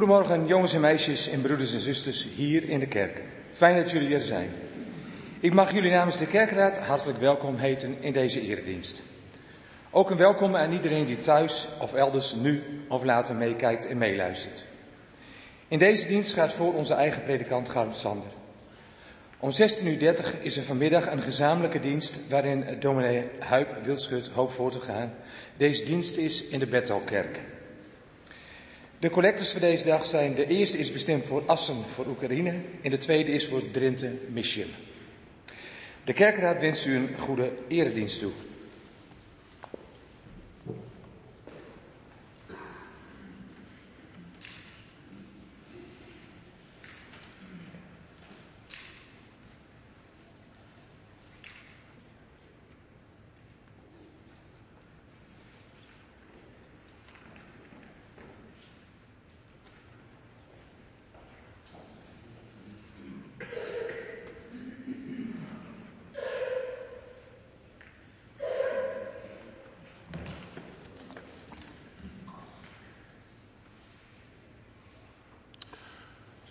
Goedemorgen 0.00 0.46
jongens 0.46 0.74
en 0.74 0.80
meisjes 0.80 1.28
en 1.28 1.40
broeders 1.40 1.72
en 1.72 1.80
zusters 1.80 2.28
hier 2.34 2.68
in 2.68 2.78
de 2.78 2.86
kerk. 2.86 3.22
Fijn 3.52 3.76
dat 3.76 3.90
jullie 3.90 4.14
er 4.14 4.22
zijn. 4.22 4.50
Ik 5.40 5.54
mag 5.54 5.72
jullie 5.72 5.90
namens 5.90 6.18
de 6.18 6.26
kerkraad 6.26 6.78
hartelijk 6.78 7.18
welkom 7.18 7.56
heten 7.56 7.96
in 8.00 8.12
deze 8.12 8.40
eredienst. 8.40 9.02
Ook 9.90 10.10
een 10.10 10.16
welkom 10.16 10.56
aan 10.56 10.72
iedereen 10.72 11.06
die 11.06 11.16
thuis 11.16 11.68
of 11.80 11.94
elders 11.94 12.34
nu 12.34 12.62
of 12.88 13.04
later 13.04 13.34
meekijkt 13.34 13.86
en 13.86 13.98
meeluistert. 13.98 14.64
In 15.68 15.78
deze 15.78 16.06
dienst 16.06 16.32
gaat 16.32 16.52
voor 16.52 16.74
onze 16.74 16.94
eigen 16.94 17.22
predikant 17.22 17.68
Gart 17.68 17.94
Sander. 17.94 18.28
Om 19.38 19.50
16.30 19.50 19.84
uur 19.84 20.14
is 20.40 20.56
er 20.56 20.62
vanmiddag 20.62 21.10
een 21.10 21.22
gezamenlijke 21.22 21.80
dienst 21.80 22.18
waarin 22.28 22.76
dominee 22.78 23.24
Huip 23.38 23.68
Wildschut 23.82 24.28
hoopt 24.28 24.52
voor 24.52 24.70
te 24.70 24.80
gaan. 24.80 25.12
Deze 25.56 25.84
dienst 25.84 26.16
is 26.16 26.44
in 26.44 26.58
de 26.58 26.66
Bethelkerk. 26.66 27.40
De 29.00 29.10
collectors 29.10 29.50
voor 29.50 29.60
deze 29.60 29.84
dag 29.84 30.04
zijn, 30.04 30.34
de 30.34 30.46
eerste 30.46 30.78
is 30.78 30.92
bestemd 30.92 31.26
voor 31.26 31.42
Assen 31.46 31.84
voor 31.88 32.06
Oekraïne 32.06 32.54
en 32.82 32.90
de 32.90 32.96
tweede 32.96 33.32
is 33.32 33.46
voor 33.46 33.70
Drenthe 33.70 34.12
Mission. 34.28 34.68
De 36.04 36.12
kerkraad 36.12 36.60
wenst 36.60 36.86
u 36.86 36.94
een 36.96 37.08
goede 37.18 37.52
eredienst 37.68 38.18
toe. 38.18 38.32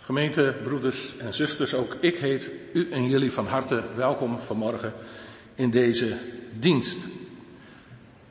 Gemeente, 0.09 0.55
broeders 0.63 1.17
en 1.17 1.33
zusters, 1.33 1.73
ook 1.73 1.95
ik 1.99 2.17
heet 2.17 2.49
u 2.73 2.91
en 2.91 3.07
jullie 3.07 3.31
van 3.31 3.47
harte 3.47 3.83
welkom 3.95 4.39
vanmorgen 4.39 4.93
in 5.55 5.69
deze 5.69 6.17
dienst. 6.53 7.05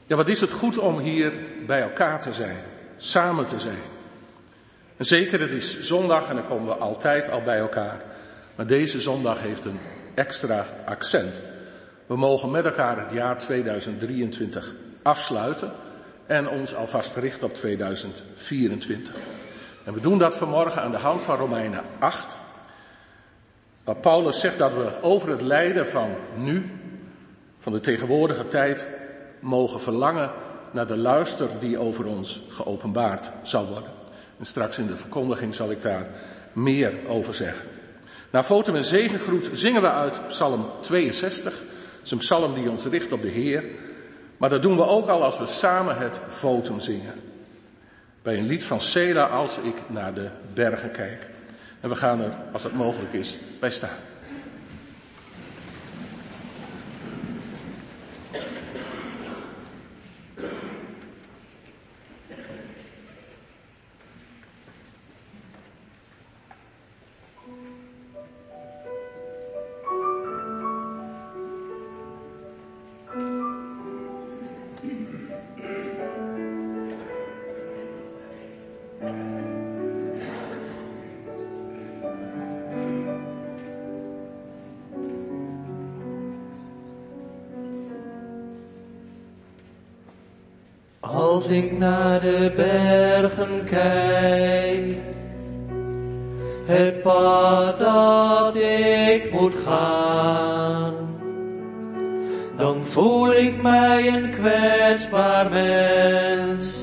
Ja, 0.07 0.17
wat 0.17 0.29
is 0.29 0.41
het 0.41 0.51
goed 0.51 0.79
om 0.79 0.99
hier 0.99 1.33
bij 1.67 1.81
elkaar 1.81 2.23
te 2.23 2.33
zijn, 2.33 2.57
samen 2.97 3.47
te 3.47 3.61
zijn. 3.61 3.79
En 4.97 5.05
zeker, 5.05 5.41
het 5.41 5.53
is 5.53 5.81
zondag 5.81 6.29
en 6.29 6.35
dan 6.35 6.47
komen 6.47 6.67
we 6.67 6.75
altijd 6.75 7.31
al 7.31 7.43
bij 7.43 7.59
elkaar. 7.59 8.03
Maar 8.55 8.67
deze 8.67 9.01
zondag 9.01 9.41
heeft 9.41 9.65
een 9.65 9.79
extra 10.15 10.67
accent. 10.87 11.41
We 12.07 12.17
mogen 12.17 12.51
met 12.51 12.65
elkaar 12.65 12.99
het 12.99 13.13
jaar 13.13 13.39
2023 13.39 14.75
afsluiten 15.03 15.73
en 16.27 16.49
ons 16.49 16.75
alvast 16.75 17.17
richten 17.17 17.47
op 17.47 17.55
2024. 17.55 19.15
En 19.89 19.95
we 19.95 20.01
doen 20.01 20.19
dat 20.19 20.35
vanmorgen 20.35 20.83
aan 20.83 20.91
de 20.91 20.97
hand 20.97 21.23
van 21.23 21.37
Romeinen 21.37 21.85
8. 21.99 22.39
Waar 23.85 23.97
Paulus 23.97 24.41
zegt 24.41 24.59
dat 24.59 24.73
we 24.73 24.93
over 25.01 25.31
het 25.31 25.43
lijden 25.43 25.87
van 25.87 26.11
nu, 26.37 26.71
van 27.59 27.73
de 27.73 27.81
tegenwoordige 27.81 28.49
tijd, 28.49 28.87
mogen 29.41 29.81
verlangen 29.81 30.31
naar 30.71 30.87
de 30.87 30.97
luister 30.97 31.49
die 31.61 31.79
over 31.79 32.07
ons 32.07 32.43
geopenbaard 32.51 33.31
zal 33.43 33.67
worden. 33.67 33.91
En 34.39 34.47
straks 34.47 34.79
in 34.79 34.87
de 34.87 34.97
verkondiging 34.97 35.55
zal 35.55 35.71
ik 35.71 35.83
daar 35.83 36.07
meer 36.53 36.93
over 37.07 37.35
zeggen. 37.35 37.69
Na 38.31 38.45
foto 38.45 38.75
en 38.75 38.85
zegengroet 38.85 39.51
zingen 39.53 39.83
we 39.83 39.91
uit 39.91 40.21
Psalm 40.27 40.67
62. 40.81 41.53
Dat 41.53 41.63
is 42.05 42.11
een 42.11 42.19
psalm 42.19 42.55
die 42.55 42.71
ons 42.71 42.85
richt 42.85 43.13
op 43.13 43.23
de 43.23 43.29
Heer. 43.29 43.65
Maar 44.37 44.51
dat 44.51 44.63
doen 44.63 44.77
we 44.77 44.85
ook 44.85 45.09
al 45.09 45.25
als 45.25 45.39
we 45.39 45.47
samen 45.47 45.97
het 45.97 46.21
votum 46.27 46.81
zingen 46.81 47.28
bij 48.29 48.39
een 48.39 48.47
lied 48.47 48.65
van 48.65 48.81
Sela 48.81 49.25
als 49.25 49.59
ik 49.59 49.75
naar 49.87 50.15
de 50.15 50.29
bergen 50.55 50.91
kijk. 50.91 51.27
En 51.81 51.89
we 51.89 51.97
gaan 51.97 52.21
er, 52.21 52.31
als 52.53 52.63
het 52.63 52.73
mogelijk 52.73 53.13
is, 53.13 53.37
bij 53.61 53.71
staan. 53.71 53.97
Als 91.49 91.57
ik 91.57 91.79
naar 91.79 92.21
de 92.21 92.53
bergen 92.57 93.65
kijk, 93.65 94.95
het 96.67 97.03
pad 97.03 97.79
dat 97.79 98.55
ik 98.55 99.33
moet 99.33 99.55
gaan, 99.55 100.95
dan 102.57 102.77
voel 102.85 103.33
ik 103.33 103.63
mij 103.63 104.09
een 104.09 104.31
kwetsbaar 104.31 105.51
mens. 105.51 106.79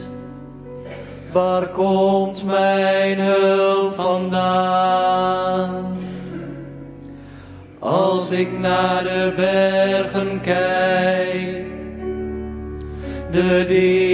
Waar 1.32 1.68
komt 1.68 2.46
mijn 2.46 3.20
hulp 3.20 3.96
vandaan? 3.96 5.98
Als 7.80 8.30
ik 8.30 8.60
naar 8.60 9.04
de 9.04 9.34
bergen 9.36 10.42
kijk, 10.42 11.66
de 13.32 13.66
diepte 13.68 14.05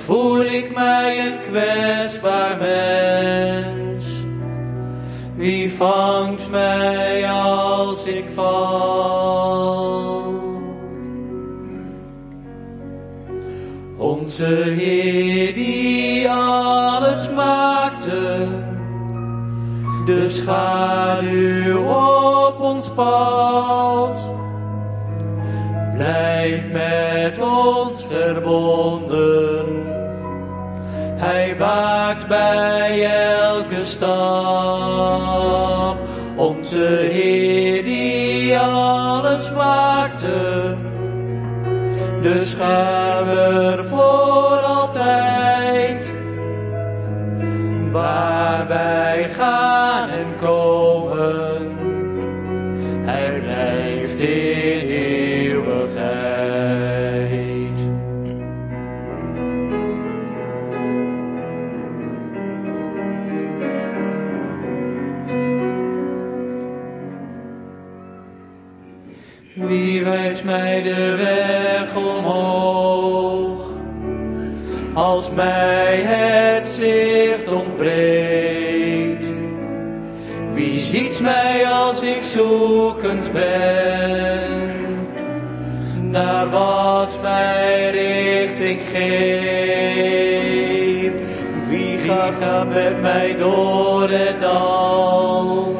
voel 0.00 0.42
ik 0.42 0.74
mij 0.74 1.26
een 1.26 1.38
kwetsbaar 1.38 2.56
mens. 2.58 4.04
Wie 5.34 5.72
vangt 5.72 6.50
mij 6.50 7.30
als 7.30 8.04
ik 8.04 8.28
val? 8.34 10.00
Onze 13.96 14.44
Heer 14.44 15.54
die 15.54 16.28
alles 16.30 17.30
maakte, 17.30 18.48
de 20.06 20.28
schaduw 20.28 21.84
op 22.46 22.60
ons 22.60 22.90
pad. 22.90 24.28
Blijf 25.94 26.70
met 26.72 27.40
ons 27.40 28.04
verbonden. 28.04 28.99
Waakt 31.60 32.28
bij 32.28 33.04
elke 33.36 33.80
stap. 33.80 34.08
Onze 36.36 37.08
Heer 37.10 37.84
die 37.84 38.58
alles 38.58 39.50
maakte. 39.52 40.76
De 42.22 42.40
schermer 42.40 43.79
Als 74.94 75.30
mij 75.30 75.96
het 76.02 76.64
zicht 76.64 77.52
ontbreekt. 77.52 79.34
Wie 80.54 80.78
ziet 80.78 81.20
mij 81.20 81.66
als 81.66 82.02
ik 82.02 82.22
zoekend 82.22 83.32
ben? 83.32 84.70
naar 86.10 86.50
wat 86.50 87.18
mij 87.22 87.90
richting 87.90 88.80
geeft. 88.92 90.10
Wie 91.68 91.98
gaat 91.98 92.68
met 92.68 93.00
mij 93.00 93.36
door 93.36 94.08
het 94.10 94.40
dal? 94.40 95.76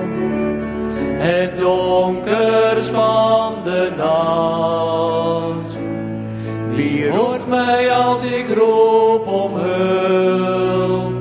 Het 1.19 1.57
donkers 1.57 2.87
van 2.93 3.55
de 3.65 3.91
nacht. 3.97 4.90
Hoort 7.11 7.49
mij 7.49 7.93
als 7.93 8.23
ik 8.23 8.47
roep 8.57 9.27
om 9.27 9.55
hulp? 9.55 11.13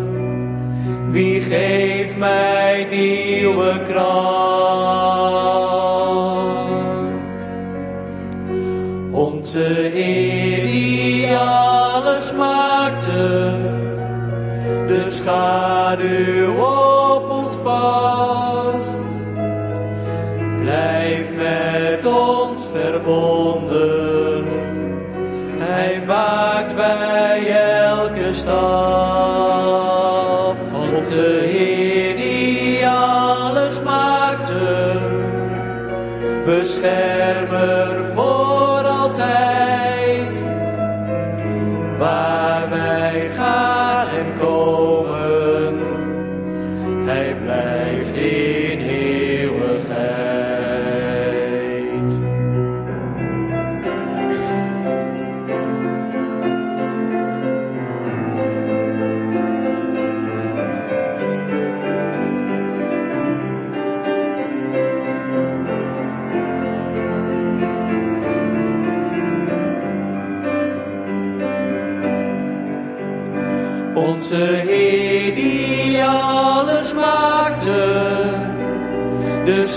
Wie 1.11 1.41
geeft 1.41 2.17
mij 2.17 2.87
nieuwe 2.91 3.79
kracht? 3.87 4.69
Onze 9.11 9.59
Heer 9.93 10.67
die 10.67 11.37
alles 11.37 12.33
maakte, 12.37 13.51
de 14.87 15.01
schaduw 15.05 16.53
op 16.53 17.29
ons 17.29 17.55
pad, 17.63 18.89
blijft 20.61 21.35
met 21.35 22.05
ons 22.05 22.61
verbonden. 22.73 23.38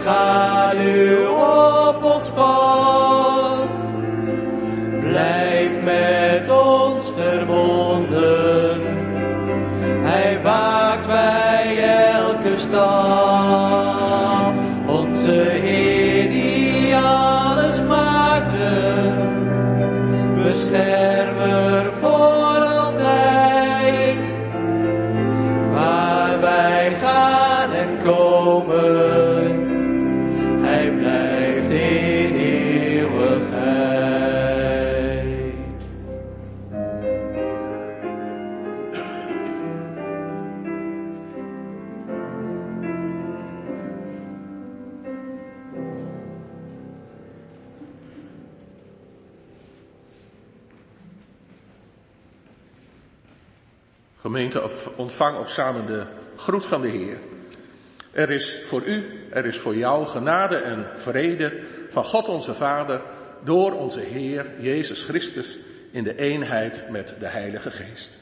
De 0.04 0.51
ontvang 54.96 55.38
ook 55.38 55.48
samen 55.48 55.86
de 55.86 56.02
groet 56.36 56.66
van 56.66 56.80
de 56.80 56.88
Heer. 56.88 57.18
Er 58.12 58.30
is 58.30 58.60
voor 58.66 58.82
u, 58.82 59.26
er 59.30 59.44
is 59.44 59.58
voor 59.58 59.76
jou 59.76 60.06
genade 60.06 60.56
en 60.56 60.86
vrede 60.94 61.52
van 61.90 62.04
God 62.04 62.28
onze 62.28 62.54
Vader 62.54 63.00
door 63.44 63.72
onze 63.72 64.00
Heer 64.00 64.46
Jezus 64.58 65.04
Christus 65.04 65.58
in 65.90 66.04
de 66.04 66.18
eenheid 66.18 66.84
met 66.90 67.14
de 67.18 67.26
Heilige 67.26 67.70
Geest. 67.70 68.18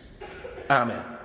Amen. 0.66 1.19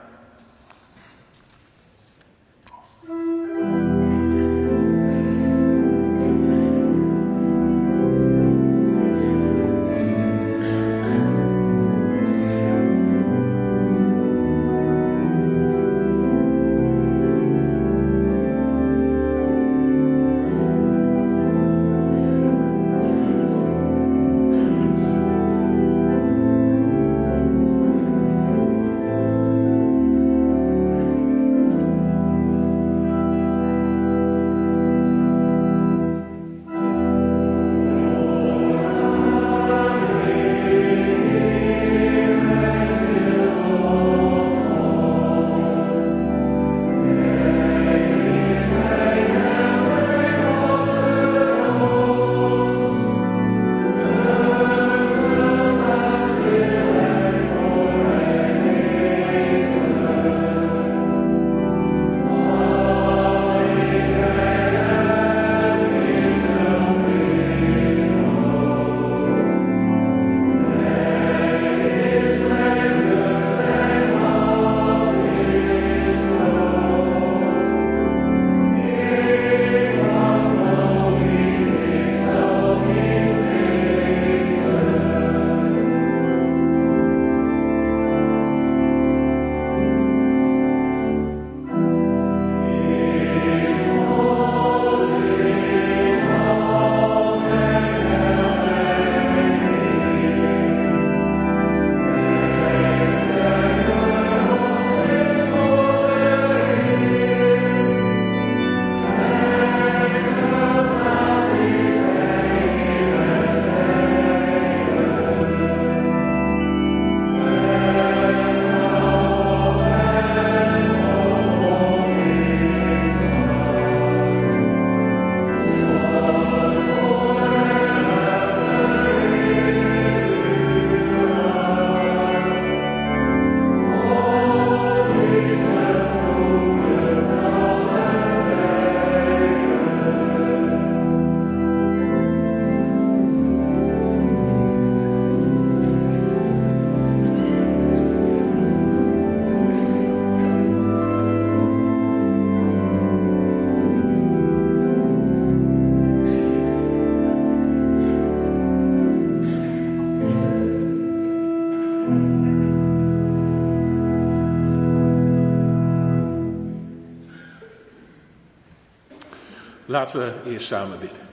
Laten 169.96 170.20
we 170.20 170.50
eerst 170.52 170.68
samen 170.68 171.00
bidden. 171.00 171.28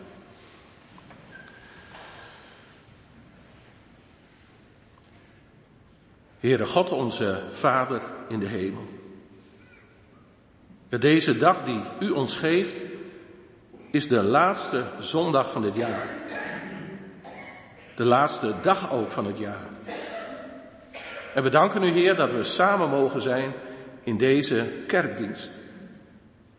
Heere 6.40 6.66
God, 6.66 6.90
onze 6.90 7.42
Vader 7.50 8.02
in 8.28 8.40
de 8.40 8.46
hemel. 8.46 8.86
Deze 10.88 11.38
dag 11.38 11.64
die 11.64 11.80
u 12.00 12.10
ons 12.10 12.36
geeft, 12.36 12.82
is 13.90 14.08
de 14.08 14.22
laatste 14.22 14.84
zondag 14.98 15.52
van 15.52 15.62
dit 15.62 15.74
jaar. 15.74 16.08
De 17.96 18.04
laatste 18.04 18.54
dag 18.62 18.92
ook 18.92 19.10
van 19.10 19.26
het 19.26 19.38
jaar. 19.38 19.68
En 21.34 21.42
we 21.42 21.48
danken 21.48 21.82
u, 21.82 21.90
Heer, 21.90 22.14
dat 22.16 22.32
we 22.32 22.44
samen 22.44 22.90
mogen 22.90 23.20
zijn 23.20 23.52
in 24.02 24.16
deze 24.16 24.66
kerkdienst. 24.86 25.60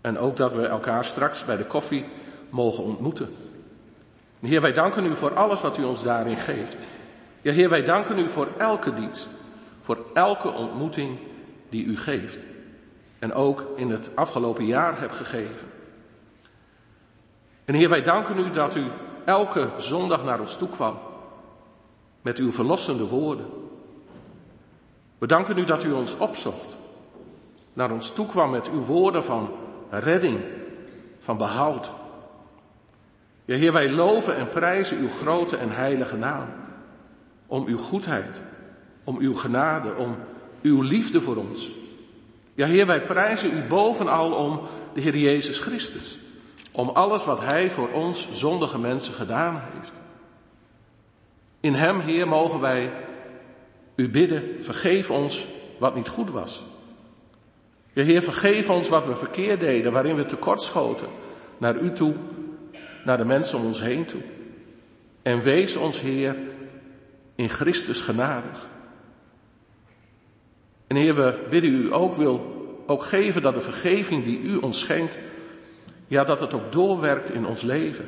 En 0.04 0.18
ook 0.18 0.38
dat 0.38 0.54
we 0.54 0.68
elkaar 0.68 1.06
straks 1.06 1.46
bij 1.46 1.58
de 1.58 1.66
koffie 1.66 2.06
mogen 2.50 2.84
ontmoeten. 2.84 3.36
Heer, 4.40 4.62
wij 4.62 4.74
danken 4.74 5.06
u 5.06 5.16
voor 5.16 5.34
alles 5.34 5.62
wat 5.62 5.78
u 5.78 5.84
ons 5.84 6.04
daarin 6.04 6.36
geeft. 6.36 6.78
Ja, 7.42 7.52
Heer, 7.52 7.70
wij 7.70 7.84
danken 7.84 8.20
u 8.20 8.30
voor 8.30 8.48
elke 8.58 8.94
dienst. 8.94 9.30
Voor 9.82 10.06
elke 10.14 10.52
ontmoeting 10.52 11.18
die 11.70 11.86
u 11.86 11.98
geeft. 11.98 12.40
En 13.20 13.34
ook 13.34 13.66
in 13.76 13.90
het 13.90 14.12
afgelopen 14.16 14.66
jaar 14.66 15.00
hebt 15.00 15.16
gegeven. 15.16 15.68
En 17.66 17.74
Heer, 17.74 17.90
wij 17.90 18.04
danken 18.04 18.38
u 18.38 18.52
dat 18.52 18.76
u 18.76 18.86
elke 19.26 19.70
zondag 19.78 20.24
naar 20.24 20.40
ons 20.40 20.56
toe 20.56 20.70
kwam. 20.70 20.98
Met 22.22 22.38
uw 22.38 22.52
verlossende 22.52 23.08
woorden. 23.08 23.46
We 25.18 25.28
danken 25.28 25.58
u 25.58 25.64
dat 25.66 25.84
u 25.84 25.92
ons 25.92 26.18
opzocht. 26.18 26.78
Naar 27.74 27.92
ons 27.92 28.14
toe 28.14 28.28
kwam 28.28 28.50
met 28.50 28.70
uw 28.70 28.82
woorden 28.82 29.24
van 29.24 29.50
redding, 30.00 30.40
van 31.18 31.38
behoud. 31.38 31.92
Ja, 33.46 33.56
Heer, 33.56 33.72
wij 33.72 33.90
loven 33.90 34.36
en 34.36 34.50
prijzen 34.50 34.98
uw 34.98 35.10
grote 35.10 35.58
en 35.58 35.72
heilige 35.72 36.18
naam. 36.18 36.48
Om 37.48 37.66
uw 37.66 37.78
goedheid, 37.78 38.42
om 39.04 39.18
uw 39.18 39.36
genade, 39.36 39.96
om 39.96 40.16
uw 40.62 40.82
liefde 40.82 41.22
voor 41.22 41.36
ons. 41.36 41.72
Ja, 42.54 42.66
Heer, 42.68 42.86
wij 42.86 43.02
prijzen 43.02 43.58
u 43.58 43.62
bovenal 43.62 44.32
om 44.32 44.62
de 44.94 45.02
Heer 45.02 45.18
Jezus 45.18 45.60
Christus. 45.60 46.20
Om 46.72 46.90
alles 46.90 47.26
wat 47.26 47.40
Hij 47.40 47.72
voor 47.72 47.90
ons 47.92 48.32
zondige 48.32 48.80
mensen 48.80 49.14
gedaan 49.14 49.62
heeft. 49.74 49.94
In 51.60 51.74
Hem, 51.74 52.00
Heer, 52.00 52.28
mogen 52.28 52.60
wij 52.60 52.92
u 53.96 54.10
bidden, 54.10 54.64
vergeef 54.64 55.10
ons 55.10 55.48
wat 55.80 55.96
niet 55.96 56.08
goed 56.08 56.30
was. 56.30 56.64
Ja, 57.94 58.04
Heer, 58.04 58.24
vergeef 58.24 58.70
ons 58.70 58.90
wat 58.90 59.06
we 59.06 59.16
verkeerd 59.16 59.60
deden, 59.60 59.92
waarin 59.92 60.16
we 60.16 60.26
tekortschoten. 60.26 61.08
Naar 61.58 61.80
U 61.80 61.94
toe, 61.94 62.14
naar 63.04 63.18
de 63.18 63.26
mensen 63.26 63.58
om 63.58 63.66
ons 63.66 63.82
heen 63.82 64.06
toe. 64.06 64.22
En 65.22 65.42
wees 65.42 65.76
ons, 65.76 66.00
Heer, 66.02 66.36
in 67.36 67.50
Christus 67.50 68.00
genadig. 68.00 68.70
En 70.88 70.96
Heer, 70.96 71.16
we 71.16 71.40
bidden 71.50 71.74
U 71.74 71.94
ook 71.94 72.16
wil 72.16 72.62
ook 72.86 73.04
geven 73.04 73.42
dat 73.42 73.54
de 73.54 73.62
vergeving 73.62 74.24
die 74.24 74.40
U 74.40 74.56
ons 74.56 74.80
schenkt, 74.80 75.18
ja, 76.08 76.24
dat 76.24 76.40
het 76.40 76.54
ook 76.54 76.72
doorwerkt 76.72 77.32
in 77.32 77.46
ons 77.46 77.62
leven. 77.62 78.06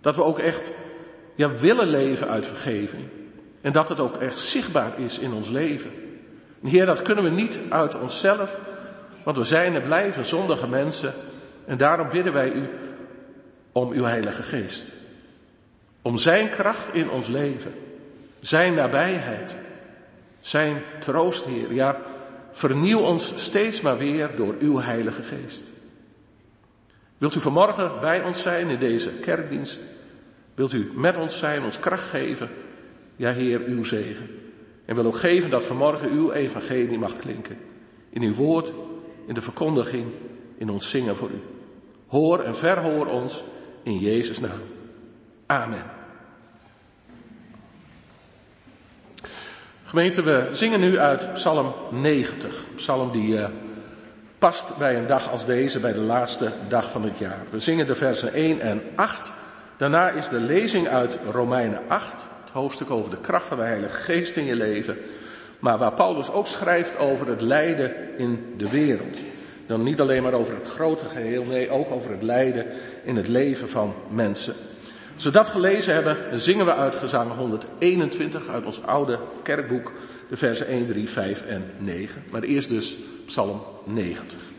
Dat 0.00 0.16
we 0.16 0.22
ook 0.22 0.38
echt, 0.38 0.72
ja, 1.34 1.50
willen 1.50 1.88
leven 1.88 2.28
uit 2.28 2.46
vergeving. 2.46 3.02
En 3.60 3.72
dat 3.72 3.88
het 3.88 4.00
ook 4.00 4.16
echt 4.16 4.38
zichtbaar 4.38 5.00
is 5.00 5.18
in 5.18 5.32
ons 5.32 5.48
leven. 5.48 5.90
Heer, 6.70 6.86
dat 6.86 7.02
kunnen 7.02 7.24
we 7.24 7.30
niet 7.30 7.58
uit 7.68 8.00
onszelf, 8.00 8.58
want 9.22 9.36
we 9.36 9.44
zijn 9.44 9.74
en 9.74 9.82
blijven 9.82 10.24
zondige 10.24 10.68
mensen. 10.68 11.14
En 11.66 11.76
daarom 11.76 12.08
bidden 12.08 12.32
wij 12.32 12.52
U 12.52 12.68
om 13.72 13.92
Uw 13.92 14.04
Heilige 14.04 14.42
Geest. 14.42 14.92
Om 16.02 16.16
Zijn 16.16 16.50
kracht 16.50 16.94
in 16.94 17.10
ons 17.10 17.28
leven. 17.28 17.74
Zijn 18.40 18.74
nabijheid. 18.74 19.56
Zijn 20.40 20.82
troost, 21.00 21.44
Heer. 21.44 21.72
Ja, 21.72 22.00
vernieuw 22.52 23.00
ons 23.00 23.32
steeds 23.36 23.80
maar 23.80 23.98
weer 23.98 24.30
door 24.36 24.54
Uw 24.58 24.80
Heilige 24.80 25.22
Geest. 25.22 25.72
Wilt 27.18 27.34
u 27.34 27.40
vanmorgen 27.40 28.00
bij 28.00 28.22
ons 28.22 28.42
zijn 28.42 28.68
in 28.68 28.78
deze 28.78 29.10
kerkdienst? 29.10 29.80
Wilt 30.54 30.72
u 30.72 30.92
met 30.94 31.16
ons 31.16 31.38
zijn, 31.38 31.62
ons 31.62 31.80
kracht 31.80 32.08
geven? 32.08 32.50
Ja, 33.16 33.32
Heer, 33.32 33.60
uw 33.60 33.84
zegen. 33.84 34.43
En 34.84 34.94
wil 34.94 35.06
ook 35.06 35.18
geven 35.18 35.50
dat 35.50 35.64
vanmorgen 35.64 36.10
uw 36.10 36.32
evangelie 36.32 36.98
mag 36.98 37.16
klinken. 37.16 37.58
In 38.10 38.22
uw 38.22 38.34
woord, 38.34 38.72
in 39.26 39.34
de 39.34 39.42
verkondiging, 39.42 40.06
in 40.58 40.70
ons 40.70 40.90
zingen 40.90 41.16
voor 41.16 41.30
u. 41.30 41.40
Hoor 42.06 42.40
en 42.40 42.56
verhoor 42.56 43.06
ons 43.06 43.44
in 43.82 43.98
Jezus' 43.98 44.40
naam. 44.40 44.60
Amen. 45.46 45.84
Gemeente, 49.84 50.22
we 50.22 50.48
zingen 50.52 50.80
nu 50.80 50.98
uit 50.98 51.32
Psalm 51.32 51.72
90. 51.90 52.64
Psalm 52.74 53.10
die 53.10 53.34
uh, 53.34 53.46
past 54.38 54.76
bij 54.76 54.96
een 54.96 55.06
dag 55.06 55.30
als 55.30 55.46
deze, 55.46 55.80
bij 55.80 55.92
de 55.92 56.00
laatste 56.00 56.52
dag 56.68 56.90
van 56.90 57.02
het 57.02 57.18
jaar. 57.18 57.38
We 57.50 57.58
zingen 57.58 57.86
de 57.86 57.94
versen 57.94 58.32
1 58.32 58.60
en 58.60 58.82
8. 58.94 59.32
Daarna 59.76 60.10
is 60.10 60.28
de 60.28 60.40
lezing 60.40 60.88
uit 60.88 61.18
Romeinen 61.30 61.80
8, 61.88 62.12
het 62.12 62.24
hoofdstuk 62.54 62.90
over 62.90 63.10
de 63.10 63.20
kracht 63.20 63.46
van 63.46 63.56
de 63.56 63.62
Heilige 63.62 63.96
Geest 63.96 64.36
in 64.36 64.44
je 64.44 64.56
leven. 64.56 64.96
Maar 65.58 65.78
waar 65.78 65.92
Paulus 65.92 66.30
ook 66.30 66.46
schrijft 66.46 66.98
over 66.98 67.26
het 67.26 67.40
lijden 67.40 67.94
in 68.16 68.54
de 68.56 68.70
wereld. 68.70 69.20
Dan 69.66 69.82
niet 69.82 70.00
alleen 70.00 70.22
maar 70.22 70.32
over 70.32 70.54
het 70.54 70.66
grote 70.66 71.04
geheel, 71.04 71.44
nee, 71.44 71.70
ook 71.70 71.90
over 71.90 72.10
het 72.10 72.22
lijden 72.22 72.66
in 73.04 73.16
het 73.16 73.28
leven 73.28 73.68
van 73.68 73.94
mensen. 74.10 74.54
Als 75.14 75.24
we 75.24 75.30
dat 75.30 75.48
gelezen 75.48 75.94
hebben, 75.94 76.16
dan 76.30 76.38
zingen 76.38 76.64
we 76.64 76.74
uit 76.74 76.96
gezang 76.96 77.32
121 77.36 78.48
uit 78.48 78.64
ons 78.64 78.82
oude 78.82 79.18
kerkboek, 79.42 79.92
de 80.28 80.36
versen 80.36 80.66
1, 80.66 80.86
3, 80.86 81.08
5 81.08 81.46
en 81.46 81.64
9. 81.78 82.24
Maar 82.30 82.42
eerst 82.42 82.68
dus 82.68 82.96
Psalm 83.26 83.62
90. 83.84 84.53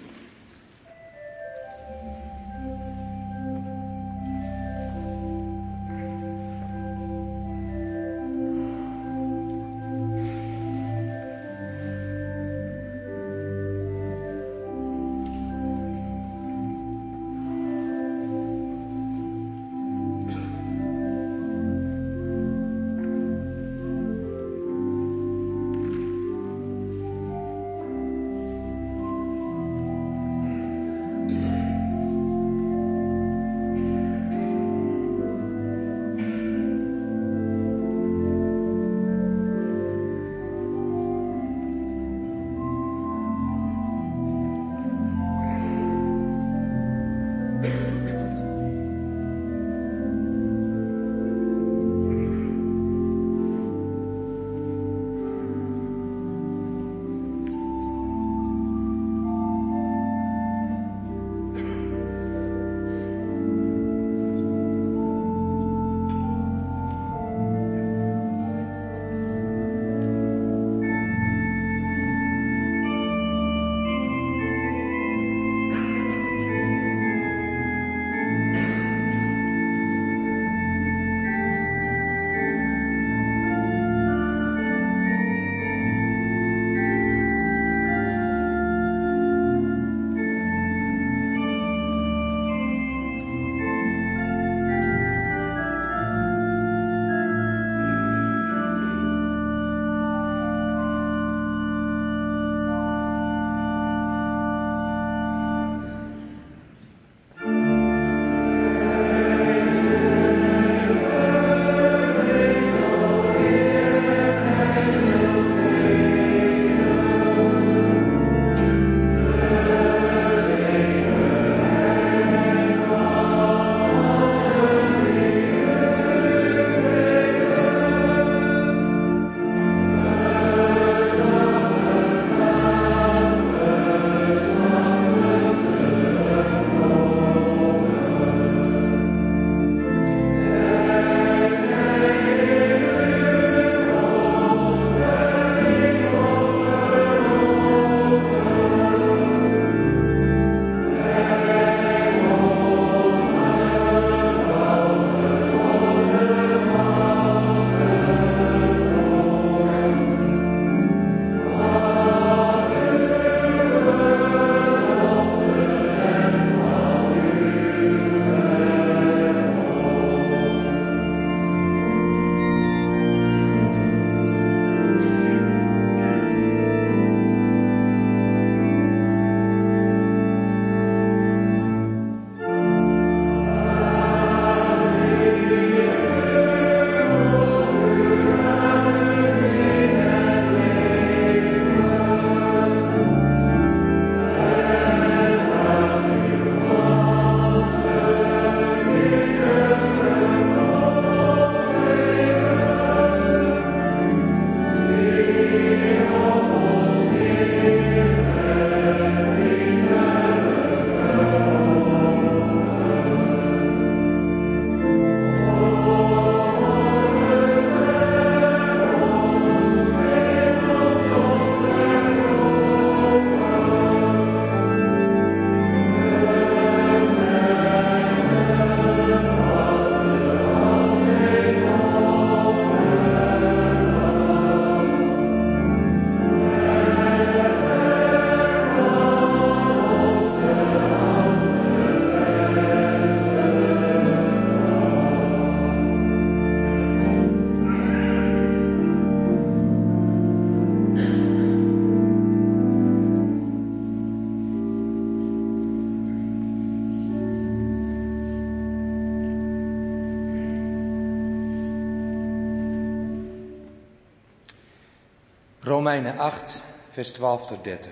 Romeinen 266.06 266.34
8, 266.34 266.60
vers 266.90 267.12
12 267.12 267.48
tot 267.48 267.64
30. 267.64 267.92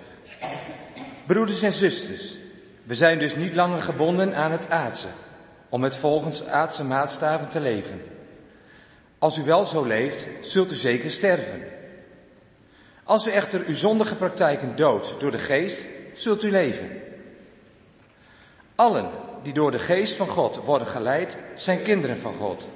Broeders 1.26 1.62
en 1.62 1.72
zusters, 1.72 2.36
we 2.82 2.94
zijn 2.94 3.18
dus 3.18 3.36
niet 3.36 3.54
langer 3.54 3.82
gebonden 3.82 4.34
aan 4.34 4.50
het 4.50 4.70
aardse, 4.70 5.06
om 5.68 5.82
het 5.82 5.96
volgens 5.96 6.46
aardse 6.46 6.84
maatstaven 6.84 7.48
te 7.48 7.60
leven. 7.60 8.02
Als 9.18 9.38
u 9.38 9.44
wel 9.44 9.64
zo 9.64 9.84
leeft, 9.84 10.26
zult 10.42 10.72
u 10.72 10.74
zeker 10.74 11.10
sterven. 11.10 11.62
Als 13.04 13.26
u 13.26 13.30
echter 13.30 13.64
uw 13.66 13.74
zondige 13.74 14.14
praktijken 14.14 14.76
doodt 14.76 15.14
door 15.18 15.30
de 15.30 15.38
geest, 15.38 15.84
zult 16.14 16.42
u 16.42 16.50
leven. 16.50 16.90
Allen 18.74 19.10
die 19.42 19.52
door 19.52 19.70
de 19.70 19.78
geest 19.78 20.16
van 20.16 20.28
God 20.28 20.56
worden 20.56 20.88
geleid, 20.88 21.36
zijn 21.54 21.82
kinderen 21.82 22.18
van 22.18 22.34
God. 22.34 22.66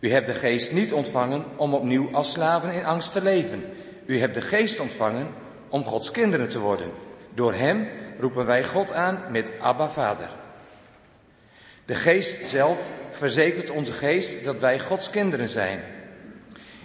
U 0.00 0.10
hebt 0.10 0.26
de 0.26 0.34
geest 0.34 0.72
niet 0.72 0.92
ontvangen 0.92 1.44
om 1.56 1.74
opnieuw 1.74 2.08
als 2.12 2.32
slaven 2.32 2.72
in 2.72 2.84
angst 2.84 3.12
te 3.12 3.22
leven. 3.22 3.77
U 4.08 4.20
hebt 4.20 4.34
de 4.34 4.40
geest 4.40 4.80
ontvangen 4.80 5.28
om 5.68 5.84
Gods 5.84 6.10
kinderen 6.10 6.48
te 6.48 6.58
worden. 6.58 6.90
Door 7.34 7.54
Hem 7.54 7.88
roepen 8.20 8.46
wij 8.46 8.64
God 8.64 8.92
aan 8.92 9.22
met 9.30 9.52
Abba 9.60 9.88
Vader. 9.88 10.30
De 11.84 11.94
geest 11.94 12.46
zelf 12.46 12.84
verzekert 13.10 13.70
onze 13.70 13.92
geest 13.92 14.44
dat 14.44 14.58
wij 14.58 14.80
Gods 14.80 15.10
kinderen 15.10 15.48
zijn. 15.48 15.80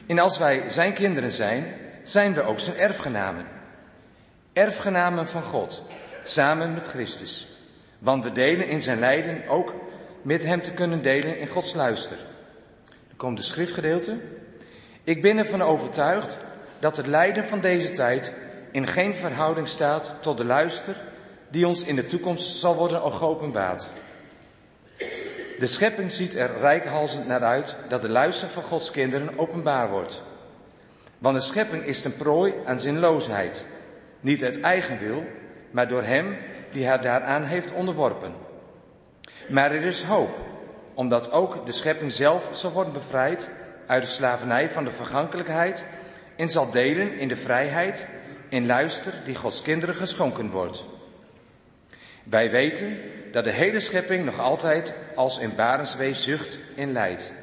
En 0.08 0.20
als 0.20 0.38
wij 0.38 0.64
Zijn 0.68 0.94
kinderen 0.94 1.32
zijn, 1.32 1.66
zijn 2.04 2.34
we 2.34 2.42
ook 2.42 2.60
Zijn 2.60 2.78
erfgenamen. 2.78 3.46
Erfgenamen 4.54 5.28
van 5.28 5.44
God, 5.44 5.84
samen 6.24 6.74
met 6.74 6.88
Christus. 6.88 7.58
Want 8.00 8.24
we 8.24 8.32
delen 8.32 8.68
in 8.68 8.82
Zijn 8.82 9.00
lijden 9.00 9.48
ook 9.48 9.76
met 10.22 10.44
Hem 10.44 10.62
te 10.62 10.74
kunnen 10.74 11.02
delen 11.02 11.38
in 11.38 11.48
Gods 11.48 11.74
luister. 11.74 12.18
Dan 13.08 13.18
komt 13.18 13.38
de 13.38 13.44
schriftgedeelte. 13.44 14.18
Ik 15.04 15.22
ben 15.22 15.38
ervan 15.38 15.62
overtuigd 15.62 16.38
dat 16.84 16.98
het 16.98 17.08
lijden 17.08 17.46
van 17.46 17.60
deze 17.60 17.92
tijd 17.92 18.34
in 18.72 18.88
geen 18.88 19.16
verhouding 19.16 19.68
staat 19.68 20.14
tot 20.20 20.38
de 20.38 20.46
luister 20.46 20.96
die 21.50 21.68
ons 21.68 21.86
in 21.86 21.96
de 21.96 22.08
toekomst 22.08 22.58
zal 22.58 22.76
worden 22.76 23.12
geopenbaard. 23.12 23.88
De 25.60 25.68
schepping 25.68 26.12
ziet 26.12 26.36
er 26.36 26.58
rijkhalzend 26.60 27.28
naar 27.28 27.44
uit 27.44 27.76
dat 27.88 28.02
de 28.02 28.10
luister 28.10 28.48
van 28.48 28.64
Gods 28.64 28.92
kinderen 28.92 29.40
openbaar 29.40 29.90
wordt. 29.90 30.22
Want 31.18 31.36
de 31.36 31.42
schepping 31.42 31.84
is 31.84 32.02
ten 32.02 32.16
prooi 32.16 32.54
aan 32.66 32.80
zinloosheid. 32.80 33.66
Niet 34.20 34.44
uit 34.44 34.62
eigen 34.62 35.00
wil, 35.00 35.24
maar 35.72 35.88
door 35.88 36.04
Hem 36.04 36.38
die 36.72 36.88
haar 36.88 37.02
daaraan 37.02 37.44
heeft 37.44 37.74
onderworpen. 37.74 38.34
Maar 39.50 39.72
er 39.72 39.84
is 39.84 40.04
hoop, 40.04 40.36
omdat 40.94 41.32
ook 41.32 41.66
de 41.66 41.72
schepping 41.72 42.12
zelf 42.12 42.50
zal 42.52 42.72
worden 42.72 42.94
bevrijd 42.94 43.50
uit 43.88 44.04
de 44.04 44.10
slavernij 44.10 44.70
van 44.70 44.84
de 44.84 44.92
vergankelijkheid 44.92 45.86
en 46.36 46.50
zal 46.50 46.72
delen 46.72 47.18
in 47.20 47.28
de 47.28 47.36
vrijheid 47.36 48.08
in 48.50 48.66
luister 48.66 49.14
die 49.26 49.36
Gods 49.36 49.62
kinderen 49.62 49.96
geschonken 49.96 50.50
wordt. 50.50 50.86
Wij 52.24 52.52
weten 52.52 52.98
dat 53.32 53.44
de 53.44 53.52
hele 53.52 53.80
schepping 53.80 54.26
nog 54.26 54.40
altijd 54.40 54.94
als 55.16 55.40
in 55.40 55.56
barenswee 55.56 56.14
zucht 56.14 56.58
en 56.76 56.92
lijdt. 56.92 57.34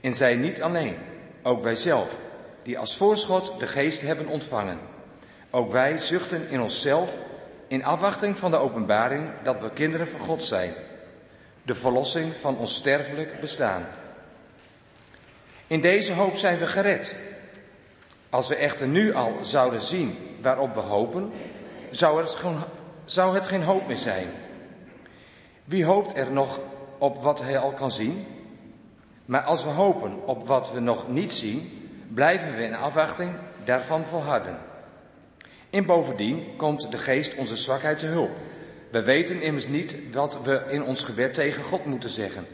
En 0.00 0.14
zij 0.14 0.34
niet 0.34 0.62
alleen, 0.62 0.96
ook 1.42 1.62
wij 1.62 1.76
zelf, 1.76 2.20
die 2.62 2.78
als 2.78 2.96
voorschot 2.96 3.58
de 3.58 3.66
geest 3.66 4.00
hebben 4.00 4.26
ontvangen. 4.26 4.78
Ook 5.50 5.72
wij 5.72 5.98
zuchten 5.98 6.46
in 6.50 6.60
onszelf 6.60 7.18
in 7.68 7.84
afwachting 7.84 8.38
van 8.38 8.50
de 8.50 8.56
openbaring 8.56 9.28
dat 9.42 9.60
we 9.60 9.70
kinderen 9.70 10.08
van 10.08 10.20
God 10.20 10.42
zijn. 10.42 10.72
De 11.62 11.74
verlossing 11.74 12.32
van 12.40 12.58
ons 12.58 12.74
sterfelijk 12.74 13.40
bestaan. 13.40 13.86
In 15.66 15.80
deze 15.80 16.12
hoop 16.12 16.36
zijn 16.36 16.58
we 16.58 16.66
gered. 16.66 17.14
Als 18.30 18.48
we 18.48 18.54
echter 18.56 18.88
nu 18.88 19.14
al 19.14 19.32
zouden 19.42 19.80
zien 19.80 20.18
waarop 20.40 20.74
we 20.74 20.80
hopen, 20.80 21.32
zou 21.90 22.22
het, 22.22 22.30
gewoon, 22.30 22.64
zou 23.04 23.34
het 23.34 23.46
geen 23.46 23.62
hoop 23.62 23.86
meer 23.86 23.96
zijn. 23.96 24.28
Wie 25.64 25.84
hoopt 25.84 26.16
er 26.16 26.32
nog 26.32 26.60
op 26.98 27.22
wat 27.22 27.42
hij 27.42 27.58
al 27.58 27.72
kan 27.72 27.90
zien? 27.90 28.26
Maar 29.24 29.42
als 29.42 29.64
we 29.64 29.70
hopen 29.70 30.26
op 30.26 30.46
wat 30.46 30.72
we 30.72 30.80
nog 30.80 31.08
niet 31.08 31.32
zien, 31.32 31.88
blijven 32.14 32.56
we 32.56 32.62
in 32.62 32.74
afwachting 32.74 33.32
daarvan 33.64 34.06
volharden. 34.06 34.58
En 35.70 35.86
bovendien 35.86 36.56
komt 36.56 36.90
de 36.90 36.98
geest 36.98 37.34
onze 37.34 37.56
zwakheid 37.56 37.98
te 37.98 38.06
hulp. 38.06 38.30
We 38.90 39.02
weten 39.02 39.42
immers 39.42 39.66
niet 39.68 39.96
wat 40.12 40.38
we 40.42 40.64
in 40.68 40.82
ons 40.82 41.02
gebed 41.02 41.32
tegen 41.32 41.64
God 41.64 41.84
moeten 41.84 42.10
zeggen. 42.10 42.46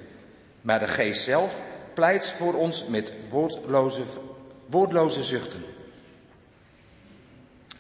Maar 0.61 0.79
de 0.79 0.89
geest 0.89 1.23
zelf 1.23 1.57
pleit 1.95 2.31
voor 2.31 2.55
ons 2.55 2.87
met 2.87 3.13
woordloze, 3.29 4.03
woordloze 4.73 5.25
zuchten. 5.25 5.65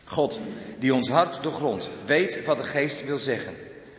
God, 0.04 0.40
die 0.78 0.94
ons 0.94 1.08
hart 1.08 1.42
doorgrondt, 1.42 1.90
weet 2.06 2.44
wat 2.44 2.56
de 2.56 2.62
geest 2.62 3.04
wil 3.04 3.18
zeggen. 3.18 3.54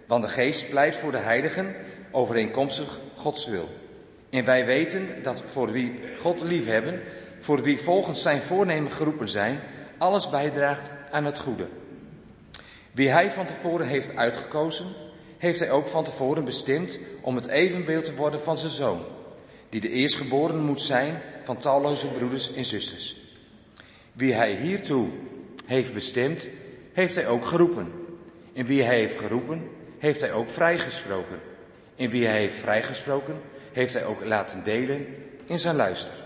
Want 0.08 0.23
de 0.23 0.29
geest 0.29 0.69
pleit 0.69 0.95
voor 0.95 1.12
de 1.12 1.17
heiligen 1.17 1.75
overeenkomstig 2.12 2.99
Gods 3.15 3.47
wil. 3.47 3.69
En 4.29 4.45
wij 4.45 4.65
weten 4.65 5.08
dat 5.23 5.43
voor 5.45 5.71
wie 5.71 5.99
God 6.19 6.41
liefhebben, 6.41 7.01
voor 7.39 7.62
wie 7.62 7.77
volgens 7.77 8.21
zijn 8.21 8.41
voornemen 8.41 8.91
geroepen 8.91 9.29
zijn, 9.29 9.60
alles 9.97 10.29
bijdraagt 10.29 10.91
aan 11.12 11.25
het 11.25 11.39
goede. 11.39 11.67
Wie 12.91 13.10
hij 13.10 13.32
van 13.32 13.45
tevoren 13.45 13.88
heeft 13.88 14.15
uitgekozen, 14.15 14.86
heeft 15.38 15.60
hij 15.60 15.71
ook 15.71 15.88
van 15.88 16.03
tevoren 16.03 16.43
bestemd 16.43 16.97
om 17.21 17.36
het 17.36 17.47
evenbeeld 17.47 18.03
te 18.03 18.15
worden 18.15 18.41
van 18.41 18.58
zijn 18.58 18.71
zoon, 18.71 19.01
die 19.69 19.82
de 19.82 19.89
eerstgeboren 19.89 20.60
moet 20.60 20.82
zijn 20.82 21.21
van 21.43 21.58
talloze 21.58 22.08
broeders 22.08 22.53
en 22.53 22.65
zusters. 22.65 23.15
Wie 24.13 24.34
hij 24.34 24.56
hiertoe 24.56 25.10
heeft 25.65 25.93
bestemd, 25.93 26.49
heeft 26.93 27.15
hij 27.15 27.27
ook 27.27 27.45
geroepen. 27.45 27.91
En 28.53 28.65
wie 28.65 28.84
hij 28.84 28.97
heeft 28.97 29.17
geroepen, 29.17 29.69
heeft 29.97 30.21
hij 30.21 30.34
ook 30.34 30.49
vrijgesproken. 30.49 31.39
En 31.95 32.10
wie 32.10 32.25
hij 32.25 32.39
heeft 32.39 32.56
vrijgesproken, 32.56 33.41
heeft 33.71 33.93
hij 33.93 34.06
ook 34.06 34.25
laten 34.25 34.63
delen 34.63 35.06
in 35.45 35.60
zijn 35.60 35.75
luister. 35.75 36.22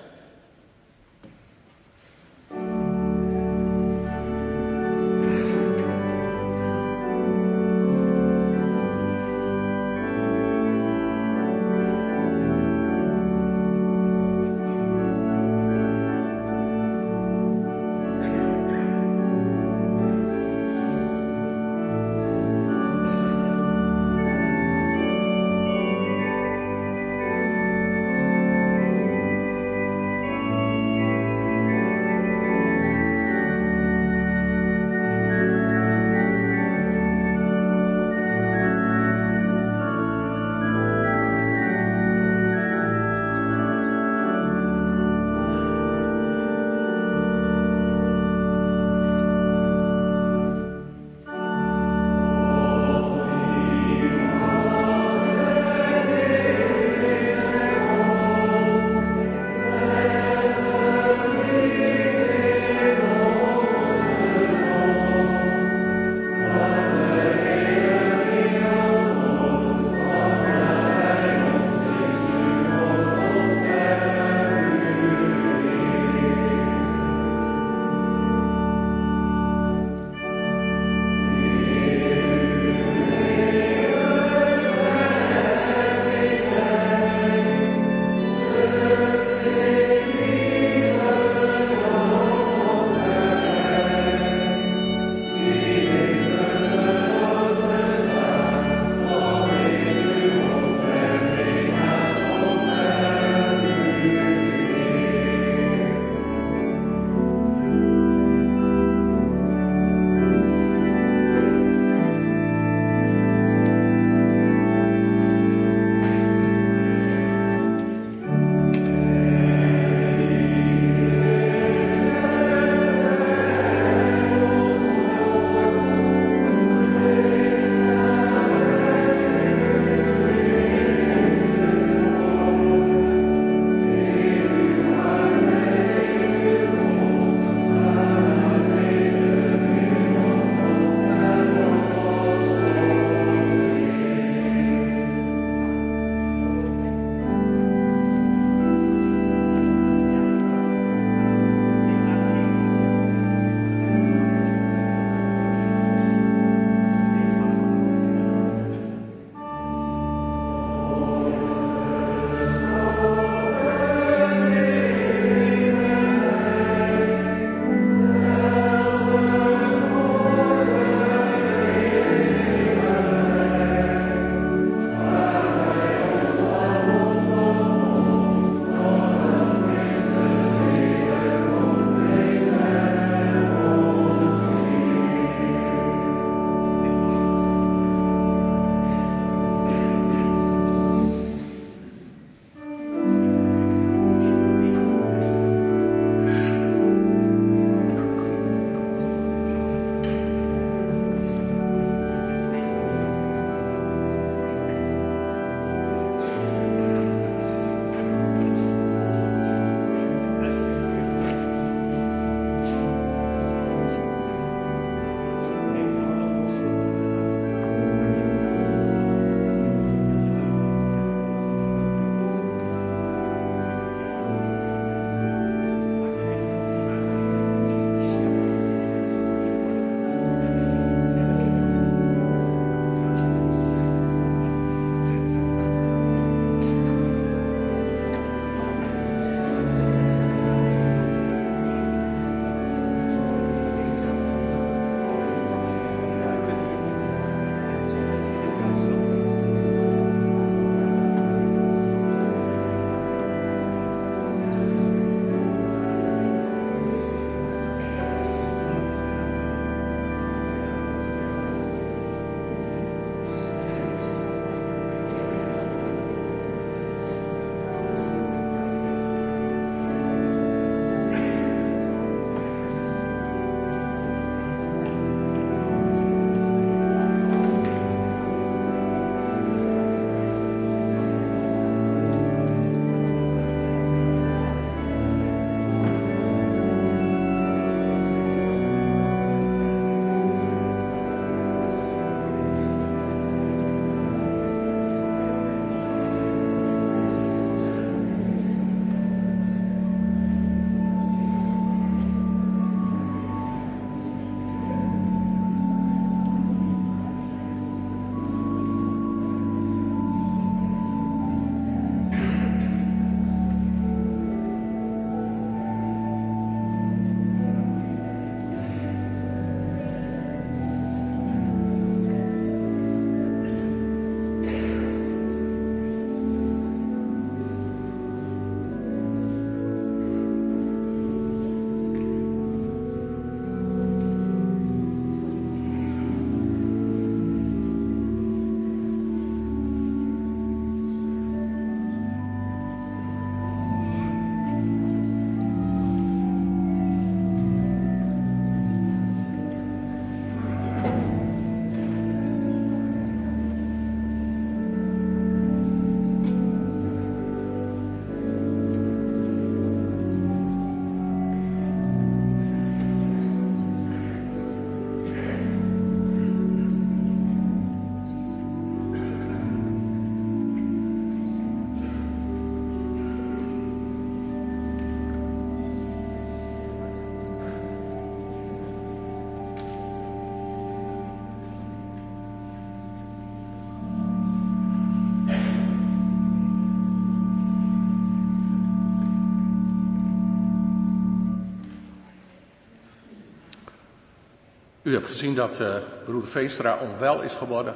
U 394.87 394.93
hebt 394.93 395.05
gezien 395.05 395.35
dat 395.35 395.59
uh, 395.59 395.75
broeder 396.05 396.29
Veenstra 396.29 396.77
onwel 396.77 397.21
is 397.21 397.33
geworden 397.33 397.73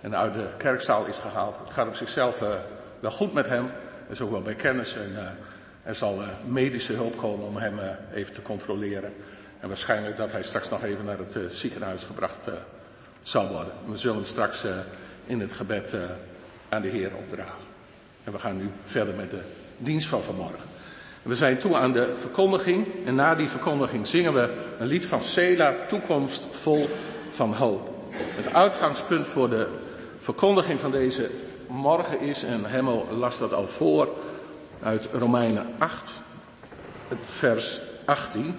en 0.00 0.16
uit 0.16 0.34
de 0.34 0.48
kerkzaal 0.56 1.06
is 1.06 1.18
gehaald. 1.18 1.56
Het 1.58 1.70
gaat 1.70 1.86
op 1.86 1.94
zichzelf 1.94 2.42
uh, 2.42 2.48
wel 3.00 3.10
goed 3.10 3.32
met 3.32 3.48
hem. 3.48 3.64
Hij 3.64 4.10
is 4.10 4.20
ook 4.20 4.30
wel 4.30 4.42
bij 4.42 4.54
kennis 4.54 4.96
en 4.96 5.12
uh, 5.12 5.20
er 5.82 5.94
zal 5.94 6.22
medische 6.44 6.92
hulp 6.92 7.16
komen 7.16 7.46
om 7.46 7.56
hem 7.56 7.78
even 8.14 8.34
te 8.34 8.42
controleren. 8.42 9.12
En 9.60 9.68
waarschijnlijk 9.68 10.16
dat 10.16 10.32
hij 10.32 10.42
straks 10.42 10.68
nog 10.68 10.84
even 10.84 11.04
naar 11.04 11.18
het 11.18 11.38
ziekenhuis 11.48 12.04
gebracht 12.04 12.48
zal 13.22 13.48
worden. 13.48 13.72
We 13.86 13.96
zullen 13.96 14.16
hem 14.16 14.24
straks 14.24 14.64
in 15.26 15.40
het 15.40 15.52
gebed 15.52 15.96
aan 16.68 16.82
de 16.82 16.88
Heer 16.88 17.10
opdragen. 17.14 17.62
En 18.24 18.32
we 18.32 18.38
gaan 18.38 18.56
nu 18.56 18.70
verder 18.84 19.14
met 19.14 19.30
de 19.30 19.40
dienst 19.78 20.08
van 20.08 20.22
vanmorgen. 20.22 20.75
We 21.26 21.34
zijn 21.34 21.58
toe 21.58 21.76
aan 21.76 21.92
de 21.92 22.14
verkondiging 22.16 22.86
en 23.04 23.14
na 23.14 23.34
die 23.34 23.48
verkondiging 23.48 24.06
zingen 24.06 24.34
we 24.34 24.50
een 24.78 24.86
lied 24.86 25.06
van 25.06 25.22
Sela, 25.22 25.74
toekomst 25.88 26.44
vol 26.50 26.88
van 27.30 27.54
hoop. 27.54 27.90
Het 28.10 28.54
uitgangspunt 28.54 29.26
voor 29.26 29.50
de 29.50 29.66
verkondiging 30.18 30.80
van 30.80 30.90
deze 30.90 31.30
morgen 31.68 32.20
is, 32.20 32.44
en 32.44 32.64
Hemmel 32.64 33.06
las 33.18 33.38
dat 33.38 33.52
al 33.52 33.66
voor, 33.66 34.08
uit 34.82 35.08
Romeinen 35.12 35.66
8, 35.78 36.10
vers 37.24 37.80
18, 38.04 38.54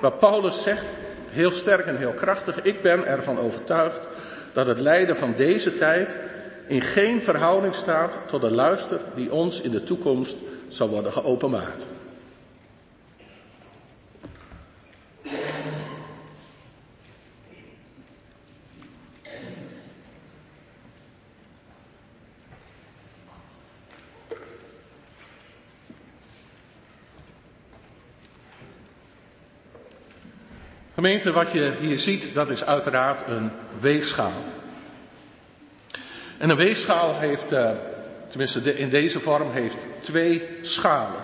waar 0.00 0.12
Paulus 0.12 0.62
zegt, 0.62 0.86
heel 1.28 1.50
sterk 1.50 1.86
en 1.86 1.96
heel 1.96 2.12
krachtig, 2.12 2.62
ik 2.62 2.82
ben 2.82 3.06
ervan 3.06 3.38
overtuigd 3.38 4.08
dat 4.52 4.66
het 4.66 4.80
lijden 4.80 5.16
van 5.16 5.32
deze 5.36 5.76
tijd 5.76 6.18
in 6.66 6.82
geen 6.82 7.22
verhouding 7.22 7.74
staat 7.74 8.16
tot 8.26 8.40
de 8.40 8.50
luister 8.50 9.00
die 9.14 9.32
ons 9.32 9.60
in 9.60 9.70
de 9.70 9.84
toekomst 9.84 10.36
zal 10.74 10.88
worden 10.88 11.12
geopenbaard. 11.12 11.86
Gemeente, 31.00 31.32
wat 31.32 31.52
je 31.52 31.72
hier 31.80 31.98
ziet, 31.98 32.34
dat 32.34 32.50
is 32.50 32.64
uiteraard 32.64 33.28
een 33.28 33.50
weegschaal. 33.78 34.42
En 36.38 36.50
een 36.50 36.56
weegschaal 36.56 37.18
heeft, 37.18 37.52
uh, 37.52 37.70
tenminste 38.30 38.76
in 38.78 38.88
deze 38.88 39.20
vorm, 39.20 39.50
heeft 39.50 39.76
twee 40.00 40.58
schalen. 40.60 41.22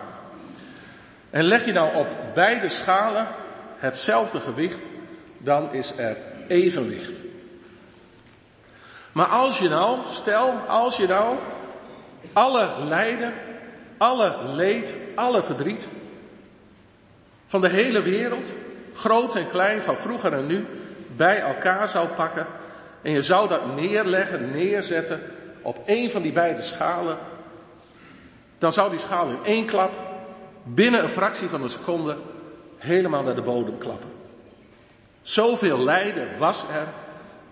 En 1.30 1.44
leg 1.44 1.64
je 1.64 1.72
nou 1.72 1.96
op 1.96 2.06
beide 2.34 2.68
schalen 2.68 3.26
hetzelfde 3.76 4.40
gewicht, 4.40 4.88
dan 5.38 5.72
is 5.72 5.92
er 5.96 6.16
evenwicht. 6.48 7.18
Maar 9.12 9.26
als 9.26 9.58
je 9.58 9.68
nou, 9.68 9.98
stel, 10.12 10.52
als 10.68 10.96
je 10.96 11.06
nou 11.06 11.36
alle 12.32 12.68
lijden, 12.88 13.32
alle 13.96 14.36
leed, 14.54 14.94
alle 15.14 15.42
verdriet 15.42 15.86
van 17.46 17.60
de 17.60 17.68
hele 17.68 18.02
wereld 18.02 18.50
groot 18.94 19.34
en 19.34 19.48
klein, 19.48 19.82
van 19.82 19.96
vroeger 19.96 20.32
en 20.32 20.46
nu, 20.46 20.66
bij 21.16 21.40
elkaar 21.40 21.88
zou 21.88 22.08
pakken. 22.08 22.46
En 23.02 23.12
je 23.12 23.22
zou 23.22 23.48
dat 23.48 23.74
neerleggen, 23.76 24.50
neerzetten 24.50 25.20
op 25.66 25.82
een 25.86 26.10
van 26.10 26.22
die 26.22 26.32
beide 26.32 26.62
schalen. 26.62 27.18
Dan 28.58 28.72
zou 28.72 28.90
die 28.90 28.98
schaal 28.98 29.28
in 29.28 29.38
één 29.44 29.66
klap, 29.66 29.90
binnen 30.62 31.02
een 31.02 31.08
fractie 31.08 31.48
van 31.48 31.62
een 31.62 31.70
seconde, 31.70 32.16
helemaal 32.76 33.22
naar 33.22 33.34
de 33.34 33.42
bodem 33.42 33.78
klappen. 33.78 34.08
Zoveel 35.22 35.78
lijden 35.78 36.38
was 36.38 36.62
er 36.62 36.86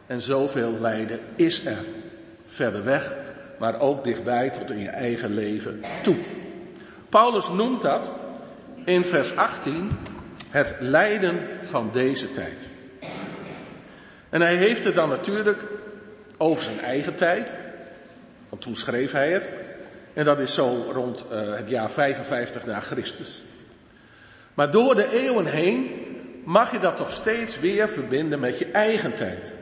en 0.06 0.20
zoveel 0.20 0.72
lijden 0.80 1.20
is 1.36 1.66
er. 1.66 1.84
Verder 2.46 2.84
weg, 2.84 3.14
maar 3.58 3.80
ook 3.80 4.04
dichtbij 4.04 4.50
tot 4.50 4.70
in 4.70 4.78
je 4.78 4.88
eigen 4.88 5.34
leven 5.34 5.82
toe. 6.02 6.16
Paulus 7.08 7.48
noemt 7.48 7.82
dat 7.82 8.10
in 8.84 9.04
vers 9.04 9.36
18 9.36 9.98
het 10.48 10.74
lijden 10.78 11.48
van 11.60 11.90
deze 11.92 12.32
tijd. 12.32 12.68
En 14.28 14.40
hij 14.40 14.56
heeft 14.56 14.84
het 14.84 14.94
dan 14.94 15.08
natuurlijk 15.08 15.62
over 16.36 16.64
zijn 16.64 16.80
eigen 16.80 17.14
tijd, 17.14 17.54
want 18.55 18.66
toen 18.66 18.74
schreef 18.74 19.12
hij 19.12 19.32
het. 19.32 19.48
En 20.12 20.24
dat 20.24 20.38
is 20.38 20.55
zo 20.55 20.90
rond 20.92 21.24
uh, 21.32 21.57
het 21.57 21.68
jaar 21.68 21.90
55 21.90 22.66
na 22.66 22.80
Christus. 22.80 23.42
Maar 24.55 24.70
door 24.70 24.94
de 24.94 25.12
eeuwen 25.12 25.46
heen 25.46 25.90
mag 26.44 26.72
je 26.72 26.78
dat 26.78 26.96
toch 26.96 27.12
steeds 27.12 27.61
weer 27.61 27.88
verbinden 27.88 28.40
met 28.40 28.59
je 28.59 28.70
eigen 28.70 29.14
tijd. 29.14 29.52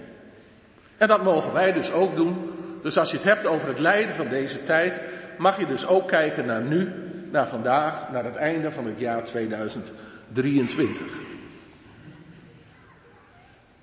En 0.96 1.08
dat 1.08 1.22
mogen 1.22 1.52
wij 1.52 1.72
dus 1.72 1.92
ook 1.92 2.16
doen. 2.16 2.50
Dus 2.82 2.98
als 2.98 3.10
je 3.10 3.16
het 3.16 3.26
hebt 3.26 3.46
over 3.46 3.68
het 3.68 3.78
lijden 3.78 4.14
van 4.14 4.28
deze 4.28 4.64
tijd, 4.64 5.00
mag 5.38 5.58
je 5.58 5.66
dus 5.66 5.86
ook 5.86 6.08
kijken 6.08 6.46
naar 6.46 6.62
nu, 6.62 6.92
naar 7.30 7.48
vandaag, 7.48 8.10
naar 8.10 8.24
het 8.24 8.36
einde 8.36 8.70
van 8.70 8.86
het 8.86 8.98
jaar 8.98 9.24
2020. 9.24 9.94
23. 10.32 11.06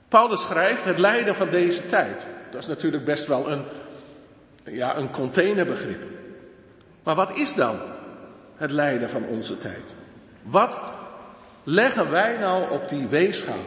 Paulus 0.07 0.41
schrijft 0.41 0.83
het 0.83 0.97
lijden 0.97 1.35
van 1.35 1.49
deze 1.49 1.87
tijd. 1.87 2.25
Dat 2.51 2.61
is 2.61 2.67
natuurlijk 2.67 3.05
best 3.05 3.27
wel 3.27 3.51
een, 3.51 3.61
ja, 4.71 4.97
een 4.97 5.09
containerbegrip. 5.09 6.01
Maar 7.03 7.15
wat 7.15 7.37
is 7.37 7.53
dan 7.53 7.79
het 8.55 8.71
lijden 8.71 9.09
van 9.09 9.23
onze 9.23 9.57
tijd? 9.57 9.93
Wat 10.41 10.79
leggen 11.63 12.11
wij 12.11 12.37
nou 12.37 12.71
op 12.71 12.89
die 12.89 13.07
weegschaal? 13.07 13.65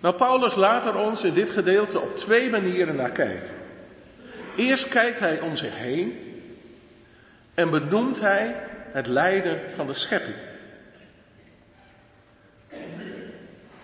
Nou, 0.00 0.14
Paulus 0.14 0.54
laat 0.54 0.86
er 0.86 0.96
ons 0.96 1.24
in 1.24 1.34
dit 1.34 1.50
gedeelte 1.50 2.00
op 2.00 2.16
twee 2.16 2.50
manieren 2.50 2.96
naar 2.96 3.10
kijken. 3.10 3.50
Eerst 4.56 4.88
kijkt 4.88 5.18
hij 5.18 5.40
om 5.40 5.56
zich 5.56 5.76
heen 5.76 6.18
en 7.54 7.70
benoemt 7.70 8.20
hij 8.20 8.54
het 8.92 9.06
lijden 9.06 9.60
van 9.74 9.86
de 9.86 9.94
schepping. 9.94 10.36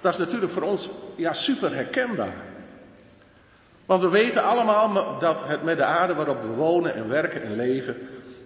Dat 0.00 0.12
is 0.12 0.18
natuurlijk 0.18 0.52
voor 0.52 0.62
ons 0.62 0.88
ja, 1.16 1.32
super 1.32 1.74
herkenbaar. 1.74 2.45
Want 3.86 4.00
we 4.00 4.08
weten 4.08 4.44
allemaal 4.44 5.18
dat 5.18 5.42
het 5.44 5.62
met 5.62 5.76
de 5.76 5.84
aarde 5.84 6.14
waarop 6.14 6.42
we 6.42 6.48
wonen 6.48 6.94
en 6.94 7.08
werken 7.08 7.42
en 7.42 7.56
leven, 7.56 7.96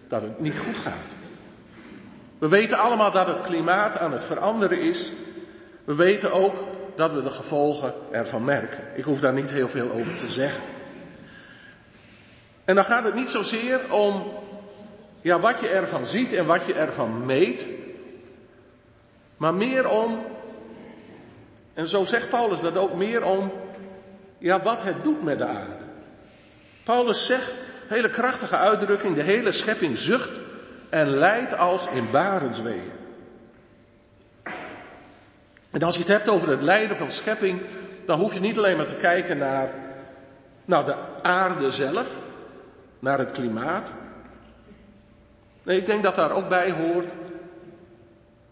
dat 0.08 0.22
het 0.22 0.40
niet 0.40 0.58
goed 0.58 0.76
gaat. 0.76 1.14
We 2.38 2.48
weten 2.48 2.78
allemaal 2.78 3.10
dat 3.10 3.26
het 3.26 3.42
klimaat 3.42 3.98
aan 3.98 4.12
het 4.12 4.24
veranderen 4.24 4.80
is. 4.80 5.12
We 5.84 5.94
weten 5.94 6.32
ook 6.32 6.54
dat 6.96 7.12
we 7.12 7.22
de 7.22 7.30
gevolgen 7.30 7.94
ervan 8.10 8.44
merken. 8.44 8.84
Ik 8.94 9.04
hoef 9.04 9.20
daar 9.20 9.32
niet 9.32 9.50
heel 9.50 9.68
veel 9.68 9.90
over 9.90 10.16
te 10.16 10.30
zeggen. 10.30 10.62
En 12.64 12.74
dan 12.74 12.84
gaat 12.84 13.04
het 13.04 13.14
niet 13.14 13.28
zozeer 13.28 13.80
om 13.92 14.32
ja, 15.20 15.40
wat 15.40 15.60
je 15.60 15.68
ervan 15.68 16.06
ziet 16.06 16.32
en 16.32 16.46
wat 16.46 16.66
je 16.66 16.74
ervan 16.74 17.26
meet, 17.26 17.66
maar 19.36 19.54
meer 19.54 19.88
om 19.88 20.24
en 21.74 21.86
zo 21.86 22.04
zegt 22.04 22.28
Paulus 22.28 22.60
dat 22.60 22.76
ook 22.76 22.94
meer 22.94 23.24
om, 23.24 23.52
ja, 24.40 24.62
wat 24.62 24.82
het 24.82 25.04
doet 25.04 25.22
met 25.22 25.38
de 25.38 25.46
aarde. 25.46 25.84
Paulus 26.84 27.26
zegt, 27.26 27.52
hele 27.86 28.08
krachtige 28.08 28.56
uitdrukking, 28.56 29.14
de 29.14 29.22
hele 29.22 29.52
schepping 29.52 29.98
zucht 29.98 30.40
en 30.88 31.08
lijdt 31.08 31.58
als 31.58 31.86
in 31.86 32.10
barensweeën. 32.10 32.90
En 35.70 35.82
als 35.82 35.94
je 35.94 36.00
het 36.00 36.10
hebt 36.10 36.28
over 36.28 36.48
het 36.48 36.62
lijden 36.62 36.96
van 36.96 37.10
schepping, 37.10 37.60
dan 38.06 38.18
hoef 38.18 38.34
je 38.34 38.40
niet 38.40 38.58
alleen 38.58 38.76
maar 38.76 38.86
te 38.86 38.94
kijken 38.94 39.38
naar, 39.38 39.70
nou, 40.64 40.84
de 40.84 40.94
aarde 41.22 41.70
zelf, 41.70 42.18
naar 42.98 43.18
het 43.18 43.30
klimaat. 43.30 43.90
Nee, 45.62 45.78
ik 45.78 45.86
denk 45.86 46.02
dat 46.02 46.14
daar 46.14 46.30
ook 46.30 46.48
bij 46.48 46.70
hoort, 46.70 47.08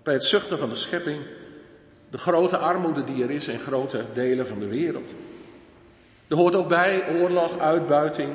bij 0.03 0.15
het 0.15 0.25
zuchten 0.25 0.59
van 0.59 0.69
de 0.69 0.75
schepping, 0.75 1.23
de 2.11 2.19
grote 2.19 2.57
armoede 2.57 3.05
die 3.05 3.23
er 3.23 3.31
is 3.31 3.49
in 3.49 3.59
grote 3.59 4.05
delen 4.15 4.47
van 4.47 4.59
de 4.59 4.69
wereld. 4.69 5.13
Er 6.29 6.37
hoort 6.37 6.55
ook 6.55 6.69
bij 6.69 7.05
oorlog, 7.21 7.59
uitbuiting, 7.59 8.33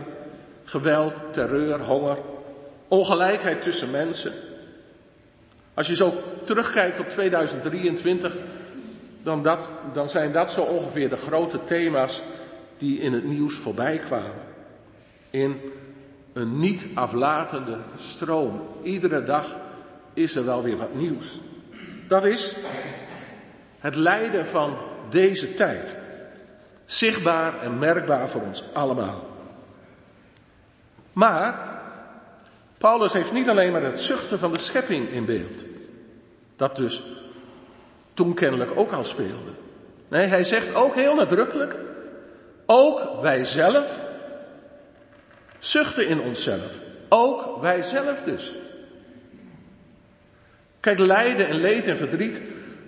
geweld, 0.64 1.14
terreur, 1.32 1.80
honger, 1.80 2.18
ongelijkheid 2.88 3.62
tussen 3.62 3.92
mensen. 3.92 4.34
Als 5.74 5.88
je 5.88 5.96
zo 5.96 6.14
terugkijkt 6.44 7.00
op 7.00 7.10
2023, 7.10 8.36
dan, 9.24 9.44
dat, 9.44 9.70
dan 9.94 10.10
zijn 10.10 10.32
dat 10.32 10.52
zo 10.52 10.62
ongeveer 10.62 11.10
de 11.10 11.18
grote 11.18 11.64
thema's 11.64 12.22
die 12.78 13.00
in 13.00 13.14
het 13.14 13.24
nieuws 13.24 13.56
voorbij 13.56 13.98
kwamen. 13.98 14.42
In 15.30 15.62
een 16.34 16.60
niet 16.60 16.86
aflatende 16.94 17.78
stroom. 17.96 18.62
Iedere 18.84 19.24
dag 19.24 19.58
is 20.14 20.36
er 20.36 20.46
wel 20.46 20.64
weer 20.64 20.78
wat 20.78 20.94
nieuws. 20.96 21.40
Dat 22.08 22.26
is 22.26 22.56
het 23.80 23.96
lijden 23.96 24.48
van 24.48 24.78
deze 25.10 25.54
tijd. 25.54 25.96
Zichtbaar 26.86 27.62
en 27.62 27.80
merkbaar 27.80 28.30
voor 28.30 28.42
ons 28.42 28.64
allemaal. 28.74 29.28
Maar 31.14 31.82
Paulus 32.78 33.14
heeft 33.14 33.32
niet 33.32 33.50
alleen 33.50 33.72
maar 33.72 33.84
het 33.84 34.02
zuchten 34.02 34.40
van 34.40 34.54
de 34.54 34.60
schepping 34.60 35.10
in 35.10 35.26
beeld. 35.26 35.64
Dat 36.56 36.76
dus 36.76 37.04
toen 38.14 38.34
kennelijk 38.34 38.72
ook 38.76 38.92
al 38.92 39.04
speelde. 39.04 39.52
Nee, 40.08 40.26
hij 40.26 40.44
zegt 40.44 40.76
ook 40.76 40.96
heel 40.96 41.16
nadrukkelijk, 41.16 41.76
ook 42.66 43.22
wij 43.22 43.46
zelf 43.46 44.00
zuchten 45.60 46.08
in 46.08 46.22
onszelf. 46.22 46.80
Ook 47.10 47.62
wij 47.62 47.82
zelf 47.82 48.22
dus. 48.22 48.56
Kijk, 50.80 51.00
lijden 51.00 51.48
en 51.48 51.56
leed 51.56 51.86
en 51.86 51.98
verdriet, 51.98 52.40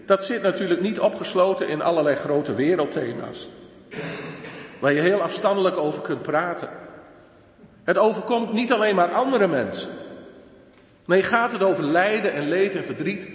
dat 0.05 0.25
zit 0.25 0.41
natuurlijk 0.41 0.81
niet 0.81 0.99
opgesloten 0.99 1.67
in 1.67 1.81
allerlei 1.81 2.15
grote 2.15 2.53
wereldthema's. 2.53 3.49
Waar 4.79 4.93
je 4.93 5.01
heel 5.01 5.21
afstandelijk 5.21 5.77
over 5.77 6.01
kunt 6.01 6.21
praten. 6.21 6.69
Het 7.83 7.97
overkomt 7.97 8.53
niet 8.53 8.73
alleen 8.73 8.95
maar 8.95 9.11
andere 9.11 9.47
mensen. 9.47 9.89
Nee, 11.05 11.23
gaat 11.23 11.51
het 11.51 11.63
over 11.63 11.83
lijden 11.83 12.33
en 12.33 12.47
leed 12.47 12.75
en 12.75 12.83
verdriet, 12.83 13.27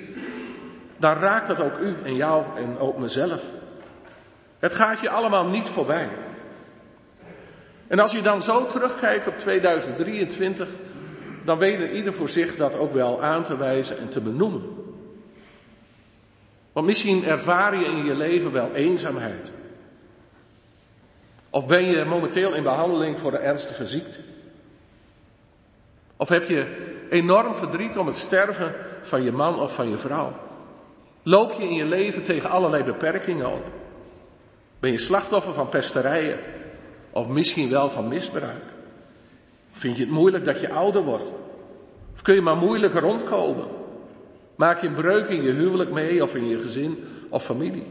dan 0.96 1.14
raakt 1.14 1.46
dat 1.46 1.60
ook 1.60 1.78
u 1.78 1.96
en 2.04 2.14
jou 2.14 2.44
en 2.56 2.78
ook 2.78 2.98
mezelf. 2.98 3.44
Het 4.58 4.74
gaat 4.74 5.00
je 5.00 5.10
allemaal 5.10 5.46
niet 5.46 5.68
voorbij. 5.68 6.08
En 7.86 7.98
als 7.98 8.12
je 8.12 8.22
dan 8.22 8.42
zo 8.42 8.66
terugkijkt 8.66 9.26
op 9.26 9.38
2023, 9.38 10.68
dan 11.44 11.58
weet 11.58 11.80
er 11.80 11.90
ieder 11.90 12.14
voor 12.14 12.28
zich 12.28 12.56
dat 12.56 12.78
ook 12.78 12.92
wel 12.92 13.22
aan 13.22 13.44
te 13.44 13.56
wijzen 13.56 13.98
en 13.98 14.08
te 14.08 14.20
benoemen. 14.20 14.62
Want 16.72 16.86
misschien 16.86 17.24
ervaar 17.24 17.76
je 17.76 17.84
in 17.84 18.04
je 18.04 18.14
leven 18.14 18.52
wel 18.52 18.72
eenzaamheid. 18.72 19.52
Of 21.50 21.66
ben 21.66 21.84
je 21.84 22.04
momenteel 22.04 22.54
in 22.54 22.62
behandeling 22.62 23.18
voor 23.18 23.32
een 23.32 23.40
ernstige 23.40 23.86
ziekte. 23.86 24.18
Of 26.16 26.28
heb 26.28 26.48
je 26.48 26.66
enorm 27.10 27.54
verdriet 27.54 27.98
om 27.98 28.06
het 28.06 28.16
sterven 28.16 28.74
van 29.02 29.22
je 29.22 29.32
man 29.32 29.60
of 29.60 29.74
van 29.74 29.88
je 29.88 29.98
vrouw. 29.98 30.32
Loop 31.22 31.52
je 31.52 31.62
in 31.62 31.74
je 31.74 31.84
leven 31.84 32.22
tegen 32.22 32.50
allerlei 32.50 32.82
beperkingen 32.84 33.52
op. 33.52 33.64
Ben 34.80 34.92
je 34.92 34.98
slachtoffer 34.98 35.52
van 35.52 35.68
pesterijen 35.68 36.38
of 37.10 37.28
misschien 37.28 37.70
wel 37.70 37.88
van 37.88 38.08
misbruik. 38.08 38.64
Vind 39.72 39.96
je 39.96 40.02
het 40.02 40.12
moeilijk 40.12 40.44
dat 40.44 40.60
je 40.60 40.70
ouder 40.70 41.02
wordt? 41.02 41.32
Of 42.14 42.22
kun 42.22 42.34
je 42.34 42.40
maar 42.40 42.56
moeilijk 42.56 42.94
rondkomen? 42.94 43.66
Maak 44.56 44.80
je 44.80 44.86
een 44.86 44.94
breuk 44.94 45.28
in 45.28 45.42
je 45.42 45.50
huwelijk 45.50 45.90
mee 45.90 46.22
of 46.22 46.34
in 46.34 46.48
je 46.48 46.58
gezin 46.58 47.04
of 47.28 47.44
familie? 47.44 47.86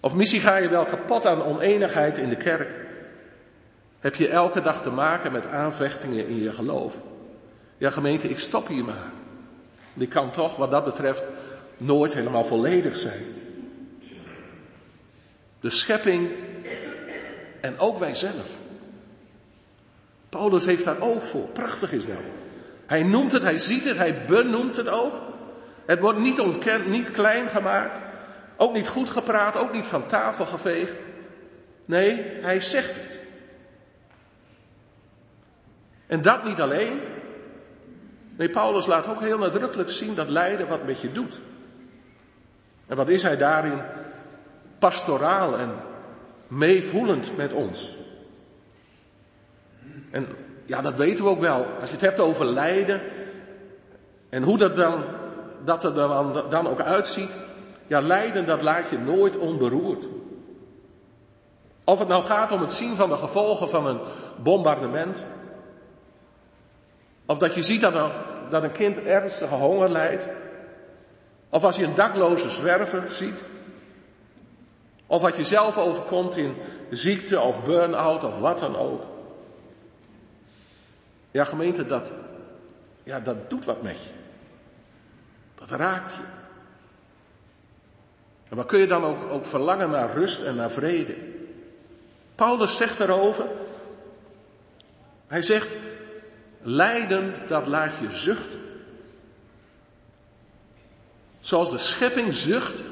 Of 0.00 0.14
misschien 0.14 0.40
ga 0.40 0.56
je 0.56 0.68
wel 0.68 0.84
kapot 0.84 1.26
aan 1.26 1.42
oneenigheid 1.42 2.18
in 2.18 2.28
de 2.28 2.36
kerk. 2.36 2.86
Heb 4.00 4.14
je 4.14 4.28
elke 4.28 4.60
dag 4.60 4.82
te 4.82 4.90
maken 4.90 5.32
met 5.32 5.46
aanvechtingen 5.46 6.26
in 6.26 6.42
je 6.42 6.52
geloof? 6.52 7.00
Ja, 7.78 7.90
gemeente, 7.90 8.28
ik 8.28 8.38
stop 8.38 8.66
hier 8.66 8.84
maar. 8.84 9.12
Die 9.94 10.08
kan 10.08 10.30
toch, 10.30 10.56
wat 10.56 10.70
dat 10.70 10.84
betreft, 10.84 11.24
nooit 11.76 12.14
helemaal 12.14 12.44
volledig 12.44 12.96
zijn. 12.96 13.24
De 15.60 15.70
schepping 15.70 16.28
en 17.60 17.78
ook 17.78 17.98
wij 17.98 18.14
zelf. 18.14 18.46
Paulus 20.28 20.66
heeft 20.66 20.84
daar 20.84 21.00
oog 21.00 21.24
voor. 21.24 21.48
Prachtig 21.48 21.92
is 21.92 22.06
dat. 22.06 22.16
Hij 22.86 23.02
noemt 23.02 23.32
het, 23.32 23.42
hij 23.42 23.58
ziet 23.58 23.84
het, 23.84 23.96
hij 23.96 24.24
benoemt 24.26 24.76
het 24.76 24.88
ook. 24.88 25.14
Het 25.86 26.00
wordt 26.00 26.18
niet 26.18 26.40
ontkend, 26.40 26.86
niet 26.86 27.10
klein 27.10 27.48
gemaakt. 27.48 28.00
Ook 28.60 28.72
niet 28.72 28.88
goed 28.88 29.10
gepraat, 29.10 29.56
ook 29.56 29.72
niet 29.72 29.86
van 29.86 30.06
tafel 30.06 30.46
geveegd. 30.46 31.02
Nee, 31.84 32.24
hij 32.40 32.60
zegt 32.60 32.96
het. 32.96 33.18
En 36.06 36.22
dat 36.22 36.44
niet 36.44 36.60
alleen. 36.60 37.00
Nee, 38.36 38.50
Paulus 38.50 38.86
laat 38.86 39.08
ook 39.08 39.20
heel 39.20 39.38
nadrukkelijk 39.38 39.90
zien 39.90 40.14
dat 40.14 40.28
lijden 40.28 40.68
wat 40.68 40.84
met 40.84 41.00
je 41.00 41.12
doet. 41.12 41.40
En 42.86 42.96
wat 42.96 43.08
is 43.08 43.22
hij 43.22 43.36
daarin 43.36 43.80
pastoraal 44.78 45.58
en 45.58 45.70
meevoelend 46.46 47.36
met 47.36 47.52
ons. 47.52 47.96
En 50.10 50.26
ja, 50.64 50.80
dat 50.80 50.94
weten 50.94 51.24
we 51.24 51.30
ook 51.30 51.40
wel. 51.40 51.66
Als 51.80 51.88
je 51.88 51.94
het 51.94 52.04
hebt 52.04 52.20
over 52.20 52.46
lijden 52.46 53.00
en 54.28 54.42
hoe 54.42 54.58
dat, 54.58 54.76
dan, 54.76 55.04
dat 55.64 55.84
er 55.84 55.94
dan, 55.94 56.44
dan 56.50 56.68
ook 56.68 56.80
uitziet. 56.80 57.30
Ja, 57.88 58.00
lijden 58.00 58.46
dat 58.46 58.62
laat 58.62 58.90
je 58.90 58.98
nooit 58.98 59.36
onberoerd. 59.36 60.06
Of 61.84 61.98
het 61.98 62.08
nou 62.08 62.22
gaat 62.22 62.52
om 62.52 62.60
het 62.60 62.72
zien 62.72 62.94
van 62.94 63.08
de 63.08 63.16
gevolgen 63.16 63.68
van 63.68 63.86
een 63.86 64.00
bombardement. 64.42 65.24
Of 67.26 67.38
dat 67.38 67.54
je 67.54 67.62
ziet 67.62 67.80
dat 67.80 67.94
een, 67.94 68.10
dat 68.50 68.62
een 68.62 68.72
kind 68.72 68.98
ernstige 68.98 69.54
honger 69.54 69.88
lijdt. 69.88 70.28
Of 71.48 71.64
als 71.64 71.76
je 71.76 71.84
een 71.84 71.94
dakloze 71.94 72.50
zwerver 72.50 73.10
ziet. 73.10 73.42
Of 75.06 75.22
wat 75.22 75.36
je 75.36 75.44
zelf 75.44 75.78
overkomt 75.78 76.36
in 76.36 76.56
ziekte 76.90 77.40
of 77.40 77.64
burn-out 77.64 78.24
of 78.24 78.38
wat 78.40 78.58
dan 78.58 78.76
ook. 78.76 79.02
Ja, 81.30 81.44
gemeente, 81.44 81.86
dat, 81.86 82.12
ja, 83.02 83.20
dat 83.20 83.50
doet 83.50 83.64
wat 83.64 83.82
met 83.82 83.96
je. 84.02 84.10
Dat 85.54 85.70
raakt 85.70 86.12
je. 86.12 86.37
En 88.48 88.56
waar 88.56 88.64
kun 88.64 88.78
je 88.78 88.86
dan 88.86 89.04
ook, 89.04 89.30
ook 89.30 89.46
verlangen 89.46 89.90
naar 89.90 90.14
rust 90.14 90.42
en 90.42 90.54
naar 90.54 90.70
vrede? 90.70 91.14
Paulus 92.34 92.76
zegt 92.76 93.00
erover, 93.00 93.44
hij 95.26 95.42
zegt, 95.42 95.76
lijden 96.62 97.34
dat 97.48 97.66
laat 97.66 97.90
je 98.00 98.10
zuchten. 98.10 98.60
Zoals 101.40 101.70
de 101.70 101.78
schepping 101.78 102.34
zucht, 102.34 102.82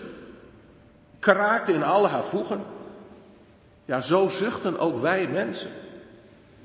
kraakt 1.18 1.68
in 1.68 1.82
al 1.82 2.08
haar 2.08 2.24
voegen. 2.24 2.64
Ja, 3.84 4.00
zo 4.00 4.28
zuchten 4.28 4.78
ook 4.78 5.00
wij 5.00 5.28
mensen. 5.28 5.70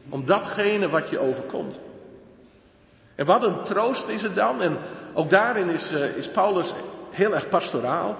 Om 0.09 0.25
datgene 0.25 0.89
wat 0.89 1.09
je 1.09 1.19
overkomt. 1.19 1.79
En 3.15 3.25
wat 3.25 3.43
een 3.43 3.63
troost 3.63 4.07
is 4.07 4.21
het 4.21 4.35
dan, 4.35 4.61
en 4.61 4.77
ook 5.13 5.29
daarin 5.29 5.69
is, 5.69 5.93
uh, 5.93 6.17
is 6.17 6.29
Paulus 6.29 6.73
heel 7.09 7.33
erg 7.33 7.49
pastoraal, 7.49 8.17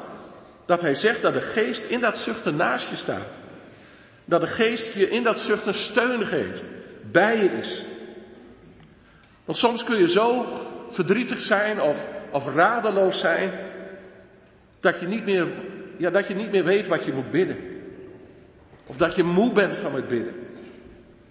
dat 0.72 0.82
hij 0.82 0.94
zegt 0.94 1.22
dat 1.22 1.34
de 1.34 1.42
geest 1.42 1.84
in 1.84 2.00
dat 2.00 2.18
zuchten 2.18 2.56
naast 2.56 2.90
je 2.90 2.96
staat. 2.96 3.40
Dat 4.26 4.42
de 4.42 4.48
geest 4.48 4.94
je 4.94 5.10
in 5.10 5.24
dat 5.24 5.40
zuchten 5.40 5.74
steun 5.74 6.26
geeft, 6.26 6.64
bij 7.12 7.38
je 7.38 7.52
is. 7.52 7.86
Want 9.46 9.58
soms 9.58 9.84
kun 9.84 9.98
je 9.98 10.10
zo 10.10 10.46
verdrietig 10.90 11.42
zijn 11.42 11.82
of, 11.82 12.08
of 12.30 12.56
radeloos 12.56 13.20
zijn, 13.20 13.52
dat 14.80 15.00
je 15.00 15.08
niet 15.08 15.26
meer 15.26 15.48
ja, 15.98 16.10
dat 16.10 16.28
je 16.28 16.36
niet 16.36 16.52
meer 16.52 16.64
weet 16.64 16.88
wat 16.88 17.06
je 17.06 17.14
moet 17.14 17.32
bidden. 17.32 17.58
Of 18.86 18.98
dat 18.98 19.16
je 19.16 19.24
moe 19.24 19.52
bent 19.52 19.76
van 19.76 19.96
het 19.96 20.08
bidden. 20.08 20.36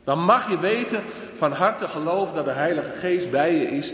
Dan 0.04 0.24
mag 0.24 0.50
je 0.50 0.58
weten 0.58 1.02
van 1.34 1.52
harte 1.52 1.88
geloof 1.88 2.32
dat 2.32 2.44
de 2.44 2.50
Heilige 2.50 2.92
Geest 2.92 3.30
bij 3.30 3.54
je 3.54 3.66
is 3.66 3.92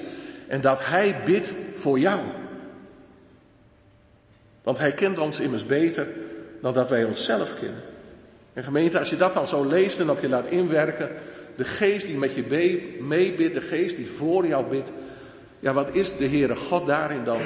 en 0.49 0.61
dat 0.61 0.87
Hij 0.87 1.23
bidt 1.25 1.53
voor 1.73 1.99
jou. 1.99 2.21
Want 4.67 4.79
Hij 4.79 4.93
kent 4.93 5.19
ons 5.19 5.41
immers 5.41 5.67
beter 5.67 6.09
dan 6.61 6.75
dat 6.75 6.89
wij 6.89 7.05
onszelf 7.05 7.59
kennen. 7.59 7.83
En 8.53 8.65
gemeente, 8.65 8.99
als 8.99 9.11
je 9.11 9.17
dat 9.17 9.35
dan 9.35 9.47
zo 9.47 9.65
leest 9.65 10.01
en 10.01 10.11
op 10.11 10.21
je 10.21 10.29
laat 10.29 10.47
inwerken, 10.47 11.11
de 11.57 11.65
geest 11.65 12.07
die 12.07 12.17
met 12.17 12.35
je 12.35 12.97
meebidt, 13.01 13.55
de 13.55 13.61
geest 13.61 13.97
die 13.97 14.11
voor 14.11 14.47
jou 14.47 14.67
bidt, 14.67 14.93
ja, 15.59 15.73
wat 15.73 15.95
is 15.95 16.17
de 16.17 16.29
Heere 16.29 16.57
God 16.57 16.87
daarin 16.87 17.25
dan 17.25 17.41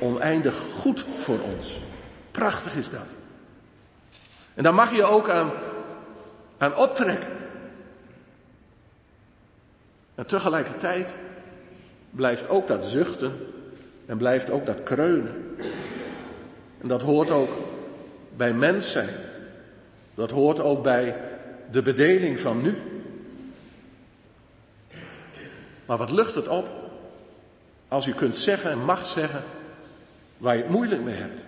oneindig 0.00 0.54
goed 0.54 1.04
voor 1.24 1.38
ons? 1.40 1.80
Prachtig 2.30 2.74
is 2.74 2.90
dat. 2.90 3.06
En 4.54 4.62
daar 4.62 4.74
mag 4.74 4.94
je 4.94 5.04
ook 5.04 5.30
aan, 5.30 5.50
aan 6.58 6.76
optrekken. 6.76 7.32
En 10.14 10.26
tegelijkertijd 10.26 11.14
blijft 12.10 12.48
ook 12.48 12.66
dat 12.66 12.86
zuchten 12.86 13.32
en 14.06 14.16
blijft 14.16 14.50
ook 14.50 14.66
dat 14.66 14.82
kreunen. 14.82 15.56
En 16.82 16.88
dat 16.88 17.02
hoort 17.02 17.30
ook 17.30 17.50
bij 18.36 18.52
mens 18.52 18.92
zijn. 18.92 19.14
Dat 20.14 20.30
hoort 20.30 20.60
ook 20.60 20.82
bij 20.82 21.16
de 21.70 21.82
bedeling 21.82 22.40
van 22.40 22.62
nu. 22.62 22.76
Maar 25.86 25.96
wat 25.96 26.10
lucht 26.10 26.34
het 26.34 26.48
op 26.48 26.68
als 27.88 28.06
u 28.06 28.12
kunt 28.12 28.36
zeggen 28.36 28.70
en 28.70 28.84
mag 28.84 29.06
zeggen 29.06 29.42
waar 30.38 30.56
je 30.56 30.62
het 30.62 30.70
moeilijk 30.70 31.02
mee 31.02 31.14
hebt. 31.14 31.44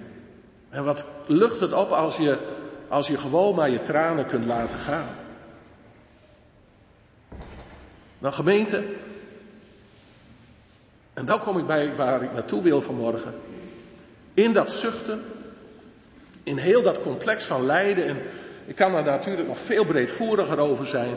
En 0.69 0.85
wat 0.85 1.05
lucht 1.27 1.61
het 1.61 1.73
op 1.73 1.91
als 1.91 2.17
je, 2.17 2.39
als 2.89 3.07
je 3.07 3.19
gewoon 3.19 3.55
maar 3.55 3.71
je 3.71 3.83
tranen 3.83 4.27
kunt 4.27 4.45
laten 4.45 4.79
gaan. 4.79 5.09
Nou 8.19 8.35
gemeente, 8.35 8.85
en 11.13 11.25
dan 11.25 11.39
kom 11.39 11.59
ik 11.59 11.67
bij 11.67 11.95
waar 11.95 12.23
ik 12.23 12.33
naartoe 12.33 12.63
wil 12.63 12.81
vanmorgen. 12.81 13.35
In 14.35 14.53
dat 14.53 14.71
zuchten, 14.71 15.25
in 16.43 16.57
heel 16.57 16.83
dat 16.83 17.01
complex 17.01 17.45
van 17.45 17.67
lijden, 17.67 18.07
en 18.07 18.23
ik 18.67 18.77
kan 18.77 18.95
er 18.95 19.05
natuurlijk 19.05 19.49
nog 19.49 19.59
veel 19.59 19.85
breedvoeriger 19.85 20.59
over 20.59 20.87
zijn. 20.87 21.17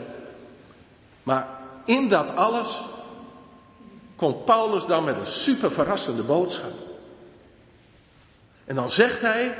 Maar 1.22 1.48
in 1.84 2.08
dat 2.08 2.36
alles 2.36 2.84
komt 4.16 4.44
Paulus 4.44 4.86
dan 4.86 5.04
met 5.04 5.16
een 5.16 5.26
super 5.26 5.72
verrassende 5.72 6.22
boodschap. 6.22 6.72
En 8.64 8.74
dan 8.74 8.90
zegt 8.90 9.20
hij, 9.20 9.54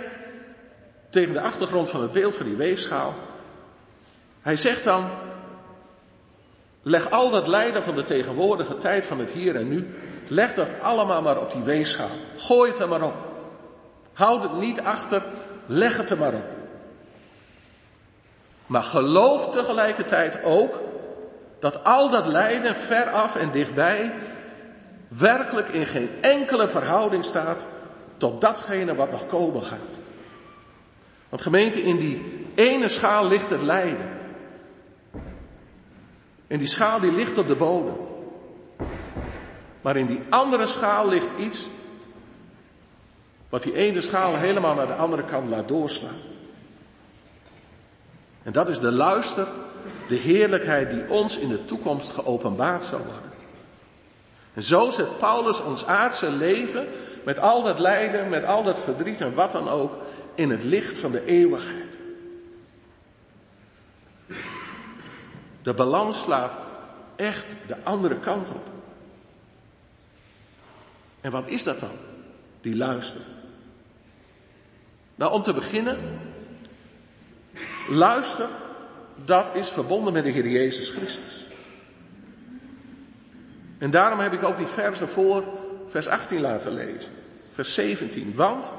tegen 1.11 1.33
de 1.33 1.41
achtergrond 1.41 1.89
van 1.89 2.03
het 2.03 2.13
beeld 2.13 2.35
van 2.35 2.47
die 2.47 2.57
weegschaal. 2.57 3.15
Hij 4.43 4.57
zegt 4.57 4.85
dan, 4.85 5.09
leg 6.83 7.11
al 7.11 7.31
dat 7.31 7.47
lijden 7.47 7.83
van 7.83 7.95
de 7.95 8.05
tegenwoordige 8.05 8.79
tijd 8.79 9.07
van 9.07 9.19
het 9.19 9.31
hier 9.31 9.57
en 9.57 9.69
nu, 9.69 9.95
leg 10.29 10.55
dat 10.55 10.69
allemaal 10.83 11.23
maar 11.23 11.41
op 11.41 11.53
die 11.53 11.63
weegschaal. 11.63 12.11
Gooi 12.37 12.71
het 12.71 12.81
er 12.81 12.89
maar 12.89 13.03
op. 13.03 13.28
Houd 14.19 14.43
het 14.43 14.53
niet 14.53 14.81
achter, 14.81 15.25
leg 15.67 15.97
het 15.97 16.11
er 16.11 16.19
maar 16.19 16.35
op. 16.35 16.47
Maar 18.67 18.83
geloof 18.83 19.51
tegelijkertijd 19.51 20.45
ook 20.45 20.83
dat 21.59 21.85
al 21.85 22.11
dat 22.11 22.27
lijden 22.27 22.75
veraf 22.75 23.37
en 23.37 23.51
dichtbij 23.51 24.13
werkelijk 25.09 25.69
in 25.69 25.87
geen 25.87 26.11
enkele 26.21 26.69
verhouding 26.69 27.25
staat 27.25 27.65
tot 28.17 28.41
datgene 28.41 28.95
wat 28.95 29.11
nog 29.11 29.27
komen 29.27 29.63
gaat. 29.63 29.99
Want 31.29 31.43
gemeente, 31.43 31.83
in 31.83 31.97
die 31.97 32.47
ene 32.55 32.89
schaal 32.89 33.29
ligt 33.29 33.51
het 33.51 33.63
lijden. 33.63 34.11
En 36.47 36.59
die 36.59 36.69
schaal 36.69 37.01
die 37.01 37.13
ligt 37.13 37.39
op 37.39 37.49
de 37.49 37.57
bodem. 37.57 37.97
Maar 39.81 39.97
in 39.97 40.07
die 40.07 40.21
andere 40.29 40.67
schaal 40.67 41.09
ligt 41.09 41.37
iets 41.37 41.67
wat 43.49 43.63
die 43.63 43.75
ene 43.75 44.01
schaal 44.01 44.37
helemaal 44.37 44.75
naar 44.75 44.87
de 44.87 44.95
andere 44.95 45.25
kant 45.25 45.49
laat 45.49 45.69
doorslaan. 45.69 46.21
En 48.43 48.53
dat 48.53 48.69
is 48.69 48.81
de 48.81 48.93
luister, 48.93 49.47
de 50.09 50.15
heerlijkheid 50.15 50.91
die 50.91 51.09
ons 51.09 51.39
in 51.39 51.49
de 51.49 51.65
toekomst 51.65 52.11
geopenbaard 52.11 52.85
zal 52.85 52.99
worden. 52.99 53.33
En 54.55 54.63
zo 54.63 54.91
zet 54.91 55.19
Paulus 55.19 55.63
ons 55.63 55.87
aardse 55.87 56.31
leven, 56.31 56.87
met 57.25 57.39
al 57.39 57.63
dat 57.63 57.79
lijden, 57.79 58.29
met 58.29 58.45
al 58.45 58.63
dat 58.63 58.81
verdriet 58.81 59.21
en 59.21 59.35
wat 59.35 59.53
dan 59.53 59.69
ook, 59.69 59.93
in 60.35 60.51
het 60.51 60.65
licht 60.65 60.99
van 60.99 61.11
de 61.11 61.25
eeuwigheid. 61.25 61.99
De 65.63 65.75
balans 65.75 66.23
slaat 66.23 66.57
echt 67.17 67.53
de 67.67 67.77
andere 67.83 68.19
kant 68.19 68.49
op. 68.49 68.67
En 71.21 71.31
wat 71.31 71.47
is 71.47 71.63
dat 71.63 71.81
dan? 71.81 71.97
Die 72.61 72.77
luister. 72.77 73.21
Nou, 75.19 75.33
om 75.33 75.43
te 75.43 75.53
beginnen, 75.53 75.99
luister, 77.89 78.49
dat 79.25 79.47
is 79.55 79.69
verbonden 79.69 80.13
met 80.13 80.25
de 80.25 80.31
Heer 80.31 80.49
Jezus 80.49 80.89
Christus. 80.89 81.47
En 83.79 83.91
daarom 83.91 84.19
heb 84.19 84.33
ik 84.33 84.45
ook 84.45 84.57
die 84.57 84.67
versen 84.67 85.09
voor 85.09 85.45
vers 85.89 86.09
18 86.09 86.41
laten 86.41 86.73
lezen. 86.73 87.13
Vers 87.53 87.75
17. 87.75 88.33
Want 88.35 88.71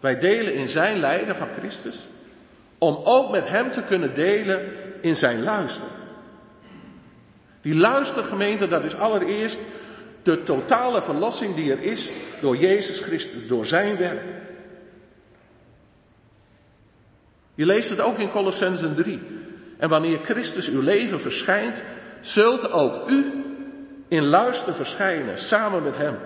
wij 0.00 0.18
delen 0.18 0.54
in 0.54 0.68
zijn 0.68 0.98
lijden 0.98 1.36
van 1.36 1.48
Christus, 1.58 2.08
om 2.78 3.00
ook 3.04 3.30
met 3.30 3.48
hem 3.48 3.72
te 3.72 3.82
kunnen 3.82 4.14
delen 4.14 4.72
in 5.00 5.16
zijn 5.16 5.42
luister. 5.42 5.88
Die 7.60 7.76
luistergemeente, 7.76 8.68
dat 8.68 8.84
is 8.84 8.96
allereerst 8.96 9.60
de 10.22 10.42
totale 10.42 11.02
verlossing 11.02 11.54
die 11.54 11.72
er 11.72 11.82
is 11.82 12.10
door 12.40 12.56
Jezus 12.56 13.00
Christus, 13.00 13.46
door 13.46 13.66
zijn 13.66 13.96
werk. 13.96 14.48
Je 17.60 17.66
leest 17.66 17.90
het 17.90 18.00
ook 18.00 18.18
in 18.18 18.30
Colossensen 18.30 18.94
3. 18.94 19.20
En 19.78 19.88
wanneer 19.88 20.18
Christus 20.22 20.68
uw 20.68 20.80
leven 20.80 21.20
verschijnt, 21.20 21.82
zult 22.20 22.72
ook 22.72 23.08
u 23.08 23.44
in 24.08 24.24
luister 24.24 24.74
verschijnen, 24.74 25.38
samen 25.38 25.82
met 25.82 25.96
Hem. 25.96 26.18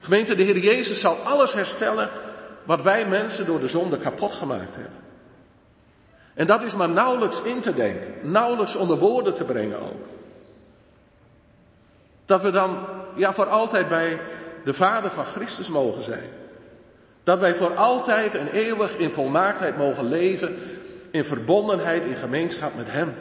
Gemeente, 0.00 0.34
de 0.34 0.42
Heer 0.42 0.58
Jezus 0.58 1.00
zal 1.00 1.16
alles 1.24 1.52
herstellen 1.52 2.08
wat 2.64 2.82
wij 2.82 3.06
mensen 3.06 3.46
door 3.46 3.60
de 3.60 3.68
zonde 3.68 3.98
kapot 3.98 4.34
gemaakt 4.34 4.74
hebben. 4.74 5.00
En 6.34 6.46
dat 6.46 6.62
is 6.62 6.74
maar 6.74 6.88
nauwelijks 6.88 7.42
in 7.42 7.60
te 7.60 7.74
denken, 7.74 8.30
nauwelijks 8.30 8.76
onder 8.76 8.98
woorden 8.98 9.34
te 9.34 9.44
brengen 9.44 9.80
ook. 9.80 10.06
Dat 12.24 12.42
we 12.42 12.50
dan, 12.50 12.78
ja, 13.14 13.32
voor 13.32 13.48
altijd 13.48 13.88
bij 13.88 14.20
de 14.64 14.74
Vader 14.74 15.10
van 15.10 15.24
Christus 15.24 15.68
mogen 15.68 16.02
zijn. 16.02 16.30
Dat 17.26 17.38
wij 17.38 17.54
voor 17.54 17.74
altijd 17.74 18.34
en 18.34 18.48
eeuwig 18.48 18.96
in 18.96 19.10
volmaaktheid 19.10 19.76
mogen 19.76 20.08
leven, 20.08 20.56
in 21.10 21.24
verbondenheid, 21.24 22.04
in 22.04 22.16
gemeenschap 22.16 22.76
met 22.76 22.86
Hem. 22.90 23.14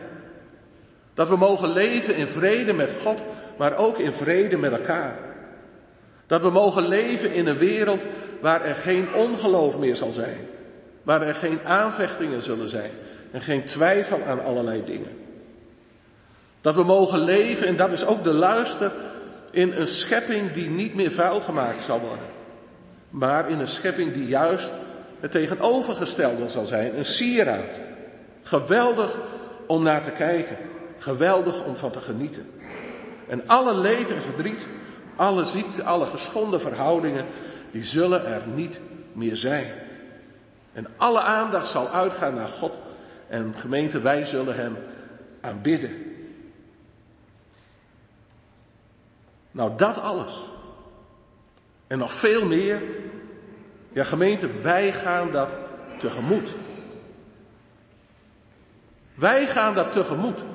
Dat 1.14 1.30
we 1.30 1.36
mogen 1.36 1.70
leven 1.70 2.16
in 2.16 2.28
vrede 2.28 2.74
met 2.74 2.94
God, 3.04 3.22
maar 3.58 3.78
ook 3.78 3.98
in 3.98 4.14
vrede 4.14 4.58
met 4.58 4.72
elkaar. 4.72 5.18
Dat 6.28 6.42
we 6.42 6.50
mogen 6.50 6.88
leven 6.88 7.34
in 7.34 7.48
een 7.48 7.58
wereld 7.58 8.06
waar 8.42 8.66
er 8.66 8.76
geen 8.76 9.14
ongeloof 9.14 9.78
meer 9.78 9.96
zal 9.96 10.12
zijn. 10.12 10.38
Waar 11.04 11.22
er 11.22 11.36
geen 11.36 11.60
aanvechtingen 11.64 12.42
zullen 12.42 12.70
zijn 12.70 12.92
en 13.32 13.42
geen 13.42 13.66
twijfel 13.66 14.24
aan 14.24 14.44
allerlei 14.44 14.84
dingen. 14.86 15.18
Dat 16.62 16.76
we 16.76 16.84
mogen 16.84 17.20
leven, 17.20 17.68
en 17.68 17.76
dat 17.76 17.92
is 17.92 18.06
ook 18.06 18.24
de 18.24 18.34
luister, 18.34 18.92
in 19.52 19.72
een 19.72 19.88
schepping 19.88 20.52
die 20.54 20.70
niet 20.70 20.96
meer 20.96 21.12
vuil 21.12 21.42
gemaakt 21.42 21.82
zal 21.82 22.00
worden. 22.00 22.35
Maar 23.16 23.50
in 23.50 23.60
een 23.60 23.68
schepping 23.68 24.14
die 24.14 24.28
juist 24.28 24.72
het 25.20 25.32
tegenovergestelde 25.32 26.50
zal 26.50 26.66
zijn. 26.66 26.98
Een 26.98 27.06
sieraad. 27.06 27.80
Geweldig 28.44 29.20
om 29.68 29.84
naar 29.84 30.02
te 30.02 30.12
kijken. 30.12 30.58
Geweldig 30.98 31.66
om 31.66 31.76
van 31.76 31.92
te 31.92 32.02
genieten. 32.02 32.52
En 33.28 33.48
alle 33.48 33.76
leed 33.76 34.12
en 34.12 34.22
verdriet, 34.22 34.68
alle 35.16 35.44
ziekte, 35.44 35.84
alle 35.84 36.06
geschonden 36.06 36.62
verhoudingen, 36.62 37.26
die 37.72 37.84
zullen 37.84 38.26
er 38.26 38.42
niet 38.54 38.82
meer 39.14 39.38
zijn. 39.38 39.68
En 40.74 40.88
alle 40.98 41.22
aandacht 41.22 41.68
zal 41.68 41.90
uitgaan 41.90 42.34
naar 42.34 42.48
God. 42.48 42.78
En 43.28 43.54
gemeente, 43.58 44.02
wij 44.02 44.26
zullen 44.26 44.56
Hem 44.56 44.78
aanbidden. 45.42 46.16
Nou, 49.52 49.72
dat 49.76 50.00
alles. 50.00 50.46
En 51.88 51.98
nog 51.98 52.14
veel 52.14 52.46
meer. 52.46 52.82
Ja, 53.96 54.04
gemeente, 54.04 54.48
wij 54.62 54.92
gaan 54.92 55.32
dat 55.32 55.58
tegemoet. 55.98 56.56
Wij 59.14 59.48
gaan 59.48 59.74
dat 59.74 59.92
tegemoet. 59.92 60.46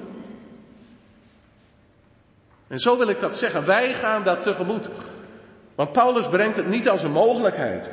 En 2.69 2.79
zo 2.79 2.99
wil 2.99 3.09
ik 3.09 3.21
dat 3.21 3.37
zeggen. 3.37 3.67
Wij 3.67 3.95
gaan 3.95 4.23
dat 4.25 4.43
tegemoet. 4.43 4.89
Want 5.75 5.93
Paulus 5.93 6.29
brengt 6.29 6.57
het 6.57 6.69
niet 6.69 6.89
als 6.89 7.03
een 7.03 7.13
mogelijkheid. 7.13 7.91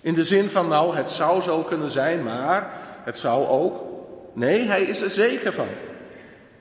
In 0.00 0.14
de 0.14 0.24
zin 0.24 0.48
van, 0.48 0.68
nou, 0.68 0.96
het 0.96 1.10
zou 1.10 1.40
zo 1.40 1.62
kunnen 1.62 1.90
zijn, 1.90 2.22
maar 2.22 2.70
het 3.04 3.18
zou 3.18 3.46
ook. 3.46 3.84
Nee, 4.32 4.66
hij 4.66 4.82
is 4.82 5.00
er 5.00 5.10
zeker 5.10 5.52
van. 5.52 5.68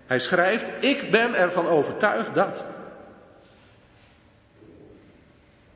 Hij 0.05 0.19
schrijft, 0.19 0.67
ik 0.79 1.11
ben 1.11 1.33
ervan 1.33 1.67
overtuigd 1.67 2.35
dat. 2.35 2.63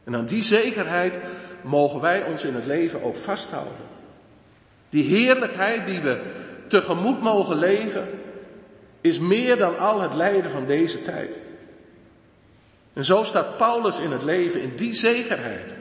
En 0.04 0.16
aan 0.16 0.26
die 0.26 0.44
zekerheid 0.44 1.20
mogen 1.64 2.02
wij 2.02 2.24
ons 2.24 2.44
in 2.44 2.56
het 2.56 2.66
leven 2.66 3.04
ook 3.04 3.16
vasthouden. 3.16 3.90
Die 4.90 5.04
heerlijkheid 5.04 5.86
die 5.86 6.00
we 6.00 6.22
tegemoet 6.68 7.22
mogen 7.22 7.58
leven, 7.58 8.10
is 9.02 9.20
meer 9.20 9.58
dan 9.58 9.78
al 9.78 10.02
het 10.02 10.14
lijden 10.14 10.52
van 10.52 10.66
deze 10.66 11.04
tijd. 11.04 11.40
En 12.94 13.06
zo 13.06 13.24
staat 13.24 13.58
Paulus 13.58 14.00
in 14.00 14.12
het 14.12 14.24
leven 14.24 14.62
in 14.62 14.76
die 14.76 14.94
zekerheid. 14.94 15.74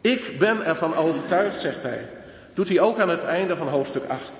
Ik 0.00 0.38
ben 0.38 0.64
ervan 0.64 0.94
overtuigd, 0.94 1.58
zegt 1.58 1.82
hij. 1.82 2.06
Doet 2.54 2.68
hij 2.68 2.80
ook 2.80 2.98
aan 2.98 3.08
het 3.08 3.24
einde 3.24 3.56
van 3.56 3.68
hoofdstuk 3.68 4.04
8. 4.08 4.32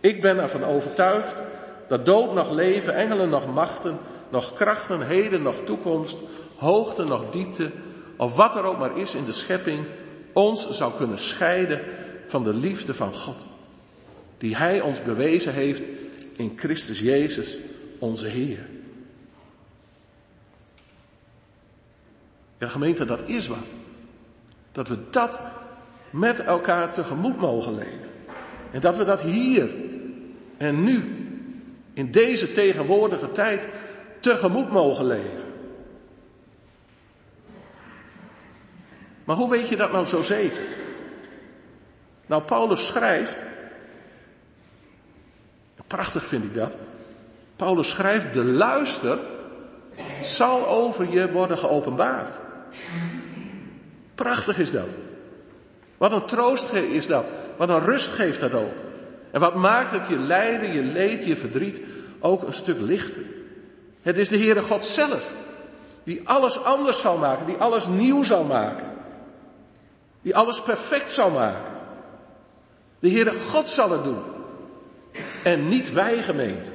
Ik 0.00 0.20
ben 0.20 0.38
ervan 0.38 0.64
overtuigd 0.64 1.42
dat 1.88 2.06
dood 2.06 2.34
nog 2.34 2.50
leven, 2.50 2.94
engelen 2.94 3.28
nog 3.28 3.54
machten, 3.54 3.98
nog 4.28 4.54
krachten, 4.54 5.00
heden 5.00 5.42
nog 5.42 5.56
toekomst, 5.64 6.18
hoogte 6.56 7.04
nog 7.04 7.30
diepte, 7.30 7.70
of 8.16 8.36
wat 8.36 8.56
er 8.56 8.62
ook 8.62 8.78
maar 8.78 8.98
is 8.98 9.14
in 9.14 9.24
de 9.24 9.32
schepping, 9.32 9.84
ons 10.32 10.70
zou 10.70 10.92
kunnen 10.96 11.18
scheiden 11.18 11.80
van 12.26 12.44
de 12.44 12.54
liefde 12.54 12.94
van 12.94 13.14
God. 13.14 13.36
Die 14.38 14.56
Hij 14.56 14.80
ons 14.80 15.02
bewezen 15.02 15.52
heeft 15.52 15.82
in 16.36 16.52
Christus 16.56 17.00
Jezus, 17.00 17.58
onze 17.98 18.26
Heer. 18.26 18.66
Ja, 22.58 22.68
gemeente, 22.68 23.04
dat 23.04 23.22
is 23.26 23.46
wat. 23.46 23.66
Dat 24.72 24.88
we 24.88 24.98
dat 25.10 25.38
met 26.10 26.40
elkaar 26.40 26.92
tegemoet 26.92 27.36
mogen 27.36 27.74
leven. 27.74 28.10
En 28.70 28.80
dat 28.80 28.96
we 28.96 29.04
dat 29.04 29.20
hier 29.20 29.68
en 30.56 30.84
nu, 30.84 31.04
in 31.92 32.10
deze 32.10 32.52
tegenwoordige 32.52 33.32
tijd, 33.32 33.68
tegemoet 34.20 34.70
mogen 34.70 35.06
leven. 35.06 35.45
Maar 39.26 39.36
hoe 39.36 39.50
weet 39.50 39.68
je 39.68 39.76
dat 39.76 39.92
nou 39.92 40.04
zo 40.04 40.22
zeker? 40.22 40.62
Nou, 42.26 42.42
Paulus 42.42 42.86
schrijft, 42.86 43.36
prachtig 45.86 46.26
vind 46.26 46.44
ik 46.44 46.54
dat, 46.54 46.76
Paulus 47.56 47.88
schrijft, 47.88 48.34
de 48.34 48.44
luister 48.44 49.18
zal 50.22 50.68
over 50.68 51.10
je 51.10 51.32
worden 51.32 51.58
geopenbaard. 51.58 52.38
Prachtig 54.14 54.58
is 54.58 54.70
dat. 54.70 54.88
Wat 55.96 56.12
een 56.12 56.26
troost 56.26 56.72
is 56.72 57.06
dat. 57.06 57.24
Wat 57.56 57.68
een 57.68 57.84
rust 57.84 58.08
geeft 58.08 58.40
dat 58.40 58.52
ook. 58.52 58.72
En 59.30 59.40
wat 59.40 59.54
maakt 59.54 59.90
dat 59.90 60.08
je 60.08 60.18
lijden, 60.18 60.72
je 60.72 60.82
leed, 60.82 61.24
je 61.24 61.36
verdriet 61.36 61.80
ook 62.20 62.42
een 62.42 62.52
stuk 62.52 62.80
lichter. 62.80 63.22
Het 64.02 64.18
is 64.18 64.28
de 64.28 64.38
Heere 64.38 64.62
God 64.62 64.84
zelf 64.84 65.32
die 66.04 66.20
alles 66.24 66.62
anders 66.62 67.00
zal 67.00 67.18
maken, 67.18 67.46
die 67.46 67.56
alles 67.56 67.86
nieuw 67.86 68.22
zal 68.22 68.44
maken. 68.44 68.95
Die 70.26 70.36
alles 70.36 70.62
perfect 70.62 71.10
zal 71.10 71.30
maken. 71.30 71.72
De 72.98 73.10
Heere 73.10 73.32
God 73.32 73.68
zal 73.68 73.90
het 73.90 74.04
doen. 74.04 74.22
En 75.42 75.68
niet 75.68 75.92
wij 75.92 76.22
gemeente. 76.22 76.70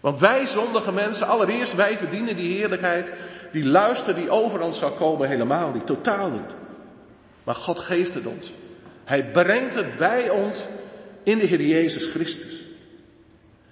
Want 0.00 0.18
wij 0.18 0.46
zondige 0.46 0.92
mensen, 0.92 1.26
allereerst 1.26 1.74
wij 1.74 1.96
verdienen 1.96 2.36
die 2.36 2.58
heerlijkheid, 2.58 3.12
die 3.52 3.66
luister 3.66 4.14
die 4.14 4.30
over 4.30 4.60
ons 4.60 4.78
zal 4.78 4.90
komen 4.90 5.28
helemaal 5.28 5.70
niet, 5.72 5.86
totaal 5.86 6.30
niet. 6.30 6.54
Maar 7.44 7.54
God 7.54 7.78
geeft 7.78 8.14
het 8.14 8.26
ons. 8.26 8.52
Hij 9.04 9.24
brengt 9.24 9.74
het 9.74 9.96
bij 9.96 10.30
ons 10.30 10.64
in 11.22 11.38
de 11.38 11.46
Heer 11.46 11.62
Jezus 11.62 12.06
Christus. 12.06 12.62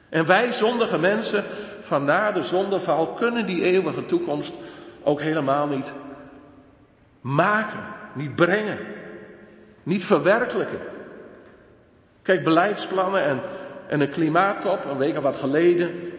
En 0.08 0.26
wij 0.26 0.52
zondige 0.52 0.98
mensen 0.98 1.44
van 1.80 2.04
na 2.04 2.32
de 2.32 2.42
zondeval 2.42 3.06
kunnen 3.06 3.46
die 3.46 3.62
eeuwige 3.62 4.04
toekomst 4.04 4.54
ook 5.02 5.20
helemaal 5.20 5.66
niet 5.66 5.92
maken, 7.20 7.94
niet 8.16 8.34
brengen, 8.34 8.78
niet 9.82 10.04
verwerkelijken. 10.04 10.80
Kijk, 12.22 12.44
beleidsplannen 12.44 13.24
en, 13.24 13.40
en 13.86 14.00
een 14.00 14.10
klimaattop, 14.10 14.84
een 14.84 14.98
week 14.98 15.16
of 15.16 15.22
wat 15.22 15.36
geleden, 15.36 16.12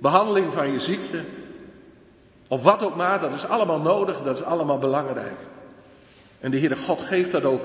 behandeling 0.00 0.52
van 0.52 0.72
je 0.72 0.80
ziekte, 0.80 1.20
of 2.48 2.62
wat 2.62 2.82
ook 2.84 2.96
maar, 2.96 3.20
dat 3.20 3.32
is 3.32 3.46
allemaal 3.46 3.80
nodig, 3.80 4.22
dat 4.22 4.36
is 4.36 4.44
allemaal 4.44 4.78
belangrijk. 4.78 5.38
En 6.40 6.50
de 6.50 6.58
Heere 6.58 6.76
God 6.76 7.00
geeft 7.00 7.32
dat 7.32 7.44
ook, 7.44 7.62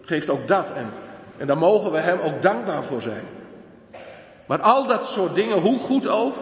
geeft 0.00 0.30
ook 0.30 0.48
dat. 0.48 0.70
En, 0.70 0.86
en 1.36 1.46
daar 1.46 1.58
mogen 1.58 1.90
we 1.90 1.98
Hem 1.98 2.18
ook 2.20 2.42
dankbaar 2.42 2.84
voor 2.84 3.00
zijn. 3.00 3.24
Maar 4.46 4.60
al 4.60 4.86
dat 4.86 5.06
soort 5.06 5.34
dingen, 5.34 5.58
hoe 5.58 5.78
goed 5.78 6.08
ook, 6.08 6.34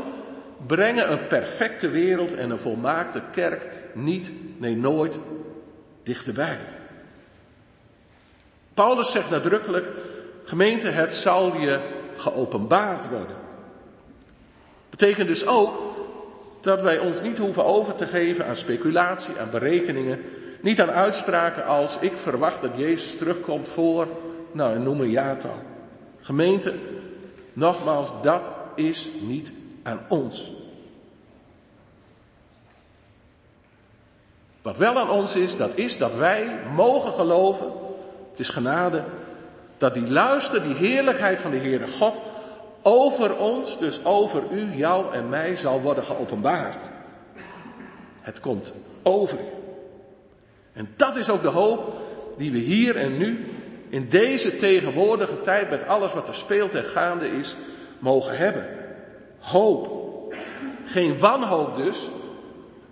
brengen 0.66 1.12
een 1.12 1.26
perfecte 1.26 1.88
wereld 1.88 2.34
en 2.34 2.50
een 2.50 2.59
volmaakte 2.59 3.22
kerk 3.30 3.68
niet, 3.92 4.32
nee 4.59 4.76
nooit, 4.76 5.18
dichterbij. 6.03 6.59
Paulus 8.74 9.11
zegt 9.11 9.30
nadrukkelijk, 9.30 9.86
gemeente, 10.44 10.88
het 10.88 11.14
zal 11.14 11.57
je 11.57 11.80
geopenbaard 12.16 13.09
worden. 13.09 13.36
Betekent 14.90 15.28
dus 15.28 15.46
ook 15.46 15.92
dat 16.61 16.82
wij 16.82 16.98
ons 16.98 17.22
niet 17.22 17.38
hoeven 17.38 17.64
over 17.64 17.94
te 17.94 18.07
geven 18.07 18.46
aan 18.46 18.57
speculatie, 18.57 19.38
aan 19.38 19.50
berekeningen, 19.50 20.20
niet 20.61 20.80
aan 20.80 20.90
uitspraken 20.90 21.66
als 21.66 21.98
ik 22.00 22.16
verwacht 22.16 22.62
dat 22.62 22.70
Jezus 22.76 23.16
terugkomt 23.16 23.68
voor, 23.68 24.09
nou 24.53 24.78
noem 24.78 25.00
een 25.00 25.11
jaartal. 25.11 25.62
Gemeente, 26.20 26.74
nogmaals, 27.53 28.12
dat 28.22 28.50
is 28.74 29.09
niet 29.20 29.53
aan 29.82 30.00
ons. 30.09 30.62
Wat 34.63 34.77
wel 34.77 34.99
aan 34.99 35.11
ons 35.11 35.37
is, 35.37 35.57
dat 35.57 35.71
is 35.75 35.99
dat 35.99 36.15
wij 36.15 36.61
mogen 36.75 37.13
geloven, 37.13 37.67
het 38.31 38.41
is 38.41 38.49
genade, 38.49 39.05
dat 39.79 39.95
die 39.95 40.11
luister, 40.11 40.63
die 40.63 40.75
heerlijkheid 40.75 41.41
van 41.41 41.51
de 41.51 41.57
Heere 41.57 41.87
God 41.87 42.15
over 42.83 43.37
ons, 43.37 43.79
dus 43.79 44.05
over 44.05 44.43
u, 44.51 44.75
jou 44.75 45.15
en 45.15 45.29
mij, 45.29 45.57
zal 45.57 45.81
worden 45.81 46.05
geopenbaard. 46.05 46.91
Het 48.21 48.41
komt 48.41 48.75
over 49.03 49.39
u. 49.39 49.45
En 50.73 50.89
dat 50.97 51.17
is 51.17 51.31
ook 51.31 51.43
de 51.43 51.49
hoop 51.49 51.95
die 52.37 52.53
we 52.53 52.59
hier 52.59 52.97
en 52.97 53.17
nu, 53.17 53.47
in 53.89 54.09
deze 54.09 54.57
tegenwoordige 54.57 55.43
tijd, 55.43 55.71
met 55.71 55.87
alles 55.87 56.13
wat 56.13 56.29
er 56.29 56.35
speelt 56.35 56.75
en 56.75 56.85
gaande 56.85 57.27
is, 57.27 57.57
mogen 57.99 58.37
hebben. 58.37 58.67
Hoop. 59.39 60.01
Geen 60.85 61.19
wanhoop 61.19 61.77
dus, 61.77 62.09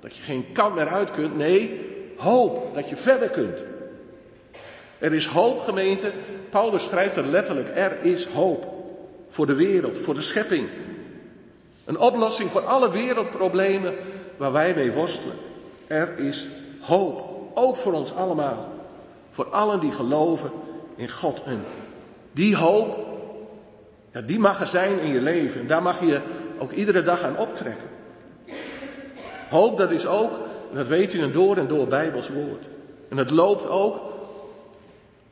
dat 0.01 0.16
je 0.16 0.22
geen 0.22 0.53
kant 0.53 0.74
meer 0.74 0.88
uit 0.88 1.11
kunt. 1.11 1.36
Nee, 1.36 1.80
hoop 2.16 2.74
dat 2.74 2.88
je 2.88 2.96
verder 2.96 3.30
kunt. 3.30 3.64
Er 4.98 5.14
is 5.14 5.26
hoop, 5.26 5.61
gemeente. 5.61 6.12
Paulus 6.51 6.84
schrijft 6.84 7.16
er 7.16 7.26
letterlijk, 7.26 7.68
er 7.74 7.98
is 8.03 8.26
hoop. 8.26 8.78
Voor 9.28 9.46
de 9.46 9.55
wereld, 9.55 9.98
voor 9.98 10.14
de 10.14 10.22
schepping. 10.22 10.68
Een 11.84 11.98
oplossing 11.98 12.51
voor 12.51 12.64
alle 12.64 12.90
wereldproblemen 12.90 13.94
waar 14.36 14.53
wij 14.53 14.74
mee 14.74 14.92
worstelen. 14.92 15.36
Er 15.86 16.18
is 16.18 16.46
hoop. 16.80 17.28
Ook 17.55 17.76
voor 17.76 17.92
ons 17.92 18.14
allemaal. 18.14 18.68
Voor 19.30 19.46
allen 19.46 19.80
die 19.80 19.92
geloven 19.92 20.51
in 20.96 21.11
God. 21.11 21.42
En 21.42 21.64
die 22.32 22.57
hoop, 22.57 22.98
ja, 24.12 24.20
die 24.20 24.38
mag 24.38 24.61
er 24.61 24.66
zijn 24.66 25.01
in 25.01 25.12
je 25.12 25.20
leven. 25.20 25.61
En 25.61 25.66
daar 25.66 25.82
mag 25.82 26.01
je 26.01 26.20
ook 26.59 26.72
iedere 26.72 27.03
dag 27.03 27.22
aan 27.22 27.38
optrekken. 27.38 27.88
Hoop, 29.51 29.78
dat 29.78 29.90
is 29.90 30.07
ook, 30.07 30.30
dat 30.72 30.86
weet 30.86 31.14
u, 31.14 31.22
een 31.22 31.32
door 31.32 31.57
en 31.57 31.66
door 31.66 31.86
Bijbels 31.86 32.28
woord. 32.28 32.68
En 33.09 33.16
het 33.16 33.30
loopt 33.30 33.68
ook, 33.68 34.01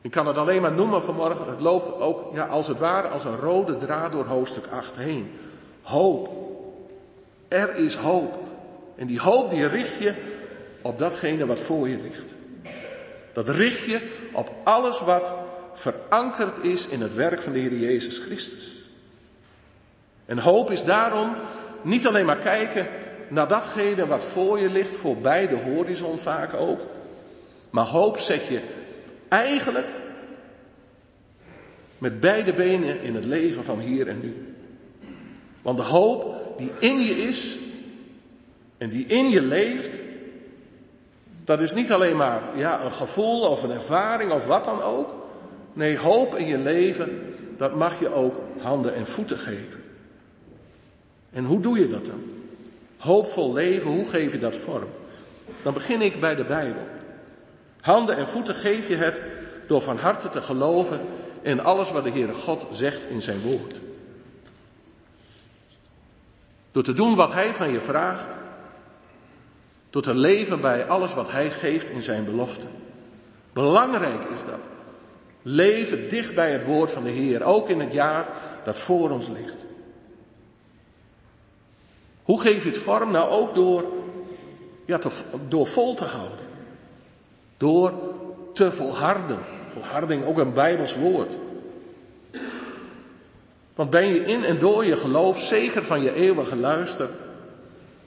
ik 0.01 0.11
kan 0.11 0.27
het 0.27 0.37
alleen 0.37 0.61
maar 0.61 0.71
noemen 0.71 1.01
vanmorgen, 1.01 1.49
het 1.49 1.61
loopt 1.61 2.01
ook, 2.01 2.33
ja, 2.33 2.45
als 2.45 2.67
het 2.67 2.79
ware, 2.79 3.07
als 3.07 3.25
een 3.25 3.37
rode 3.37 3.77
draad 3.77 4.11
door 4.11 4.25
hoofdstuk 4.25 4.67
8 4.71 4.95
heen. 4.95 5.31
Hoop. 5.81 6.29
Er 7.47 7.75
is 7.75 7.95
hoop. 7.95 8.37
En 8.95 9.07
die 9.07 9.19
hoop 9.19 9.49
die 9.49 9.67
richt 9.67 9.97
je 9.99 10.13
op 10.81 10.97
datgene 10.97 11.45
wat 11.45 11.59
voor 11.59 11.89
je 11.89 11.97
ligt. 11.97 12.35
Dat 13.33 13.47
richt 13.47 13.83
je 13.83 14.01
op 14.33 14.51
alles 14.63 15.01
wat 15.01 15.33
verankerd 15.73 16.63
is 16.63 16.87
in 16.87 17.01
het 17.01 17.15
werk 17.15 17.41
van 17.41 17.53
de 17.53 17.59
Heer 17.59 17.73
Jezus 17.73 18.19
Christus. 18.19 18.81
En 20.25 20.39
hoop 20.39 20.71
is 20.71 20.83
daarom 20.83 21.35
niet 21.81 22.07
alleen 22.07 22.25
maar 22.25 22.37
kijken 22.37 22.87
naar 23.29 23.47
datgene 23.47 24.07
wat 24.07 24.23
voor 24.23 24.59
je 24.59 24.69
ligt, 24.69 24.95
voorbij 24.95 25.47
de 25.47 25.55
horizon 25.55 26.17
vaak 26.17 26.53
ook. 26.53 26.79
Maar 27.69 27.85
hoop 27.85 28.17
zet 28.17 28.45
je 28.45 28.61
eigenlijk 29.27 29.87
met 31.97 32.19
beide 32.19 32.53
benen 32.53 33.01
in 33.01 33.15
het 33.15 33.25
leven 33.25 33.63
van 33.63 33.79
hier 33.79 34.07
en 34.07 34.19
nu. 34.21 34.55
Want 35.61 35.77
de 35.77 35.83
hoop 35.83 36.35
die 36.57 36.71
in 36.79 36.99
je 36.99 37.17
is 37.17 37.57
en 38.77 38.89
die 38.89 39.05
in 39.05 39.29
je 39.29 39.41
leeft, 39.41 39.91
dat 41.43 41.61
is 41.61 41.73
niet 41.73 41.91
alleen 41.91 42.15
maar 42.15 42.41
ja, 42.55 42.83
een 42.83 42.91
gevoel 42.91 43.41
of 43.41 43.63
een 43.63 43.71
ervaring 43.71 44.31
of 44.31 44.45
wat 44.45 44.65
dan 44.65 44.81
ook. 44.81 45.13
Nee, 45.73 45.97
hoop 45.97 46.35
in 46.35 46.47
je 46.47 46.57
leven, 46.57 47.35
dat 47.57 47.75
mag 47.75 47.99
je 47.99 48.13
ook 48.13 48.35
handen 48.59 48.95
en 48.95 49.07
voeten 49.07 49.37
geven. 49.37 49.83
En 51.31 51.45
hoe 51.45 51.61
doe 51.61 51.79
je 51.79 51.87
dat 51.87 52.05
dan? 52.05 52.38
Hoopvol 52.99 53.53
leven, 53.53 53.89
hoe 53.91 54.09
geef 54.09 54.31
je 54.31 54.39
dat 54.39 54.55
vorm? 54.55 54.89
Dan 55.61 55.73
begin 55.73 56.01
ik 56.01 56.19
bij 56.19 56.35
de 56.35 56.43
Bijbel. 56.43 56.87
Handen 57.81 58.17
en 58.17 58.27
voeten 58.27 58.55
geef 58.55 58.87
je 58.87 58.95
het 58.95 59.21
door 59.67 59.81
van 59.81 59.97
harte 59.97 60.29
te 60.29 60.41
geloven 60.41 60.99
in 61.41 61.59
alles 61.59 61.91
wat 61.91 62.03
de 62.03 62.09
Heere 62.09 62.33
God 62.33 62.67
zegt 62.71 63.05
in 63.05 63.21
zijn 63.21 63.41
woord. 63.41 63.79
Door 66.71 66.83
te 66.83 66.93
doen 66.93 67.15
wat 67.15 67.31
Hij 67.31 67.53
van 67.53 67.71
je 67.71 67.81
vraagt. 67.81 68.35
Door 69.89 70.01
te 70.01 70.13
leven 70.13 70.61
bij 70.61 70.87
alles 70.87 71.13
wat 71.13 71.31
Hij 71.31 71.51
geeft 71.51 71.89
in 71.89 72.01
zijn 72.01 72.25
belofte. 72.25 72.65
Belangrijk 73.53 74.23
is 74.23 74.39
dat. 74.45 74.69
Leven 75.41 76.09
dicht 76.09 76.35
bij 76.35 76.51
het 76.51 76.65
woord 76.65 76.91
van 76.91 77.03
de 77.03 77.09
Heer, 77.09 77.43
ook 77.43 77.69
in 77.69 77.79
het 77.79 77.93
jaar 77.93 78.27
dat 78.63 78.79
voor 78.79 79.09
ons 79.09 79.27
ligt. 79.27 79.65
Hoe 82.29 82.41
geef 82.41 82.63
je 82.63 82.69
het 82.69 82.77
vorm? 82.77 83.11
Nou 83.11 83.29
ook 83.29 83.55
door, 83.55 83.85
ja, 84.85 84.99
door 85.47 85.67
vol 85.67 85.93
te 85.93 86.05
houden. 86.05 86.37
Door 87.57 87.93
te 88.53 88.71
volharden. 88.71 89.37
Volharding, 89.67 90.25
ook 90.25 90.37
een 90.37 90.53
Bijbels 90.53 90.95
woord. 90.95 91.37
Want 93.75 93.89
ben 93.89 94.07
je 94.07 94.25
in 94.25 94.43
en 94.43 94.59
door 94.59 94.85
je 94.85 94.95
geloof 94.95 95.39
zeker 95.39 95.83
van 95.83 96.01
je 96.01 96.13
eeuwige 96.13 96.55
luister. 96.55 97.09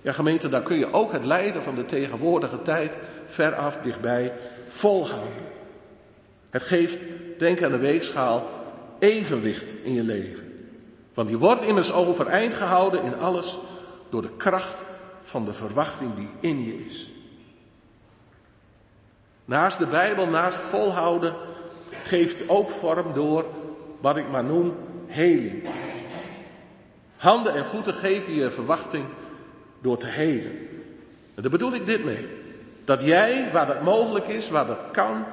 Ja 0.02 0.12
gemeente, 0.12 0.48
dan 0.48 0.62
kun 0.62 0.78
je 0.78 0.92
ook 0.92 1.12
het 1.12 1.24
lijden 1.24 1.62
van 1.62 1.74
de 1.74 1.84
tegenwoordige 1.84 2.62
tijd 2.62 2.96
veraf 3.26 3.78
dichtbij 3.82 4.32
volhouden. 4.68 5.44
Het 6.50 6.62
geeft, 6.62 6.98
denk 7.38 7.62
aan 7.62 7.70
de 7.70 7.78
weegschaal, 7.78 8.48
evenwicht 8.98 9.72
in 9.82 9.94
je 9.94 10.02
leven. 10.02 10.52
Want 11.14 11.28
die 11.28 11.38
wordt 11.38 11.62
immers 11.62 11.92
overeind 11.92 12.54
gehouden 12.54 13.02
in 13.02 13.18
alles 13.18 13.58
door 14.12 14.22
de 14.22 14.36
kracht 14.36 14.76
van 15.22 15.44
de 15.44 15.52
verwachting 15.52 16.14
die 16.14 16.30
in 16.40 16.64
je 16.64 16.84
is. 16.86 17.12
Naast 19.44 19.78
de 19.78 19.86
Bijbel, 19.86 20.26
naast 20.26 20.58
volhouden, 20.58 21.34
geeft 22.02 22.48
ook 22.48 22.70
vorm 22.70 23.12
door 23.12 23.44
wat 24.00 24.16
ik 24.16 24.28
maar 24.28 24.44
noem 24.44 24.74
heling. 25.06 25.68
Handen 27.16 27.54
en 27.54 27.64
voeten 27.64 27.94
geven 27.94 28.34
je 28.34 28.50
verwachting 28.50 29.04
door 29.80 29.96
te 29.96 30.06
helen. 30.06 30.58
En 31.34 31.42
daar 31.42 31.50
bedoel 31.50 31.74
ik 31.74 31.86
dit 31.86 32.04
mee. 32.04 32.28
Dat 32.84 33.02
jij, 33.02 33.48
waar 33.52 33.66
dat 33.66 33.82
mogelijk 33.82 34.28
is, 34.28 34.50
waar 34.50 34.66
dat 34.66 34.90
kan, 34.90 35.24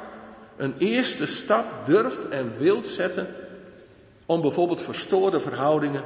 een 0.58 0.76
eerste 0.78 1.26
stap 1.26 1.66
durft 1.86 2.28
en 2.28 2.58
wilt 2.58 2.88
zetten 2.88 3.36
om 4.26 4.42
bijvoorbeeld 4.42 4.82
verstoorde 4.82 5.40
verhoudingen, 5.40 6.04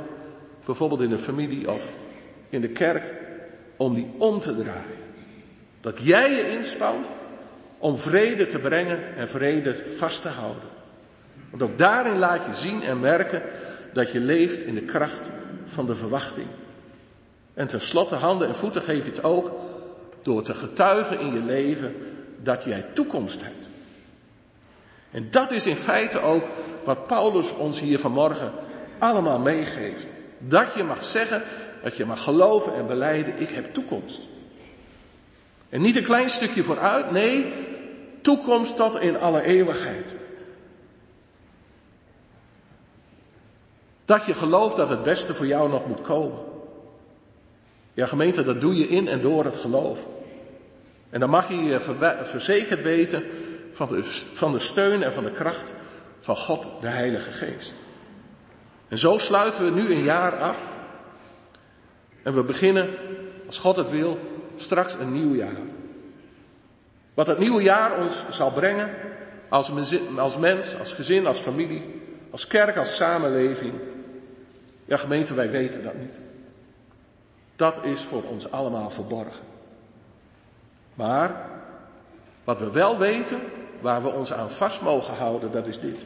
bijvoorbeeld 0.65 1.01
in 1.01 1.09
de 1.09 1.19
familie 1.19 1.71
of 1.71 1.87
in 2.53 2.61
de 2.61 2.69
kerk, 2.69 3.03
om 3.77 3.93
die 3.93 4.11
om 4.17 4.39
te 4.39 4.55
draaien. 4.55 5.01
Dat 5.81 5.99
jij 6.01 6.31
je 6.31 6.49
inspant 6.49 7.07
om 7.77 7.97
vrede 7.97 8.47
te 8.47 8.59
brengen 8.59 9.15
en 9.15 9.29
vrede 9.29 9.75
vast 9.85 10.21
te 10.21 10.29
houden. 10.29 10.63
Want 11.49 11.63
ook 11.63 11.77
daarin 11.77 12.17
laat 12.17 12.45
je 12.45 12.55
zien 12.55 12.83
en 12.83 12.99
merken 12.99 13.41
dat 13.93 14.11
je 14.11 14.19
leeft 14.19 14.57
in 14.57 14.73
de 14.75 14.81
kracht 14.81 15.29
van 15.65 15.85
de 15.85 15.95
verwachting. 15.95 16.47
En 17.53 17.67
tenslotte 17.67 18.15
handen 18.15 18.47
en 18.47 18.55
voeten 18.55 18.81
geef 18.81 19.03
je 19.05 19.11
het 19.11 19.23
ook 19.23 19.51
door 20.21 20.43
te 20.43 20.53
getuigen 20.53 21.19
in 21.19 21.33
je 21.33 21.41
leven 21.41 21.95
dat 22.41 22.63
jij 22.63 22.85
toekomst 22.93 23.41
hebt. 23.41 23.67
En 25.11 25.31
dat 25.31 25.51
is 25.51 25.65
in 25.65 25.75
feite 25.75 26.19
ook 26.19 26.43
wat 26.83 27.07
Paulus 27.07 27.53
ons 27.53 27.79
hier 27.79 27.99
vanmorgen 27.99 28.51
allemaal 28.99 29.39
meegeeft. 29.39 30.05
Dat 30.37 30.73
je 30.75 30.83
mag 30.83 31.03
zeggen, 31.03 31.43
dat 31.83 31.97
je 31.97 32.05
mag 32.05 32.23
geloven 32.23 32.73
en 32.73 32.87
beleiden, 32.87 33.41
ik 33.41 33.49
heb 33.49 33.73
toekomst. 33.73 34.21
En 35.69 35.81
niet 35.81 35.95
een 35.95 36.03
klein 36.03 36.29
stukje 36.29 36.63
vooruit, 36.63 37.11
nee, 37.11 37.53
toekomst 38.21 38.75
tot 38.75 38.99
in 38.99 39.19
alle 39.19 39.41
eeuwigheid. 39.41 40.13
Dat 44.05 44.25
je 44.25 44.33
gelooft 44.33 44.75
dat 44.75 44.89
het 44.89 45.03
beste 45.03 45.33
voor 45.33 45.45
jou 45.45 45.69
nog 45.69 45.87
moet 45.87 46.01
komen. 46.01 46.39
Ja, 47.93 48.05
gemeente, 48.05 48.43
dat 48.43 48.61
doe 48.61 48.75
je 48.75 48.87
in 48.87 49.07
en 49.07 49.21
door 49.21 49.45
het 49.45 49.57
geloof. 49.57 50.05
En 51.09 51.19
dan 51.19 51.29
mag 51.29 51.49
je 51.49 51.55
je 51.55 51.79
verzekerd 52.23 52.81
weten 52.81 53.23
van 53.73 53.87
de, 53.87 54.03
van 54.33 54.51
de 54.51 54.59
steun 54.59 55.03
en 55.03 55.13
van 55.13 55.23
de 55.23 55.31
kracht 55.31 55.73
van 56.19 56.37
God, 56.37 56.67
de 56.81 56.87
Heilige 56.87 57.31
Geest. 57.31 57.73
En 58.87 58.97
zo 58.97 59.17
sluiten 59.17 59.63
we 59.63 59.81
nu 59.81 59.93
een 59.93 60.03
jaar 60.03 60.37
af. 60.37 60.67
En 62.23 62.33
we 62.33 62.43
beginnen, 62.43 62.89
als 63.45 63.57
God 63.57 63.75
het 63.75 63.89
wil, 63.89 64.19
straks 64.55 64.93
een 64.93 65.11
nieuw 65.11 65.35
jaar. 65.35 65.61
Wat 67.13 67.27
het 67.27 67.37
nieuwe 67.37 67.61
jaar 67.61 68.01
ons 68.01 68.23
zal 68.29 68.51
brengen, 68.51 68.89
als, 69.49 69.71
als 70.17 70.37
mens, 70.37 70.79
als 70.79 70.93
gezin, 70.93 71.27
als 71.27 71.39
familie, 71.39 72.01
als 72.29 72.47
kerk, 72.47 72.77
als 72.77 72.95
samenleving. 72.95 73.73
Ja, 74.85 74.97
gemeente, 74.97 75.33
wij 75.33 75.49
weten 75.49 75.83
dat 75.83 75.93
niet. 75.93 76.19
Dat 77.55 77.83
is 77.83 78.01
voor 78.01 78.23
ons 78.23 78.51
allemaal 78.51 78.89
verborgen. 78.89 79.43
Maar 80.93 81.49
wat 82.43 82.59
we 82.59 82.71
wel 82.71 82.97
weten, 82.97 83.39
waar 83.81 84.03
we 84.03 84.11
ons 84.11 84.33
aan 84.33 84.49
vast 84.49 84.81
mogen 84.81 85.15
houden, 85.15 85.51
dat 85.51 85.67
is 85.67 85.79
dit. 85.79 85.99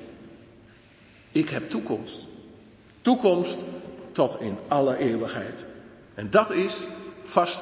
Ik 1.31 1.49
heb 1.49 1.69
toekomst. 1.69 2.25
Toekomst 3.01 3.57
tot 4.11 4.39
in 4.39 4.57
alle 4.67 4.97
eeuwigheid. 4.97 5.65
En 6.17 6.29
dat 6.29 6.51
is 6.51 6.77
vast 7.23 7.61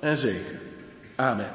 en 0.00 0.16
zeker. 0.16 0.60
Amen. 1.16 1.52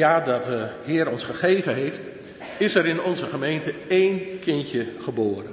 Jaar 0.00 0.24
dat 0.24 0.44
de 0.44 0.66
Heer 0.84 1.10
ons 1.10 1.24
gegeven 1.24 1.74
heeft, 1.74 2.06
is 2.58 2.74
er 2.74 2.86
in 2.86 3.02
onze 3.02 3.26
gemeente 3.26 3.74
één 3.88 4.38
kindje 4.40 4.86
geboren. 4.98 5.46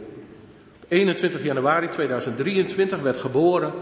Op 0.83 0.85
21 0.87 1.43
januari 1.43 1.89
2023 1.89 2.99
werd 2.99 3.17
geboren 3.17 3.73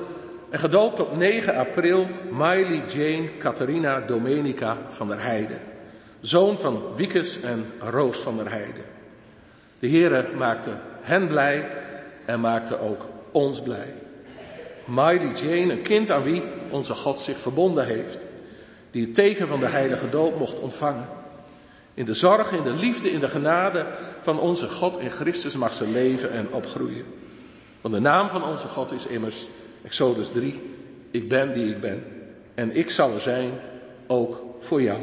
en 0.49 0.59
gedoopt 0.59 0.99
op 0.99 1.17
9 1.17 1.55
april 1.55 2.07
Miley 2.31 2.81
Jane 2.93 3.37
Catharina 3.37 4.01
Domenica 4.01 4.77
van 4.89 5.07
der 5.07 5.21
Heijden. 5.21 5.59
Zoon 6.21 6.57
van 6.57 6.83
Wiekes 6.95 7.41
en 7.41 7.65
Roos 7.79 8.17
van 8.17 8.37
der 8.37 8.49
Heijden. 8.49 8.83
De 9.79 9.89
Heere 9.89 10.25
maakte 10.37 10.69
hen 11.01 11.27
blij 11.27 11.67
en 12.25 12.39
maakte 12.39 12.79
ook 12.79 13.09
ons 13.31 13.61
blij. 13.61 13.93
Miley 14.85 15.31
Jane, 15.41 15.71
een 15.71 15.81
kind 15.81 16.11
aan 16.11 16.23
wie 16.23 16.43
onze 16.69 16.93
God 16.93 17.19
zich 17.19 17.37
verbonden 17.37 17.85
heeft 17.85 18.24
die 18.95 19.03
het 19.03 19.15
teken 19.15 19.47
van 19.47 19.59
de 19.59 19.65
heilige 19.65 20.09
doop 20.09 20.39
mocht 20.39 20.59
ontvangen. 20.59 21.07
In 21.93 22.05
de 22.05 22.13
zorg, 22.13 22.51
in 22.51 22.63
de 22.63 22.73
liefde, 22.73 23.11
in 23.11 23.19
de 23.19 23.29
genade 23.29 23.85
van 24.21 24.39
onze 24.39 24.67
God 24.67 24.99
in 24.99 25.09
Christus 25.09 25.55
mag 25.55 25.73
ze 25.73 25.87
leven 25.87 26.31
en 26.31 26.47
opgroeien. 26.51 27.05
Want 27.81 27.93
de 27.93 27.99
naam 27.99 28.29
van 28.29 28.43
onze 28.43 28.67
God 28.67 28.91
is 28.91 29.07
immers, 29.07 29.47
Exodus 29.83 30.27
3, 30.27 30.61
ik 31.11 31.29
ben 31.29 31.53
die 31.53 31.69
ik 31.69 31.81
ben. 31.81 32.03
En 32.53 32.75
ik 32.75 32.89
zal 32.89 33.13
er 33.13 33.21
zijn, 33.21 33.51
ook 34.07 34.43
voor 34.59 34.81
jou. 34.81 34.99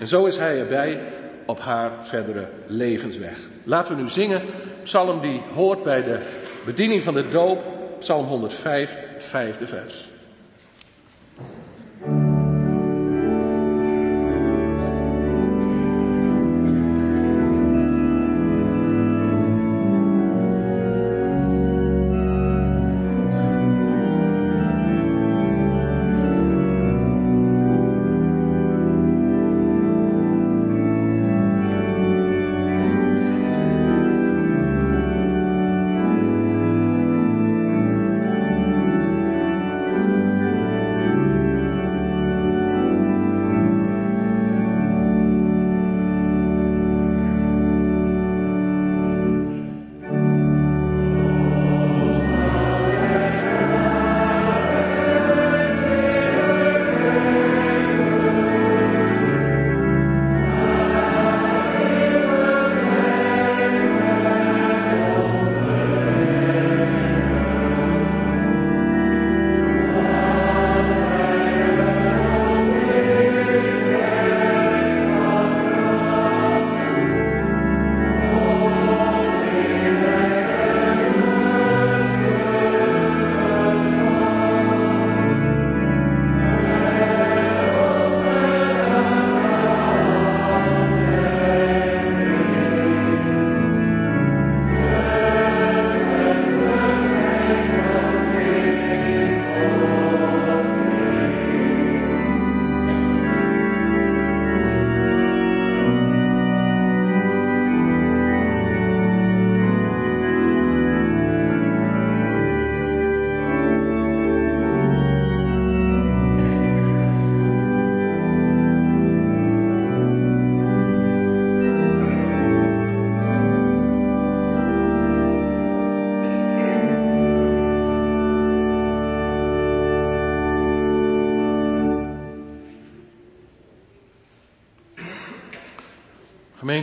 En 0.00 0.06
zo 0.06 0.26
is 0.26 0.36
hij 0.36 0.58
erbij 0.58 1.00
op 1.46 1.60
haar 1.60 1.90
verdere 2.00 2.48
levensweg. 2.66 3.38
Laten 3.64 3.96
we 3.96 4.02
nu 4.02 4.08
zingen, 4.08 4.42
psalm 4.82 5.20
die 5.20 5.42
hoort 5.54 5.82
bij 5.82 6.02
de 6.02 6.18
bediening 6.64 7.02
van 7.02 7.14
de 7.14 7.28
doop, 7.28 7.64
psalm 7.98 8.26
105, 8.26 8.96
het 9.14 9.24
vijfde 9.24 9.66
vers. 9.66 10.08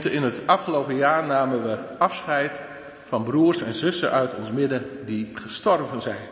In 0.04 0.24
het 0.24 0.42
afgelopen 0.46 0.96
jaar 0.96 1.26
namen 1.26 1.64
we 1.64 1.78
afscheid 1.98 2.62
van 3.06 3.24
broers 3.24 3.62
en 3.62 3.74
zussen 3.74 4.12
uit 4.12 4.36
ons 4.36 4.52
midden 4.52 4.86
die 5.06 5.32
gestorven 5.34 6.02
zijn. 6.02 6.28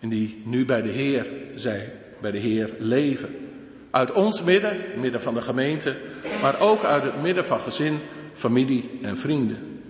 En 0.00 0.08
die 0.08 0.42
nu 0.44 0.64
bij 0.64 0.82
de 0.82 0.88
Heer 0.88 1.26
zijn, 1.54 1.88
bij 2.20 2.30
de 2.30 2.38
Heer 2.38 2.70
leven. 2.78 3.50
Uit 3.90 4.12
ons 4.12 4.42
midden, 4.42 4.76
midden 4.96 5.20
van 5.20 5.34
de 5.34 5.42
gemeente, 5.42 5.96
maar 6.40 6.60
ook 6.60 6.84
uit 6.84 7.02
het 7.02 7.22
midden 7.22 7.44
van 7.44 7.60
gezin, 7.60 7.98
familie 8.32 8.98
en 9.02 9.18
vrienden. 9.18 9.80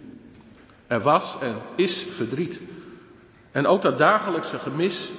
Er 0.86 1.00
was 1.00 1.36
en 1.40 1.54
is 1.76 2.06
verdriet. 2.10 2.60
En 3.52 3.66
ook 3.66 3.82
dat 3.82 3.98
dagelijkse 3.98 4.58
gemis, 4.58 5.12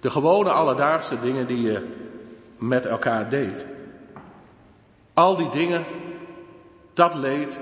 de 0.00 0.10
gewone 0.10 0.50
alledaagse 0.50 1.20
dingen 1.20 1.46
die 1.46 1.60
je 1.60 1.86
met 2.58 2.86
elkaar 2.86 3.28
deed. 3.28 3.66
Al 5.14 5.36
die 5.36 5.50
dingen, 5.50 5.84
dat 6.92 7.14
leed, 7.14 7.58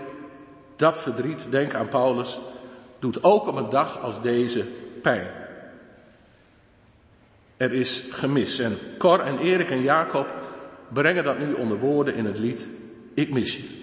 dat 0.76 0.98
verdriet, 0.98 1.46
denk 1.50 1.74
aan 1.74 1.88
Paulus, 1.88 2.40
doet 2.98 3.22
ook 3.22 3.46
op 3.46 3.56
een 3.56 3.70
dag 3.70 4.02
als 4.02 4.22
deze 4.22 4.64
pijn. 5.02 5.30
Er 7.56 7.72
is 7.72 8.04
gemis. 8.10 8.58
En 8.58 8.78
Cor 8.98 9.20
en 9.20 9.38
Erik 9.38 9.70
en 9.70 9.82
Jacob 9.82 10.26
brengen 10.88 11.24
dat 11.24 11.38
nu 11.38 11.52
onder 11.52 11.78
woorden 11.78 12.14
in 12.14 12.24
het 12.24 12.38
lied 12.38 12.68
Ik 13.14 13.30
mis 13.30 13.56
je. 13.56 13.79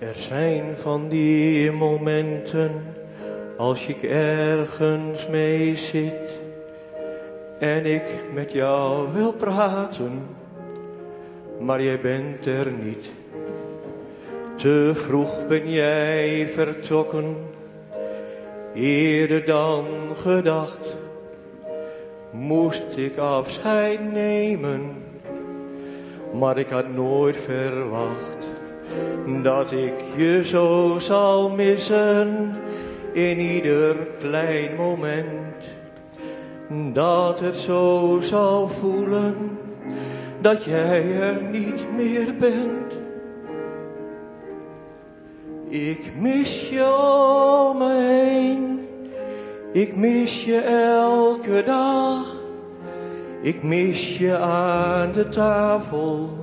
Er 0.00 0.14
zijn 0.14 0.76
van 0.76 1.08
die 1.08 1.72
momenten 1.72 2.70
als 3.56 3.86
ik 3.86 4.02
ergens 4.02 5.28
mee 5.28 5.76
zit 5.76 6.38
en 7.58 7.86
ik 7.86 8.02
met 8.34 8.52
jou 8.52 9.12
wil 9.12 9.32
praten, 9.32 10.26
maar 11.58 11.82
jij 11.82 12.00
bent 12.00 12.46
er 12.46 12.70
niet. 12.82 13.04
Te 14.56 14.90
vroeg 14.94 15.46
ben 15.46 15.70
jij 15.70 16.48
vertrokken, 16.54 17.36
eerder 18.74 19.44
dan 19.44 19.84
gedacht, 20.14 20.96
moest 22.30 22.96
ik 22.96 23.16
afscheid 23.16 24.12
nemen, 24.12 25.02
maar 26.32 26.58
ik 26.58 26.68
had 26.68 26.88
nooit 26.94 27.36
verwacht 27.36 28.39
dat 29.42 29.72
ik 29.72 29.94
je 30.16 30.44
zo 30.44 30.96
zal 30.98 31.50
missen 31.50 32.56
in 33.12 33.38
ieder 33.38 33.96
klein 34.18 34.76
moment. 34.76 35.56
Dat 36.94 37.40
het 37.40 37.56
zo 37.56 38.18
zal 38.22 38.68
voelen 38.68 39.58
dat 40.40 40.64
jij 40.64 41.20
er 41.20 41.42
niet 41.42 41.84
meer 41.96 42.36
bent. 42.38 42.98
Ik 45.68 46.12
mis 46.18 46.68
je 46.68 46.94
om 47.70 47.78
me 47.78 47.94
heen, 47.94 48.86
ik 49.72 49.96
mis 49.96 50.44
je 50.44 50.60
elke 50.60 51.62
dag. 51.66 52.38
Ik 53.42 53.62
mis 53.62 54.18
je 54.18 54.38
aan 54.38 55.12
de 55.12 55.28
tafel 55.28 56.39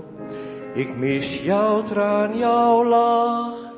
ik 0.78 0.98
mis 0.98 1.42
jouw 1.44 1.84
traan, 1.84 2.38
jouw 2.38 2.84
lach. 2.86 3.74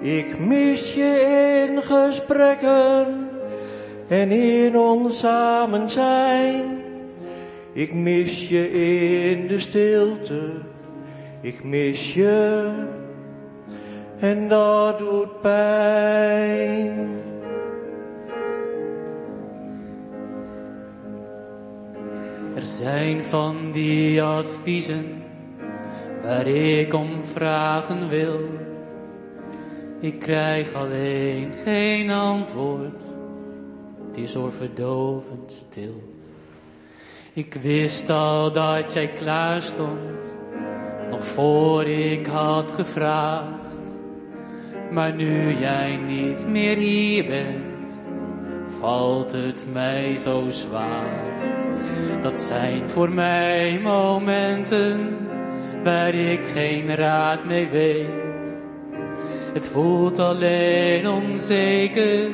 Ik 0.00 0.38
mis 0.38 0.94
je 0.94 1.66
in 1.68 1.82
gesprekken 1.82 3.30
en 4.08 4.30
in 4.30 4.76
ons 4.78 5.18
samen 5.18 5.90
zijn. 5.90 6.82
Ik 7.72 7.94
mis 7.94 8.48
je 8.48 8.70
in 9.30 9.46
de 9.46 9.58
stilte. 9.58 10.52
Ik 11.40 11.64
mis 11.64 12.14
je 12.14 12.68
en 14.18 14.48
dat 14.48 14.98
doet 14.98 15.40
pijn. 15.40 17.08
Er 22.54 22.66
zijn 22.66 23.24
van 23.24 23.72
die 23.72 24.22
adviezen 24.22 25.19
waar 26.22 26.46
ik 26.46 26.94
om 26.94 27.24
vragen 27.24 28.08
wil. 28.08 28.40
Ik 30.00 30.18
krijg 30.18 30.74
alleen 30.74 31.52
geen 31.64 32.10
antwoord, 32.10 33.02
het 34.06 34.16
is 34.16 34.36
oorverdovend 34.36 35.52
stil. 35.52 36.02
Ik 37.32 37.54
wist 37.54 38.10
al 38.10 38.52
dat 38.52 38.92
jij 38.92 39.08
klaar 39.08 39.62
stond, 39.62 40.36
nog 41.10 41.26
voor 41.26 41.84
ik 41.84 42.26
had 42.26 42.70
gevraagd. 42.70 43.98
Maar 44.90 45.14
nu 45.14 45.58
jij 45.58 45.96
niet 45.96 46.46
meer 46.46 46.76
hier 46.76 47.26
bent, 47.26 48.02
valt 48.66 49.32
het 49.32 49.66
mij 49.72 50.16
zo 50.16 50.44
zwaar. 50.48 51.38
Dat 52.22 52.42
zijn 52.42 52.88
voor 52.88 53.10
mij 53.12 53.78
momenten 53.82 55.29
waar 55.84 56.14
ik 56.14 56.40
geen 56.52 56.94
raad 56.94 57.44
mee 57.44 57.68
weet. 57.68 58.56
Het 59.52 59.68
voelt 59.68 60.18
alleen 60.18 61.08
onzeker, 61.08 62.28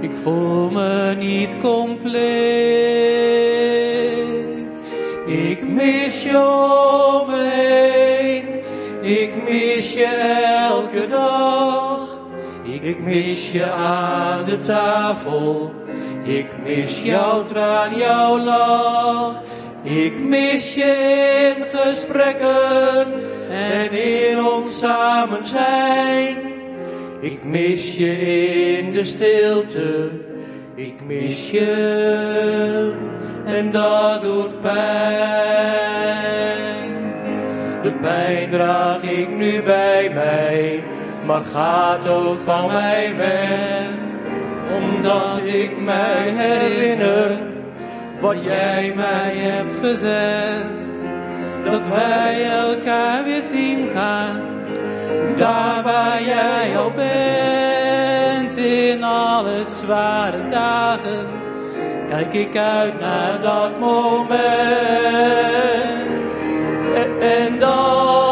ik 0.00 0.16
voel 0.16 0.70
me 0.70 1.14
niet 1.18 1.58
compleet. 1.60 2.22
Ik 5.26 5.68
mis 5.68 6.22
je 6.22 6.38
om 6.38 7.30
me 7.30 7.48
heen, 7.52 8.44
ik 9.18 9.48
mis 9.48 9.92
je 9.92 10.06
elke 10.70 11.06
dag. 11.06 11.82
Ik 12.82 13.00
mis 13.00 13.52
je 13.52 13.70
aan 13.70 14.44
de 14.44 14.58
tafel, 14.58 15.72
ik 16.22 16.46
mis 16.64 17.02
jouw 17.02 17.42
traan, 17.42 17.96
jouw 17.96 18.38
lach. 18.38 19.42
Ik 19.82 20.18
mis 20.18 20.74
je 20.74 21.54
in 21.56 21.64
gesprekken 21.72 23.06
en 23.50 23.92
in 23.92 24.44
ons 24.44 24.78
samen 24.78 25.44
zijn. 25.44 26.36
Ik 27.20 27.44
mis 27.44 27.96
je 27.96 28.16
in 28.78 28.92
de 28.92 29.04
stilte, 29.04 30.10
ik 30.74 30.94
mis 31.06 31.50
je 31.50 32.92
en 33.44 33.70
dat 33.70 34.22
doet 34.22 34.60
pijn. 34.60 34.72
De 37.82 37.92
pijn 38.00 38.50
draag 38.50 39.02
ik 39.02 39.28
nu 39.28 39.62
bij 39.62 40.10
mij, 40.14 40.84
maar 41.26 41.44
gaat 41.44 42.08
ook 42.08 42.38
van 42.44 42.66
mij 42.66 43.14
weg. 43.16 43.90
Omdat 44.72 45.46
ik 45.46 45.80
mij 45.80 46.28
herinner 46.28 47.51
wat 48.22 48.42
jij 48.42 48.92
mij 48.96 49.34
hebt 49.36 49.76
gezegd. 49.76 51.02
Dat 51.64 51.88
wij 51.88 52.44
elkaar 52.44 53.24
weer 53.24 53.42
zien 53.42 53.88
gaan, 53.88 54.40
daar 55.36 55.82
waar 55.82 56.22
jij 56.22 56.78
al 56.78 56.90
bent. 56.90 58.56
In 58.56 59.04
alle 59.04 59.62
zware 59.64 60.48
dagen, 60.48 61.26
kijk 62.08 62.32
ik 62.34 62.56
uit 62.56 63.00
naar 63.00 63.40
dat 63.42 63.78
moment. 63.80 64.40
En, 67.20 67.58
dan 67.58 68.31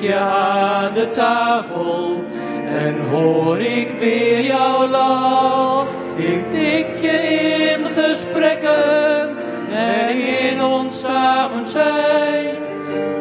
je 0.00 0.18
aan 0.18 0.94
de 0.94 1.08
tafel 1.08 2.24
en 2.64 2.94
hoor 3.10 3.58
ik 3.58 3.88
weer 3.98 4.40
jouw 4.40 4.88
lach. 4.88 5.86
Vind 6.16 6.52
ik 6.52 6.86
je 7.00 7.18
in 7.74 7.88
gesprekken 7.88 9.36
en 9.72 10.18
in 10.18 10.62
ons 10.62 11.00
samen 11.00 11.66
zijn. 11.66 12.54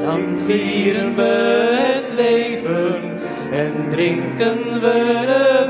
Dan 0.02 0.38
vieren 0.46 1.16
we 1.16 1.68
het 1.72 2.16
leven 2.16 3.20
en 3.52 3.88
drinken 3.90 4.82
we 4.82 5.24
de 5.26 5.66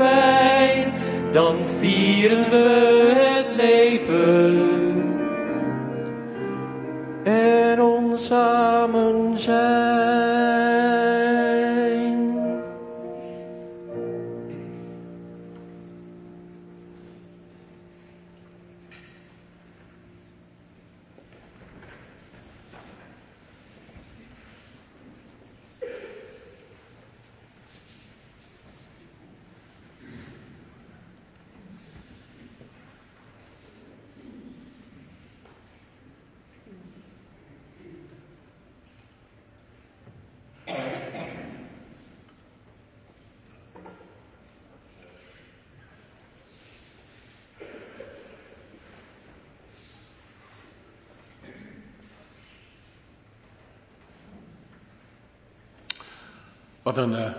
Wat 56.90 56.98
een 56.98 57.12
uh, 57.12 57.30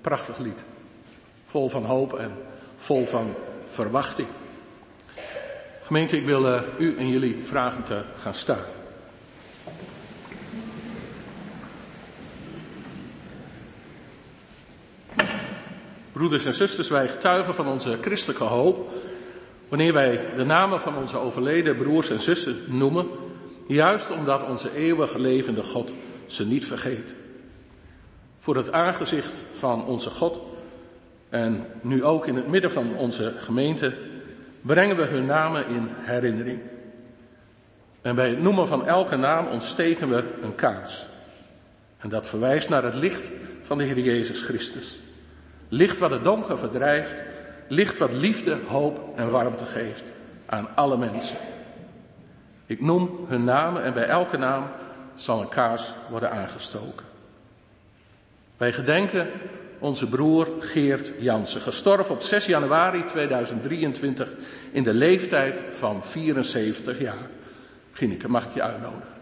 prachtig 0.00 0.38
lied. 0.38 0.64
Vol 1.44 1.68
van 1.68 1.84
hoop 1.84 2.18
en 2.18 2.32
vol 2.76 3.06
van 3.06 3.34
verwachting. 3.66 4.28
Gemeente, 5.82 6.16
ik 6.16 6.24
wil 6.24 6.46
uh, 6.46 6.62
u 6.78 6.96
en 6.96 7.08
jullie 7.08 7.44
vragen 7.44 7.82
te 7.82 8.02
gaan 8.20 8.34
staan. 8.34 8.64
Broeders 16.12 16.44
en 16.44 16.54
zusters, 16.54 16.88
wij 16.88 17.08
getuigen 17.08 17.54
van 17.54 17.66
onze 17.66 17.98
christelijke 18.00 18.44
hoop 18.44 18.92
wanneer 19.68 19.92
wij 19.92 20.34
de 20.36 20.44
namen 20.44 20.80
van 20.80 20.96
onze 20.96 21.16
overleden 21.16 21.76
broers 21.76 22.10
en 22.10 22.20
zussen 22.20 22.56
noemen, 22.66 23.06
juist 23.66 24.10
omdat 24.10 24.48
onze 24.48 24.76
eeuwig 24.76 25.14
levende 25.14 25.62
God 25.62 25.92
ze 26.26 26.46
niet 26.46 26.66
vergeet. 26.66 27.14
Voor 28.38 28.56
het 28.56 28.72
aangezicht 28.72 29.42
van 29.52 29.84
onze 29.84 30.10
God 30.10 30.40
en 31.28 31.66
nu 31.80 32.04
ook 32.04 32.26
in 32.26 32.36
het 32.36 32.48
midden 32.48 32.70
van 32.70 32.96
onze 32.96 33.34
gemeente 33.38 33.94
brengen 34.60 34.96
we 34.96 35.04
hun 35.04 35.26
namen 35.26 35.66
in 35.66 35.88
herinnering. 35.90 36.60
En 38.02 38.14
bij 38.14 38.28
het 38.28 38.42
noemen 38.42 38.68
van 38.68 38.86
elke 38.86 39.16
naam 39.16 39.46
ontsteken 39.46 40.08
we 40.08 40.24
een 40.42 40.54
kaars. 40.54 41.06
En 41.98 42.08
dat 42.08 42.28
verwijst 42.28 42.68
naar 42.68 42.82
het 42.82 42.94
licht 42.94 43.30
van 43.62 43.78
de 43.78 43.84
Heer 43.84 43.98
Jezus 43.98 44.42
Christus. 44.42 44.98
Licht 45.68 45.98
wat 45.98 46.10
het 46.10 46.24
donker 46.24 46.58
verdrijft, 46.58 47.22
licht 47.68 47.98
wat 47.98 48.12
liefde, 48.12 48.58
hoop 48.66 49.18
en 49.18 49.30
warmte 49.30 49.66
geeft 49.66 50.12
aan 50.46 50.68
alle 50.74 50.98
mensen. 50.98 51.36
Ik 52.66 52.80
noem 52.80 53.24
hun 53.28 53.44
namen 53.44 53.82
en 53.82 53.92
bij 53.92 54.06
elke 54.06 54.36
naam 54.36 54.64
zal 55.14 55.40
een 55.40 55.48
kaars 55.48 55.92
worden 56.10 56.30
aangestoken. 56.30 57.06
Wij 58.58 58.72
gedenken 58.72 59.28
onze 59.78 60.08
broer 60.08 60.48
Geert 60.60 61.12
Jansen, 61.18 61.60
gestorven 61.60 62.14
op 62.14 62.22
6 62.22 62.46
januari 62.46 63.04
2023 63.04 64.34
in 64.72 64.82
de 64.82 64.94
leeftijd 64.94 65.62
van 65.70 66.04
74 66.04 67.00
jaar. 67.00 67.30
Gineke, 67.92 68.28
mag 68.28 68.44
ik 68.44 68.54
je 68.54 68.62
uitnodigen? 68.62 69.17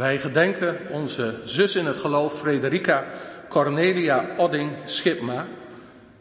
Wij 0.00 0.18
gedenken 0.18 0.76
onze 0.90 1.34
zus 1.44 1.76
in 1.76 1.86
het 1.86 1.96
geloof 1.96 2.38
Frederica 2.38 3.04
Cornelia 3.48 4.26
Odding 4.36 4.70
Schipma, 4.84 5.46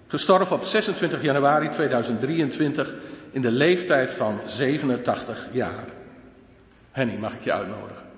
gestorven 0.07 0.55
op 0.55 0.63
26 0.63 1.21
januari 1.21 1.69
2023 1.69 2.95
in 3.31 3.41
de 3.41 3.51
leeftijd 3.51 4.11
van 4.11 4.39
87 4.45 5.47
jaar. 5.51 5.85
Henny, 6.91 7.15
mag 7.15 7.33
ik 7.33 7.43
je 7.43 7.53
uitnodigen? 7.53 8.08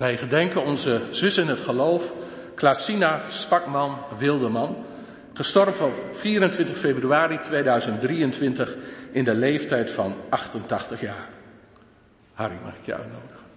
Wij 0.00 0.16
gedenken 0.16 0.64
onze 0.64 1.00
zus 1.10 1.36
in 1.36 1.48
het 1.48 1.58
geloof, 1.58 2.12
Klasina 2.54 3.22
Spakman 3.28 3.98
Wildeman, 4.18 4.84
gestorven 5.32 5.86
op 5.86 5.94
24 6.12 6.78
februari 6.78 7.38
2023 7.38 8.76
in 9.12 9.24
de 9.24 9.34
leeftijd 9.34 9.90
van 9.90 10.14
88 10.28 11.00
jaar. 11.00 11.28
Harry, 12.32 12.58
mag 12.64 12.74
ik 12.74 12.86
je 12.86 12.94
uitnodigen? 12.94 13.49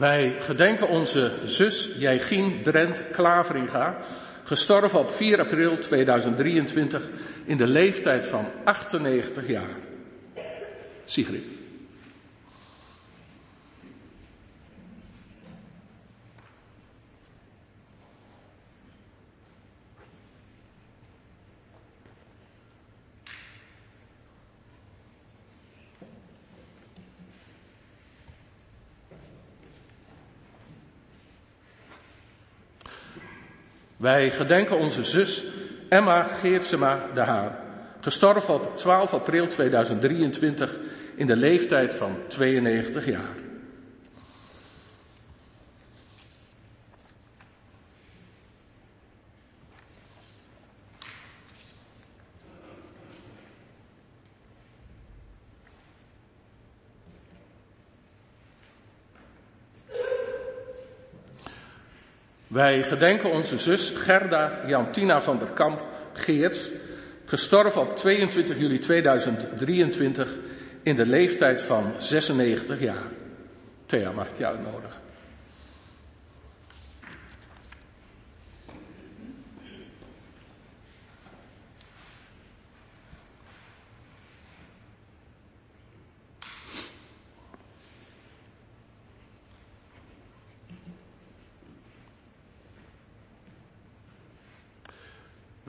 Wij 0.00 0.36
gedenken 0.40 0.88
onze 0.88 1.32
zus 1.44 1.90
Jegien 1.98 2.62
Drent 2.62 3.04
Klaveringa, 3.10 3.96
gestorven 4.44 4.98
op 4.98 5.10
4 5.10 5.40
april 5.40 5.78
2023 5.78 7.10
in 7.44 7.56
de 7.56 7.66
leeftijd 7.66 8.26
van 8.26 8.46
98 8.64 9.48
jaar. 9.48 9.76
Sigrid. 11.04 11.59
Wij 34.00 34.30
gedenken 34.30 34.78
onze 34.78 35.04
zus 35.04 35.44
Emma 35.88 36.22
Geertsema 36.22 37.06
de 37.14 37.20
Haan, 37.20 37.56
gestorven 38.00 38.54
op 38.54 38.76
12 38.76 39.12
april 39.12 39.46
2023 39.46 40.78
in 41.14 41.26
de 41.26 41.36
leeftijd 41.36 41.94
van 41.94 42.16
92 42.26 43.06
jaar. 43.06 43.34
Wij 62.60 62.82
gedenken 62.82 63.30
onze 63.30 63.58
zus 63.58 63.90
Gerda 63.90 64.60
Jantina 64.66 65.22
van 65.22 65.38
der 65.38 65.48
Kamp 65.48 65.84
Geerts, 66.12 66.68
gestorven 67.24 67.80
op 67.80 67.96
22 67.96 68.58
juli 68.58 68.78
2023 68.78 70.36
in 70.82 70.96
de 70.96 71.06
leeftijd 71.06 71.62
van 71.62 71.92
96 71.98 72.80
jaar. 72.80 73.08
Thea, 73.86 74.12
mag 74.12 74.28
ik 74.28 74.38
je 74.38 74.46
uitnodigen? 74.46 75.09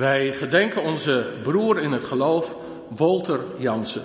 Wij 0.01 0.33
gedenken 0.33 0.83
onze 0.83 1.27
broer 1.43 1.79
in 1.79 1.91
het 1.91 2.03
geloof, 2.03 2.55
Walter 2.89 3.39
Jansen. 3.57 4.03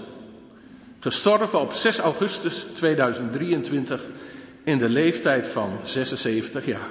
Gestorven 1.01 1.61
op 1.61 1.73
6 1.73 1.99
augustus 1.99 2.67
2023 2.75 4.03
in 4.65 4.79
de 4.79 4.89
leeftijd 4.89 5.49
van 5.49 5.79
76 5.83 6.67
jaar. 6.67 6.91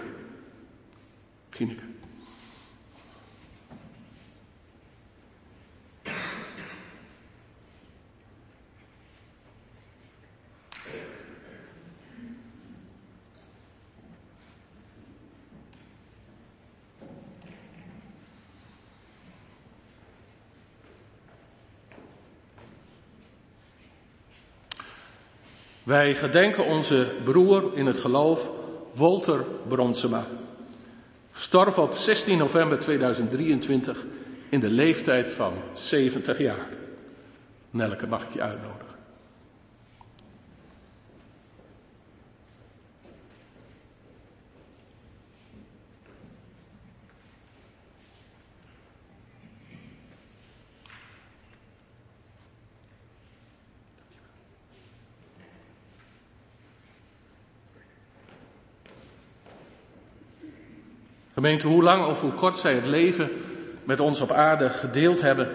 Wij 25.86 26.16
gedenken 26.16 26.66
onze 26.66 27.12
broer 27.24 27.72
in 27.74 27.86
het 27.86 27.98
geloof, 27.98 28.49
Walter 28.94 29.45
Bronsema. 29.68 30.26
Gestorven 31.32 31.84
op 31.84 31.94
16 31.94 32.38
november 32.38 32.80
2023 32.80 34.06
in 34.49 34.60
de 34.60 34.70
leeftijd 34.70 35.30
van 35.30 35.53
70 35.74 36.38
jaar. 36.38 36.68
Nelke, 37.70 38.07
mag 38.07 38.24
ik 38.24 38.34
je 38.34 38.41
uitnodigen? 38.41 38.95
Gemeente, 61.36 61.68
hoe 61.68 61.84
lang 61.84 62.06
of 62.06 62.22
hoe 62.22 62.32
kort 62.32 62.57
zij 62.57 62.74
het 62.74 62.86
leven 62.86 63.30
met 63.84 63.99
ons 63.99 64.22
op 64.22 64.32
aarde 64.32 64.70
gedeeld 64.70 65.22
hebben, 65.22 65.49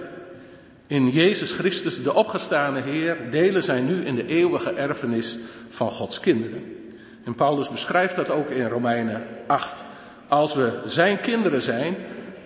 in 0.86 1.09
Jezus 1.09 1.52
Christus, 1.52 2.02
de 2.02 2.15
opgestane 2.15 2.81
Heer, 2.81 3.16
delen 3.31 3.62
zij 3.62 3.81
nu 3.81 4.05
in 4.05 4.15
de 4.15 4.27
eeuwige 4.27 4.70
erfenis 4.70 5.39
van 5.69 5.90
Gods 5.90 6.20
kinderen. 6.20 6.77
En 7.24 7.35
Paulus 7.35 7.69
beschrijft 7.69 8.16
dat 8.16 8.31
ook 8.31 8.48
in 8.51 8.69
Romeinen 8.69 9.27
8. 9.47 9.82
Als 10.28 10.55
we 10.55 10.81
zijn 10.85 11.20
kinderen 11.20 11.62
zijn, 11.62 11.97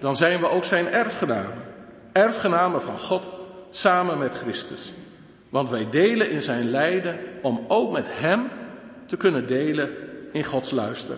dan 0.01 0.17
zijn 0.17 0.41
we 0.41 0.51
ook 0.51 0.65
zijn 0.65 0.89
erfgenamen. 0.89 1.63
Erfgenamen 2.13 2.83
van 2.83 2.99
God 2.99 3.31
samen 3.71 4.19
met 4.19 4.35
Christus. 4.35 4.93
Want 5.49 5.71
wij 5.71 5.87
delen 5.91 6.31
in 6.31 6.43
zijn 6.43 6.71
lijden 6.71 7.19
om 7.43 7.65
ook 7.69 7.93
met 7.93 8.07
hem 8.11 8.49
te 9.07 9.17
kunnen 9.17 9.47
delen 9.47 9.91
in 10.33 10.45
Gods 10.45 10.71
luister. 10.71 11.17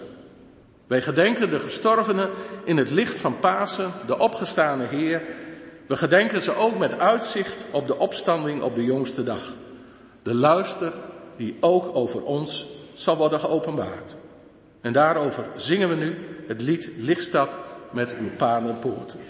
Wij 0.86 1.02
gedenken 1.02 1.50
de 1.50 1.60
gestorvenen 1.60 2.30
in 2.64 2.76
het 2.76 2.90
licht 2.90 3.18
van 3.18 3.38
Pasen, 3.38 3.92
de 4.06 4.18
opgestane 4.18 4.86
Heer. 4.86 5.22
We 5.86 5.96
gedenken 5.96 6.42
ze 6.42 6.56
ook 6.56 6.78
met 6.78 6.98
uitzicht 6.98 7.64
op 7.70 7.86
de 7.86 7.98
opstanding 7.98 8.62
op 8.62 8.74
de 8.74 8.84
jongste 8.84 9.24
dag. 9.24 9.54
De 10.22 10.34
luister 10.34 10.92
die 11.36 11.56
ook 11.60 11.96
over 11.96 12.22
ons 12.22 12.66
zal 12.94 13.16
worden 13.16 13.40
geopenbaard. 13.40 14.16
En 14.80 14.92
daarover 14.92 15.44
zingen 15.56 15.88
we 15.88 15.94
nu 15.94 16.16
het 16.46 16.62
lied 16.62 16.90
Lichtstad 16.96 17.58
met 17.90 18.16
uw 18.18 18.30
palenpoorten. 18.36 19.20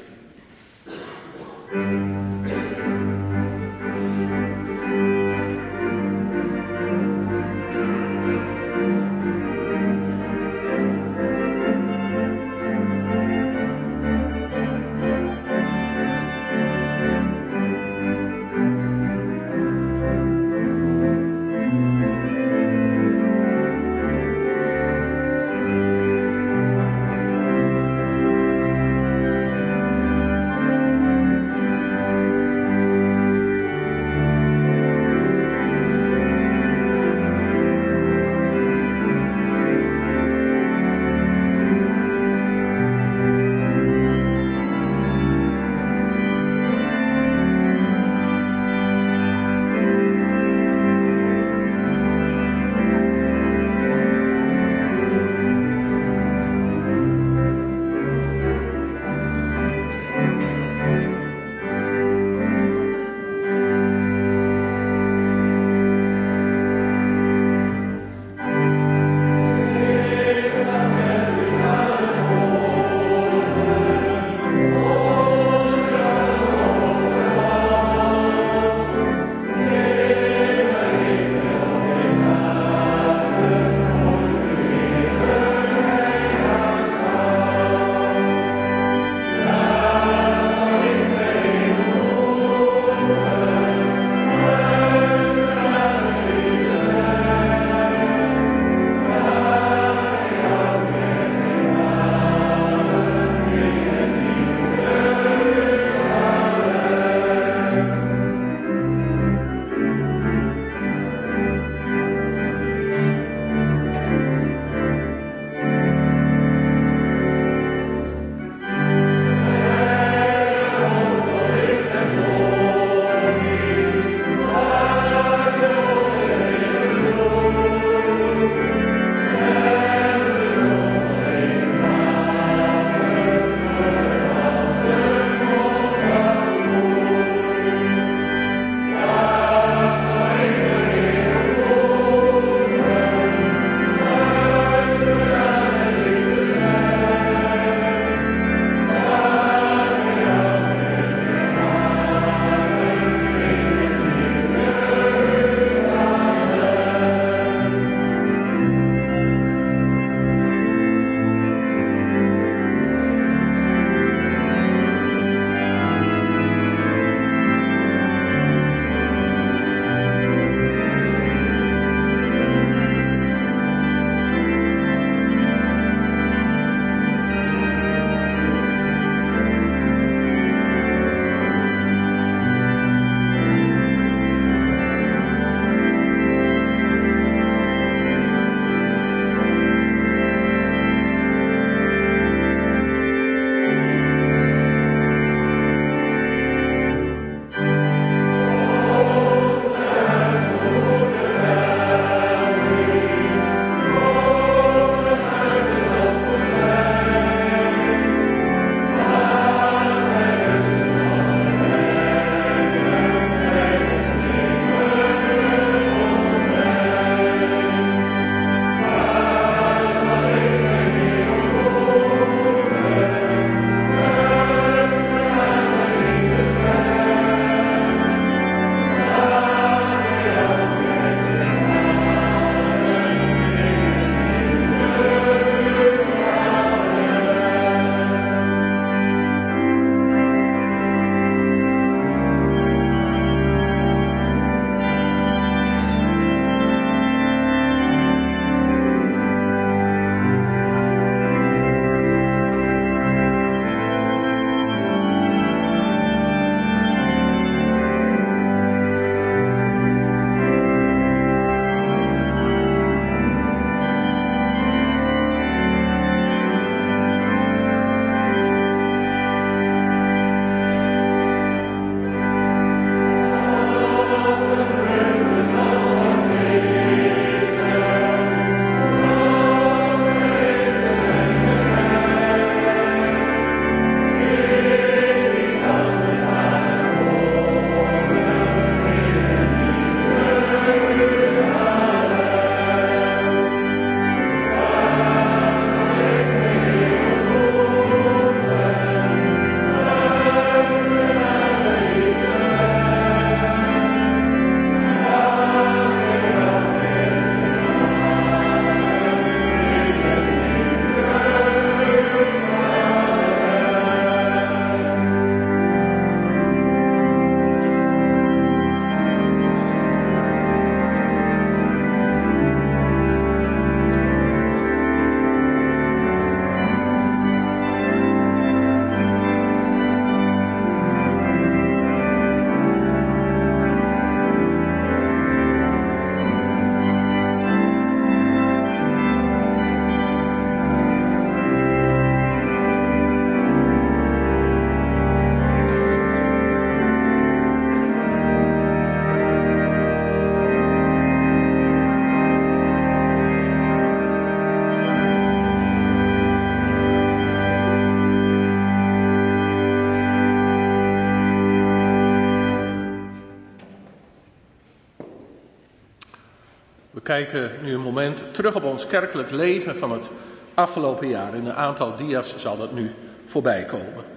Kijken 367.06 367.50
nu 367.62 367.74
een 367.74 367.80
moment 367.80 368.24
terug 368.30 368.54
op 368.54 368.64
ons 368.64 368.86
kerkelijk 368.86 369.30
leven 369.30 369.76
van 369.76 369.92
het 369.92 370.10
afgelopen 370.54 371.08
jaar. 371.08 371.34
In 371.34 371.46
een 371.46 371.54
aantal 371.54 371.96
dia's 371.96 372.36
zal 372.36 372.56
dat 372.56 372.72
nu 372.72 372.94
voorbij 373.24 373.64
komen. 373.64 374.15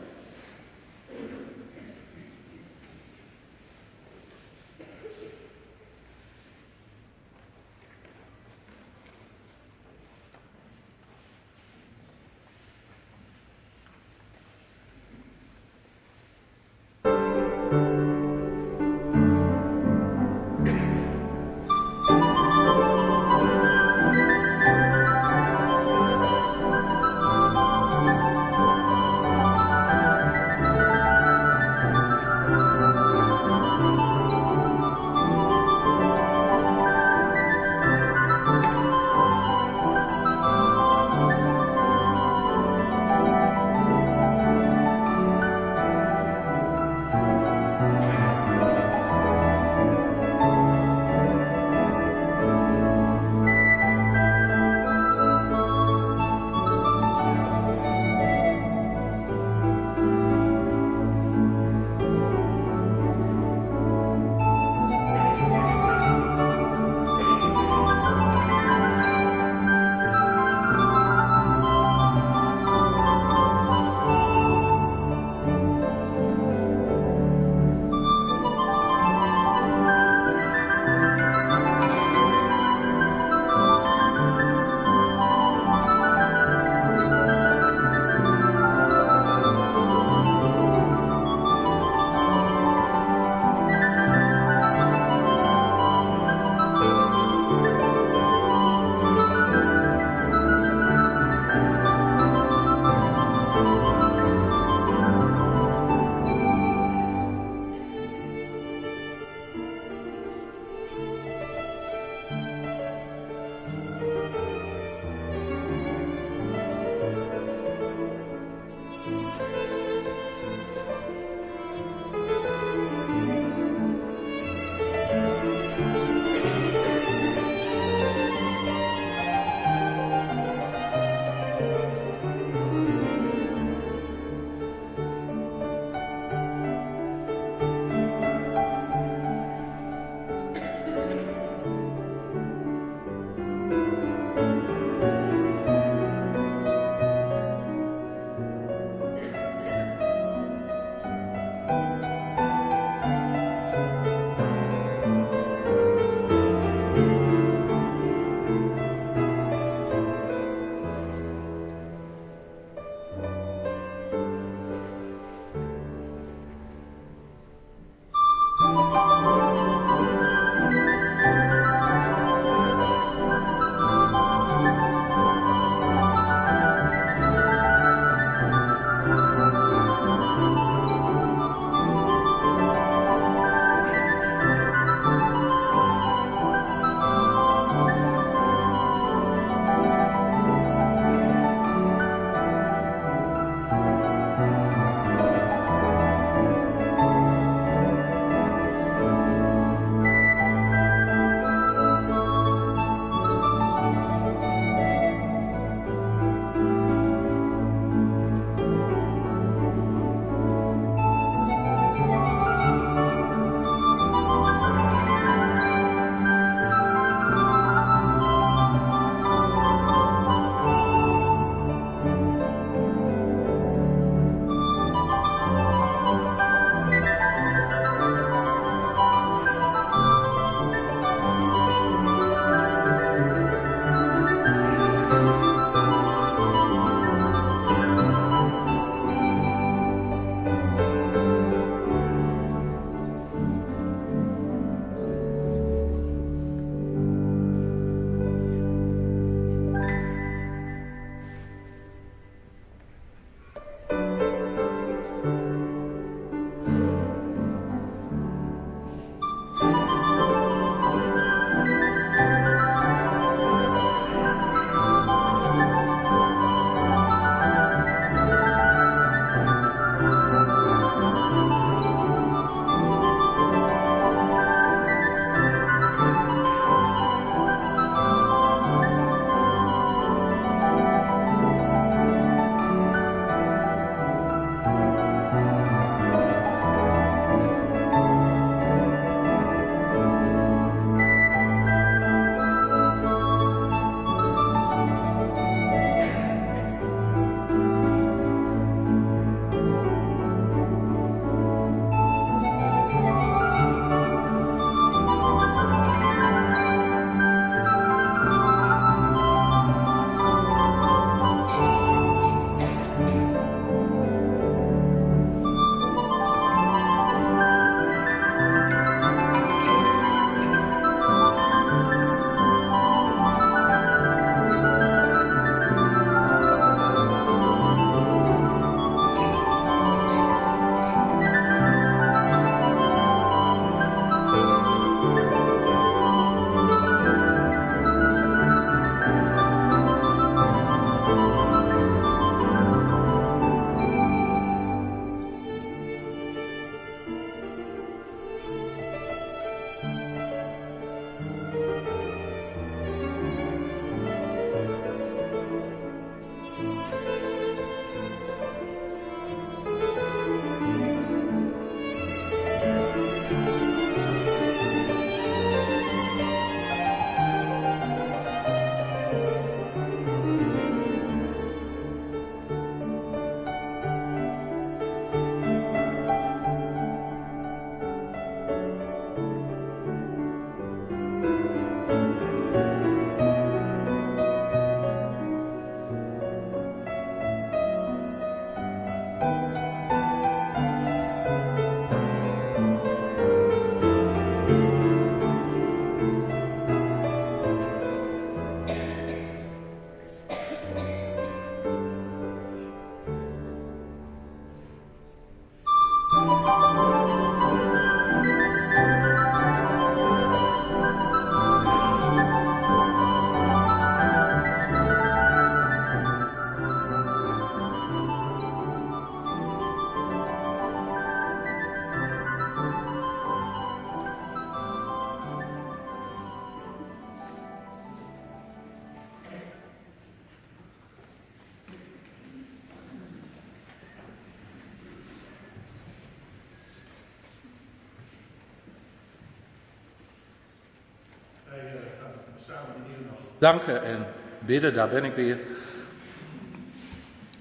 Danken 443.40 443.84
en 443.84 444.06
bidden, 444.40 444.74
daar 444.74 444.90
ben 444.90 445.04
ik 445.04 445.16
weer. 445.16 445.38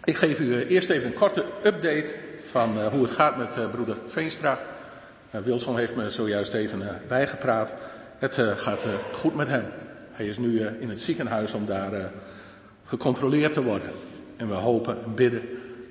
Ik 0.04 0.16
geef 0.16 0.38
u 0.38 0.66
eerst 0.66 0.90
even 0.90 1.06
een 1.06 1.14
korte 1.14 1.44
update 1.64 2.14
van 2.50 2.82
hoe 2.82 3.02
het 3.02 3.10
gaat 3.10 3.36
met 3.36 3.70
broeder 3.70 3.96
Veenstra. 4.06 4.58
Wilson 5.30 5.78
heeft 5.78 5.96
me 5.96 6.10
zojuist 6.10 6.54
even 6.54 7.00
bijgepraat. 7.08 7.72
Het 8.18 8.38
gaat 8.56 8.84
goed 9.12 9.34
met 9.34 9.48
hem. 9.48 9.64
Hij 10.12 10.26
is 10.26 10.38
nu 10.38 10.60
in 10.60 10.88
het 10.88 11.00
ziekenhuis 11.00 11.54
om 11.54 11.66
daar 11.66 12.10
gecontroleerd 12.84 13.52
te 13.52 13.62
worden. 13.62 13.90
En 14.36 14.48
we 14.48 14.54
hopen 14.54 15.04
en 15.04 15.14
bidden 15.14 15.42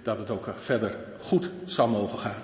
dat 0.03 0.17
het 0.17 0.29
ook 0.29 0.47
verder 0.55 0.95
goed 1.19 1.49
zal 1.65 1.87
mogen 1.87 2.19
gaan. 2.19 2.41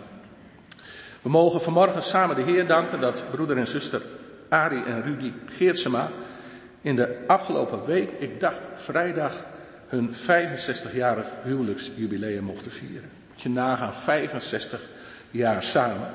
We 1.22 1.30
mogen 1.30 1.62
vanmorgen 1.62 2.04
samen 2.04 2.36
de 2.36 2.42
Heer 2.42 2.68
danken 2.68 3.00
dat 3.00 3.24
broeder 3.32 3.58
en 3.58 3.68
zuster 3.68 4.02
Ari 4.50 4.84
en 4.88 5.04
Rudy 5.04 5.32
Geertsema 5.46 6.10
in 6.84 6.96
de 6.96 7.18
afgelopen 7.28 7.86
week, 7.86 8.10
ik 8.18 8.40
dacht 8.40 8.60
vrijdag, 8.74 9.46
hun 9.88 10.14
65-jarig 10.14 11.28
huwelijksjubileum 11.44 12.44
mochten 12.44 12.72
vieren. 12.72 13.10
Je 13.36 13.50
nagaan 13.50 13.94
65 13.94 14.82
jaar 15.32 15.64
samen. 15.64 16.08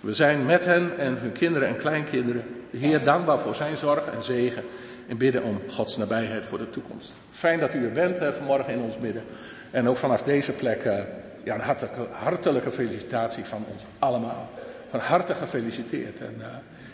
We 0.00 0.14
zijn 0.14 0.46
met 0.46 0.64
hen 0.64 0.98
en 0.98 1.18
hun 1.18 1.32
kinderen 1.32 1.68
en 1.68 1.76
kleinkinderen 1.76 2.42
de 2.70 2.78
Heer 2.78 3.04
dankbaar 3.04 3.38
voor 3.38 3.54
zijn 3.54 3.76
zorg 3.76 4.04
en 4.06 4.22
zegen 4.22 4.62
en 5.08 5.16
bidden 5.16 5.42
om 5.42 5.60
Gods 5.68 5.96
nabijheid 5.96 6.46
voor 6.46 6.58
de 6.58 6.70
toekomst. 6.70 7.12
Fijn 7.30 7.60
dat 7.60 7.74
u 7.74 7.84
er 7.84 7.92
bent 7.92 8.18
eh, 8.18 8.32
vanmorgen 8.32 8.72
in 8.72 8.80
ons 8.80 8.98
midden. 8.98 9.22
En 9.70 9.88
ook 9.88 9.96
vanaf 9.96 10.22
deze 10.22 10.52
plek 10.52 10.84
eh, 10.84 10.98
ja, 11.44 11.54
een 11.54 11.60
hartelijke, 11.60 12.06
hartelijke 12.12 12.70
felicitatie 12.70 13.44
van 13.44 13.64
ons 13.72 13.82
allemaal. 13.98 14.50
Van 14.90 15.00
harte 15.00 15.34
gefeliciteerd. 15.34 16.20
En 16.20 16.34
uh, 16.38 16.46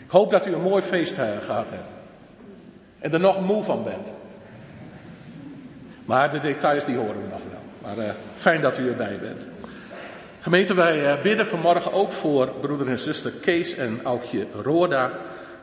ik 0.05 0.11
hoop 0.11 0.31
dat 0.31 0.45
u 0.45 0.53
een 0.53 0.61
mooi 0.61 0.83
feest 0.83 1.17
uh, 1.17 1.25
gehad 1.41 1.69
hebt. 1.69 1.94
En 3.05 3.13
er 3.13 3.19
nog 3.19 3.41
moe 3.41 3.63
van 3.63 3.83
bent. 3.83 4.07
Maar 6.05 6.31
de 6.31 6.39
details 6.39 6.85
die 6.85 6.97
horen 6.97 7.21
we 7.21 7.27
nog 7.29 7.41
wel. 7.49 7.59
Maar 7.81 8.05
uh, 8.05 8.11
fijn 8.35 8.61
dat 8.61 8.77
u 8.77 8.89
erbij 8.89 9.19
bent. 9.19 9.47
Gemeente, 10.41 10.73
wij 10.73 11.21
bidden 11.21 11.45
vanmorgen 11.45 11.93
ook 11.93 12.11
voor 12.11 12.47
broeder 12.47 12.87
en 12.87 12.99
zuster 12.99 13.31
Kees 13.31 13.75
en 13.75 13.99
Aukje 14.03 14.47
Roorda. 14.61 15.11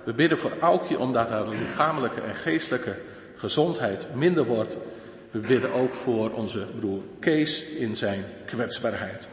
We 0.05 0.13
bidden 0.13 0.39
voor 0.39 0.53
Aukje 0.61 0.99
omdat 0.99 1.31
haar 1.31 1.49
lichamelijke 1.49 2.21
en 2.21 2.35
geestelijke 2.35 2.97
gezondheid 3.37 4.07
minder 4.15 4.45
wordt. 4.45 4.77
We 5.31 5.39
bidden 5.39 5.73
ook 5.73 5.93
voor 5.93 6.31
onze 6.31 6.67
broer 6.79 7.03
Kees 7.21 7.65
in 7.65 7.97
zijn 7.97 8.25
kwetsbaarheid. 8.45 9.29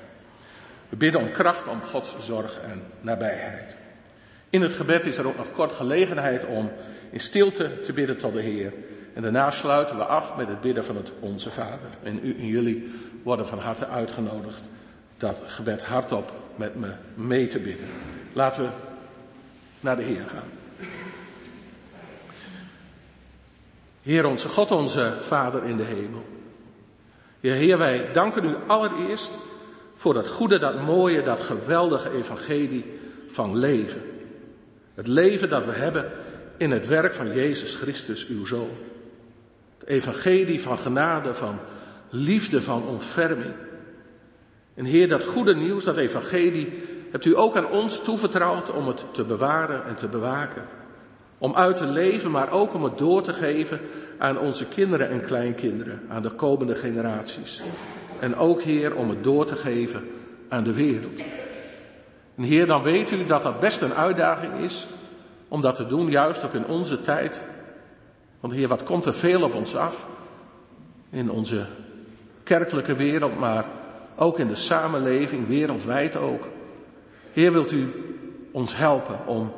We 0.89 0.95
bidden 0.95 1.21
om 1.21 1.31
kracht, 1.31 1.67
om 1.67 1.81
Gods 1.83 2.15
zorg 2.19 2.59
en 2.59 2.83
nabijheid. 3.01 3.77
In 4.49 4.61
het 4.61 4.73
gebed 4.73 5.05
is 5.05 5.17
er 5.17 5.27
ook 5.27 5.37
nog 5.37 5.51
kort 5.51 5.71
gelegenheid 5.71 6.45
om 6.45 6.71
in 7.09 7.19
stilte 7.19 7.81
te 7.81 7.93
bidden 7.93 8.17
tot 8.17 8.33
de 8.33 8.41
Heer. 8.41 8.73
En 9.13 9.21
daarna 9.21 9.51
sluiten 9.51 9.97
we 9.97 10.03
af 10.03 10.35
met 10.37 10.47
het 10.47 10.61
bidden 10.61 10.85
van 10.85 10.95
het 10.95 11.11
Onze 11.19 11.51
Vader. 11.51 11.89
En 12.03 12.19
u 12.23 12.35
en 12.37 12.45
jullie 12.45 12.91
worden 13.23 13.47
van 13.47 13.59
harte 13.59 13.87
uitgenodigd 13.87 14.61
dat 15.17 15.43
gebed 15.45 15.83
hardop 15.83 16.31
met 16.55 16.75
me 16.75 16.91
mee 17.13 17.47
te 17.47 17.59
bidden. 17.59 17.87
Laten 18.33 18.63
we 18.63 18.69
naar 19.79 19.95
de 19.95 20.03
Heer 20.03 20.25
gaan. 20.27 20.49
Heer 24.01 24.25
onze 24.25 24.49
God, 24.49 24.71
onze 24.71 25.17
Vader 25.21 25.63
in 25.63 25.77
de 25.77 25.83
hemel. 25.83 26.25
Heer, 27.39 27.53
Heer, 27.53 27.77
wij 27.77 28.11
danken 28.11 28.45
u 28.45 28.55
allereerst 28.67 29.31
voor 29.95 30.13
dat 30.13 30.27
goede, 30.27 30.57
dat 30.57 30.81
mooie, 30.81 31.21
dat 31.21 31.41
geweldige 31.41 32.11
evangelie 32.11 32.99
van 33.27 33.57
leven. 33.57 34.01
Het 34.93 35.07
leven 35.07 35.49
dat 35.49 35.65
we 35.65 35.71
hebben 35.71 36.11
in 36.59 36.71
het 36.71 36.87
werk 36.87 37.13
van 37.13 37.33
Jezus 37.33 37.75
Christus, 37.75 38.27
uw 38.27 38.45
Zoon. 38.45 38.69
Het 39.77 39.87
evangelie 39.87 40.61
van 40.61 40.77
genade, 40.77 41.33
van 41.33 41.59
liefde, 42.09 42.61
van 42.61 42.87
ontferming. 42.87 43.53
En 44.73 44.85
Heer, 44.85 45.07
dat 45.07 45.25
goede 45.25 45.55
nieuws, 45.55 45.83
dat 45.83 45.97
evangelie, 45.97 46.83
hebt 47.11 47.25
u 47.25 47.37
ook 47.37 47.55
aan 47.55 47.69
ons 47.69 48.03
toevertrouwd 48.03 48.71
om 48.71 48.87
het 48.87 49.05
te 49.11 49.23
bewaren 49.23 49.85
en 49.85 49.95
te 49.95 50.07
bewaken. 50.07 50.63
Om 51.37 51.55
uit 51.55 51.77
te 51.77 51.85
leven, 51.85 52.31
maar 52.31 52.51
ook 52.51 52.73
om 52.73 52.83
het 52.83 52.97
door 52.97 53.21
te 53.21 53.33
geven 53.33 53.79
aan 54.17 54.39
onze 54.39 54.65
kinderen 54.65 55.09
en 55.09 55.21
kleinkinderen, 55.21 56.01
aan 56.09 56.21
de 56.21 56.31
komende 56.31 56.75
generaties. 56.75 57.61
En 58.19 58.35
ook, 58.35 58.61
Heer, 58.61 58.95
om 58.95 59.09
het 59.09 59.23
door 59.23 59.45
te 59.45 59.55
geven 59.55 60.09
aan 60.49 60.63
de 60.63 60.73
wereld. 60.73 61.21
En 62.35 62.43
Heer, 62.43 62.65
dan 62.65 62.83
weet 62.83 63.11
u 63.11 63.25
dat 63.25 63.43
dat 63.43 63.59
best 63.59 63.81
een 63.81 63.93
uitdaging 63.93 64.59
is 64.59 64.87
om 65.49 65.61
dat 65.61 65.75
te 65.75 65.87
doen, 65.87 66.09
juist 66.09 66.45
ook 66.45 66.53
in 66.53 66.65
onze 66.65 67.01
tijd. 67.01 67.41
Want 68.39 68.53
Heer, 68.53 68.67
wat 68.67 68.83
komt 68.83 69.05
er 69.05 69.13
veel 69.13 69.43
op 69.43 69.53
ons 69.53 69.75
af? 69.75 70.07
In 71.09 71.31
onze 71.31 71.65
kerkelijke 72.43 72.95
wereld, 72.95 73.39
maar 73.39 73.65
ook 74.15 74.39
in 74.39 74.47
de 74.47 74.55
samenleving, 74.55 75.47
wereldwijd 75.47 76.15
ook. 76.15 76.47
Heer, 77.33 77.51
wilt 77.51 77.71
u 77.71 77.91
ons 78.51 78.77
helpen 78.77 79.19
om 79.25 79.53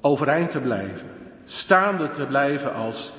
overeind 0.00 0.50
te 0.50 0.60
blijven, 0.60 1.10
staande 1.44 2.10
te 2.10 2.26
blijven 2.26 2.74
als 2.74 3.12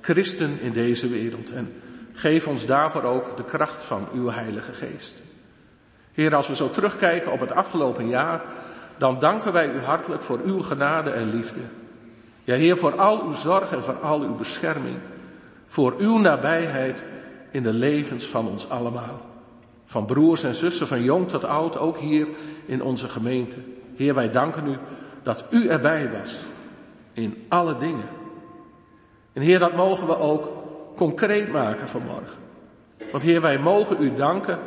christen 0.00 0.60
in 0.60 0.72
deze 0.72 1.08
wereld. 1.08 1.52
En 1.52 1.72
geef 2.12 2.46
ons 2.46 2.66
daarvoor 2.66 3.02
ook 3.02 3.36
de 3.36 3.44
kracht 3.44 3.84
van 3.84 4.08
uw 4.14 4.30
Heilige 4.30 4.72
Geest. 4.72 5.22
Heer, 6.12 6.34
als 6.34 6.48
we 6.48 6.54
zo 6.54 6.70
terugkijken 6.70 7.32
op 7.32 7.40
het 7.40 7.52
afgelopen 7.52 8.08
jaar, 8.08 8.42
dan 8.98 9.18
danken 9.18 9.52
wij 9.52 9.72
u 9.72 9.80
hartelijk 9.80 10.22
voor 10.22 10.40
uw 10.44 10.62
genade 10.62 11.10
en 11.10 11.30
liefde. 11.30 11.60
Ja, 12.44 12.54
Heer, 12.54 12.76
voor 12.76 13.00
al 13.00 13.22
uw 13.22 13.32
zorg 13.32 13.72
en 13.72 13.82
voor 13.82 13.98
al 13.98 14.20
uw 14.20 14.34
bescherming. 14.34 14.96
Voor 15.66 15.94
uw 15.98 16.18
nabijheid 16.18 17.04
in 17.50 17.62
de 17.62 17.72
levens 17.72 18.24
van 18.24 18.48
ons 18.48 18.70
allemaal. 18.70 19.20
Van 19.84 20.06
broers 20.06 20.42
en 20.42 20.54
zussen, 20.54 20.86
van 20.86 21.02
jong 21.02 21.28
tot 21.28 21.44
oud, 21.44 21.78
ook 21.78 21.98
hier 21.98 22.26
in 22.66 22.82
onze 22.82 23.08
gemeente. 23.08 23.58
Heer, 23.96 24.14
wij 24.14 24.30
danken 24.30 24.66
u 24.66 24.76
dat 25.22 25.44
u 25.50 25.68
erbij 25.68 26.10
was 26.18 26.36
in 27.12 27.44
alle 27.48 27.78
dingen. 27.78 28.08
En 29.32 29.42
Heer, 29.42 29.58
dat 29.58 29.76
mogen 29.76 30.06
we 30.06 30.18
ook 30.18 30.52
concreet 30.96 31.52
maken 31.52 31.88
vanmorgen. 31.88 32.38
Want 33.10 33.22
Heer, 33.22 33.40
wij 33.40 33.58
mogen 33.58 33.96
u 34.00 34.14
danken 34.14 34.58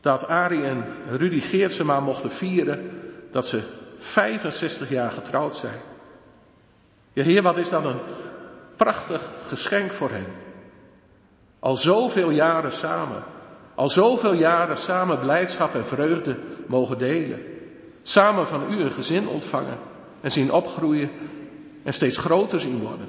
dat 0.00 0.28
Arie 0.28 0.62
en 0.62 0.84
Rudy 1.08 1.40
Geertsema 1.40 2.00
mochten 2.00 2.30
vieren 2.30 2.90
dat 3.36 3.46
ze 3.46 3.62
65 3.98 4.90
jaar 4.90 5.10
getrouwd 5.10 5.56
zijn. 5.56 5.80
Ja, 7.12 7.22
Heer, 7.22 7.42
wat 7.42 7.58
is 7.58 7.68
dat 7.68 7.84
een 7.84 8.00
prachtig 8.76 9.30
geschenk 9.46 9.92
voor 9.92 10.10
hen. 10.10 10.26
Al 11.58 11.74
zoveel 11.74 12.30
jaren 12.30 12.72
samen. 12.72 13.22
Al 13.74 13.88
zoveel 13.88 14.32
jaren 14.32 14.78
samen 14.78 15.18
blijdschap 15.18 15.74
en 15.74 15.86
vreugde 15.86 16.36
mogen 16.66 16.98
delen. 16.98 17.42
Samen 18.02 18.46
van 18.46 18.72
u 18.72 18.80
een 18.80 18.92
gezin 18.92 19.28
ontvangen 19.28 19.78
en 20.20 20.30
zien 20.30 20.52
opgroeien 20.52 21.10
en 21.82 21.92
steeds 21.92 22.16
groter 22.16 22.60
zien 22.60 22.80
worden. 22.80 23.08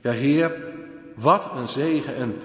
Ja, 0.00 0.10
Heer, 0.10 0.56
wat 1.14 1.50
een 1.56 1.68
zegen 1.68 2.16
en 2.16 2.40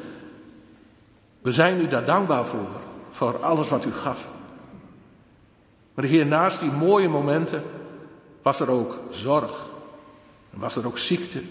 we 1.42 1.52
zijn 1.52 1.82
u 1.82 1.88
daar 1.88 2.06
dankbaar 2.06 2.46
voor, 2.46 2.70
voor 3.10 3.44
alles 3.44 3.70
wat 3.70 3.86
u 3.86 3.92
gaf. 3.92 4.32
Maar 6.02 6.10
Heer, 6.10 6.26
naast 6.26 6.60
die 6.60 6.72
mooie 6.72 7.08
momenten 7.08 7.64
was 8.42 8.60
er 8.60 8.70
ook 8.70 9.00
zorg. 9.10 9.70
En 10.54 10.60
was 10.60 10.76
er 10.76 10.86
ook 10.86 10.98
ziekte 10.98 11.42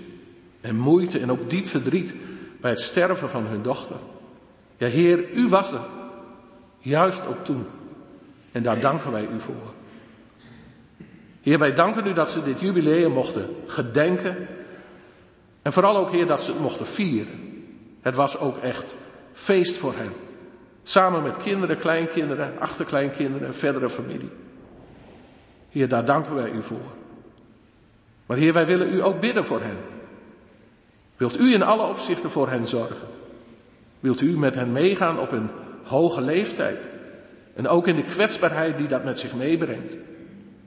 en 0.61 0.77
moeite 0.77 1.19
en 1.19 1.31
ook 1.31 1.51
diep 1.51 1.67
verdriet 1.67 2.15
bij 2.61 2.71
het 2.71 2.81
sterven 2.81 3.31
van 3.31 3.47
hun 3.47 3.63
dochter. 3.63 3.97
Ja, 4.77 4.87
Heer, 4.87 5.31
u 5.33 5.49
was 5.49 5.73
er. 5.73 5.81
Juist 6.79 7.27
ook 7.27 7.45
toen. 7.45 7.67
En 8.53 8.63
daar 8.63 8.81
danken 8.81 9.13
wij 9.13 9.29
u 9.35 9.41
voor. 9.41 9.75
Heer, 11.41 11.59
wij 11.59 11.75
danken 11.75 12.07
u 12.07 12.13
dat 12.13 12.31
ze 12.31 12.43
dit 12.43 12.61
jubileum 12.61 13.13
mochten 13.13 13.57
gedenken. 13.67 14.49
En 15.63 15.73
vooral 15.73 15.97
ook, 15.97 16.11
Heer, 16.11 16.27
dat 16.27 16.43
ze 16.43 16.51
het 16.51 16.61
mochten 16.61 16.87
vieren. 16.87 17.65
Het 18.01 18.15
was 18.15 18.39
ook 18.39 18.59
echt 18.59 18.95
feest 19.33 19.77
voor 19.77 19.95
hen. 19.97 20.13
Samen 20.83 21.23
met 21.23 21.37
kinderen, 21.37 21.79
kleinkinderen, 21.79 22.53
achterkleinkinderen 22.59 23.47
en 23.47 23.55
verdere 23.55 23.91
familie. 23.91 24.31
Heer, 25.71 25.89
daar 25.89 26.05
danken 26.05 26.35
wij 26.35 26.51
u 26.51 26.63
voor. 26.63 26.93
Maar 28.27 28.37
Heer, 28.37 28.53
wij 28.53 28.67
willen 28.67 28.95
u 28.95 29.03
ook 29.03 29.21
bidden 29.21 29.45
voor 29.45 29.61
hen. 29.61 29.77
Wilt 31.17 31.39
u 31.39 31.53
in 31.55 31.63
alle 31.63 31.87
opzichten 31.87 32.31
voor 32.31 32.49
hen 32.49 32.67
zorgen? 32.67 33.09
Wilt 34.01 34.21
u 34.21 34.39
met 34.39 34.55
hen 34.55 34.73
meegaan 34.73 35.19
op 35.19 35.33
een 35.33 35.49
hoge 35.85 36.21
leeftijd? 36.21 36.89
En 37.55 37.69
ook 37.69 37.87
in 37.87 37.97
de 37.97 38.05
kwetsbaarheid 38.05 38.79
die 38.79 38.89
dat 38.89 39.05
met 39.05 39.19
zich 39.19 39.35
meebrengt? 39.35 39.97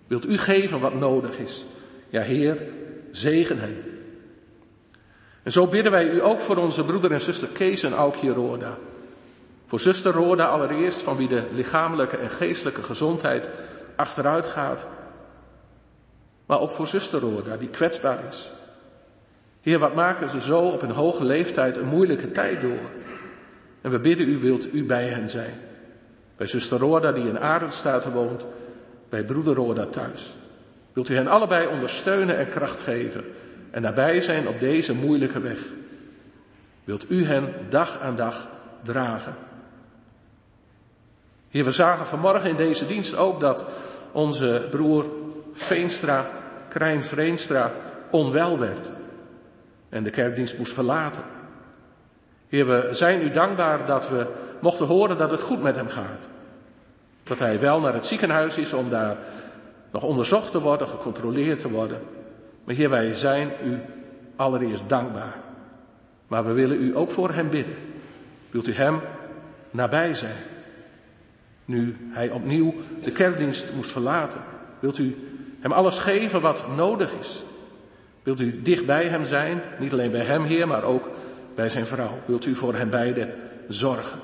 Wilt 0.07 0.27
u 0.27 0.37
geven 0.37 0.79
wat 0.79 0.93
nodig 0.93 1.37
is? 1.37 1.65
Ja, 2.09 2.21
Heer, 2.21 2.57
zegen 3.11 3.59
hen. 3.59 3.77
En 5.43 5.51
zo 5.51 5.67
bidden 5.67 5.91
wij 5.91 6.09
u 6.09 6.23
ook 6.23 6.39
voor 6.39 6.57
onze 6.57 6.85
broeder 6.85 7.11
en 7.11 7.21
zuster 7.21 7.47
Kees 7.47 7.83
en 7.83 7.93
Aukje 7.93 8.33
Roda. 8.33 8.77
Voor 9.73 9.81
zuster 9.81 10.11
Roda 10.11 10.45
allereerst, 10.45 11.01
van 11.01 11.17
wie 11.17 11.27
de 11.27 11.43
lichamelijke 11.53 12.17
en 12.17 12.29
geestelijke 12.29 12.83
gezondheid 12.83 13.49
achteruit 13.95 14.47
gaat. 14.47 14.85
Maar 16.45 16.59
ook 16.59 16.71
voor 16.71 16.87
zuster 16.87 17.19
Roda, 17.19 17.57
die 17.57 17.67
kwetsbaar 17.67 18.19
is. 18.27 18.51
Heer, 19.61 19.79
wat 19.79 19.95
maken 19.95 20.29
ze 20.29 20.41
zo 20.41 20.59
op 20.59 20.81
een 20.81 20.91
hoge 20.91 21.23
leeftijd 21.23 21.77
een 21.77 21.87
moeilijke 21.87 22.31
tijd 22.31 22.61
door? 22.61 22.89
En 23.81 23.91
we 23.91 23.99
bidden 23.99 24.29
u, 24.29 24.39
wilt 24.39 24.73
u 24.73 24.85
bij 24.85 25.07
hen 25.07 25.29
zijn. 25.29 25.53
Bij 26.37 26.47
zuster 26.47 26.79
Roda 26.79 27.11
die 27.11 27.27
in 27.27 27.39
Arendstaten 27.39 28.11
woont, 28.11 28.45
bij 29.09 29.23
broeder 29.23 29.55
Roda 29.55 29.85
thuis. 29.85 30.33
Wilt 30.93 31.09
u 31.09 31.15
hen 31.15 31.27
allebei 31.27 31.67
ondersteunen 31.67 32.37
en 32.37 32.49
kracht 32.49 32.81
geven 32.81 33.23
en 33.71 33.81
nabij 33.81 34.21
zijn 34.21 34.47
op 34.47 34.59
deze 34.59 34.93
moeilijke 34.93 35.39
weg? 35.39 35.59
Wilt 36.83 37.09
u 37.09 37.25
hen 37.25 37.53
dag 37.69 37.99
aan 37.99 38.15
dag 38.15 38.47
dragen? 38.83 39.35
Heer, 41.53 41.63
we 41.63 41.71
zagen 41.71 42.05
vanmorgen 42.05 42.49
in 42.49 42.55
deze 42.55 42.85
dienst 42.85 43.15
ook 43.15 43.39
dat 43.39 43.65
onze 44.11 44.67
broer 44.71 45.05
Veenstra, 45.53 46.27
Krijn 46.69 47.03
Vreenstra, 47.03 47.71
onwel 48.09 48.59
werd 48.59 48.89
en 49.89 50.03
de 50.03 50.09
kerkdienst 50.09 50.57
moest 50.57 50.73
verlaten. 50.73 51.21
Heer, 52.47 52.67
we 52.67 52.87
zijn 52.91 53.21
u 53.21 53.31
dankbaar 53.31 53.85
dat 53.85 54.09
we 54.09 54.27
mochten 54.59 54.85
horen 54.85 55.17
dat 55.17 55.31
het 55.31 55.41
goed 55.41 55.61
met 55.61 55.75
hem 55.75 55.87
gaat. 55.87 56.27
Dat 57.23 57.39
hij 57.39 57.59
wel 57.59 57.79
naar 57.79 57.93
het 57.93 58.05
ziekenhuis 58.05 58.57
is 58.57 58.73
om 58.73 58.89
daar 58.89 59.17
nog 59.91 60.03
onderzocht 60.03 60.51
te 60.51 60.61
worden, 60.61 60.87
gecontroleerd 60.87 61.59
te 61.59 61.69
worden. 61.69 62.01
Maar 62.63 62.75
Heer, 62.75 62.89
wij 62.89 63.13
zijn 63.13 63.51
u 63.65 63.79
allereerst 64.35 64.89
dankbaar. 64.89 65.35
Maar 66.27 66.45
we 66.45 66.51
willen 66.51 66.81
u 66.81 66.97
ook 66.97 67.11
voor 67.11 67.33
hem 67.33 67.49
bidden. 67.49 67.75
Wilt 68.51 68.67
u 68.67 68.73
hem 68.73 69.01
nabij 69.71 70.15
zijn? 70.15 70.51
Nu 71.65 71.97
hij 72.11 72.29
opnieuw 72.29 72.73
de 73.03 73.11
kerkdienst 73.11 73.73
moest 73.75 73.91
verlaten. 73.91 74.41
Wilt 74.79 74.97
u 74.97 75.15
hem 75.59 75.71
alles 75.71 75.99
geven 75.99 76.41
wat 76.41 76.65
nodig 76.75 77.13
is? 77.19 77.43
Wilt 78.23 78.39
u 78.39 78.61
dicht 78.61 78.85
bij 78.85 79.05
hem 79.05 79.23
zijn? 79.23 79.61
Niet 79.79 79.93
alleen 79.93 80.11
bij 80.11 80.25
hem, 80.25 80.43
Heer, 80.43 80.67
maar 80.67 80.83
ook 80.83 81.09
bij 81.55 81.69
zijn 81.69 81.85
vrouw. 81.85 82.19
Wilt 82.25 82.45
u 82.45 82.55
voor 82.55 82.75
hen 82.75 82.89
beiden 82.89 83.33
zorgen? 83.67 84.19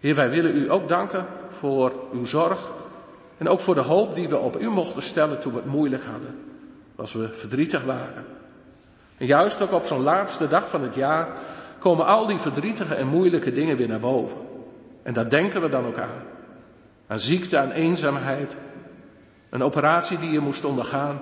Heer, 0.00 0.14
wij 0.14 0.30
willen 0.30 0.56
u 0.56 0.70
ook 0.70 0.88
danken 0.88 1.26
voor 1.46 1.92
uw 2.12 2.24
zorg 2.24 2.72
en 3.38 3.48
ook 3.48 3.60
voor 3.60 3.74
de 3.74 3.80
hoop 3.80 4.14
die 4.14 4.28
we 4.28 4.36
op 4.36 4.60
u 4.60 4.68
mochten 4.68 5.02
stellen 5.02 5.40
toen 5.40 5.52
we 5.52 5.58
het 5.58 5.66
moeilijk 5.66 6.04
hadden. 6.04 6.38
Als 6.96 7.12
we 7.12 7.28
verdrietig 7.28 7.84
waren. 7.84 8.24
En 9.16 9.26
juist 9.26 9.62
ook 9.62 9.72
op 9.72 9.84
zo'n 9.84 10.02
laatste 10.02 10.48
dag 10.48 10.68
van 10.68 10.82
het 10.82 10.94
jaar 10.94 11.28
komen 11.78 12.06
al 12.06 12.26
die 12.26 12.38
verdrietige 12.38 12.94
en 12.94 13.06
moeilijke 13.06 13.52
dingen 13.52 13.76
weer 13.76 13.88
naar 13.88 14.00
boven. 14.00 14.47
En 15.08 15.14
daar 15.14 15.28
denken 15.28 15.60
we 15.60 15.68
dan 15.68 15.86
ook 15.86 15.98
aan. 15.98 16.22
Aan 17.06 17.18
ziekte, 17.18 17.58
aan 17.58 17.70
eenzaamheid. 17.70 18.56
Een 19.50 19.62
operatie 19.62 20.18
die 20.18 20.30
je 20.30 20.40
moest 20.40 20.64
ondergaan. 20.64 21.20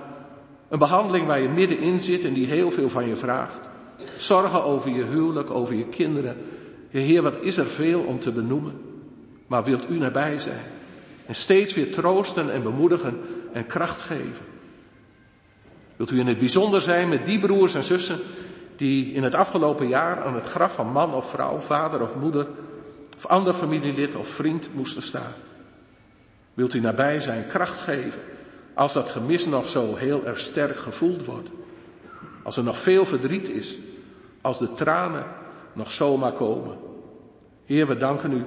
Een 0.69 0.79
behandeling 0.79 1.25
waar 1.25 1.39
je 1.39 1.49
middenin 1.49 1.99
zit 1.99 2.25
en 2.25 2.33
die 2.33 2.47
heel 2.47 2.71
veel 2.71 2.89
van 2.89 3.07
je 3.07 3.15
vraagt. 3.15 3.69
Zorgen 4.17 4.63
over 4.63 4.89
je 4.89 5.03
huwelijk, 5.03 5.49
over 5.49 5.75
je 5.75 5.85
kinderen. 5.85 6.37
Heer, 6.89 7.21
wat 7.21 7.41
is 7.41 7.57
er 7.57 7.67
veel 7.67 7.99
om 7.99 8.19
te 8.19 8.31
benoemen. 8.31 8.81
Maar 9.47 9.63
wilt 9.63 9.89
u 9.89 9.97
nabij 9.97 10.39
zijn. 10.39 10.65
En 11.25 11.35
steeds 11.35 11.73
weer 11.73 11.91
troosten 11.91 12.53
en 12.53 12.63
bemoedigen 12.63 13.19
en 13.53 13.65
kracht 13.65 14.01
geven. 14.01 14.45
Wilt 15.95 16.11
u 16.11 16.19
in 16.19 16.27
het 16.27 16.39
bijzonder 16.39 16.81
zijn 16.81 17.09
met 17.09 17.25
die 17.25 17.39
broers 17.39 17.75
en 17.75 17.83
zussen 17.83 18.19
die 18.75 19.13
in 19.13 19.23
het 19.23 19.35
afgelopen 19.35 19.87
jaar 19.87 20.23
aan 20.23 20.35
het 20.35 20.45
graf 20.45 20.73
van 20.73 20.91
man 20.91 21.13
of 21.13 21.29
vrouw, 21.29 21.59
vader 21.59 22.01
of 22.01 22.15
moeder 22.15 22.47
of 23.17 23.25
ander 23.25 23.53
familielid 23.53 24.15
of 24.15 24.27
vriend 24.27 24.69
moesten 24.73 25.01
staan. 25.01 25.33
Wilt 26.53 26.73
u 26.73 26.79
nabij 26.79 27.19
zijn, 27.19 27.47
kracht 27.47 27.81
geven, 27.81 28.21
als 28.73 28.93
dat 28.93 29.09
gemis 29.09 29.45
nog 29.45 29.67
zo 29.67 29.95
heel 29.95 30.25
erg 30.25 30.39
sterk 30.39 30.77
gevoeld 30.77 31.25
wordt. 31.25 31.49
Als 32.43 32.57
er 32.57 32.63
nog 32.63 32.79
veel 32.79 33.05
verdriet 33.05 33.49
is, 33.49 33.77
als 34.41 34.59
de 34.59 34.73
tranen 34.73 35.25
nog 35.73 35.91
zomaar 35.91 36.31
komen. 36.31 36.77
Heer, 37.65 37.87
we 37.87 37.97
danken 37.97 38.31
u 38.31 38.43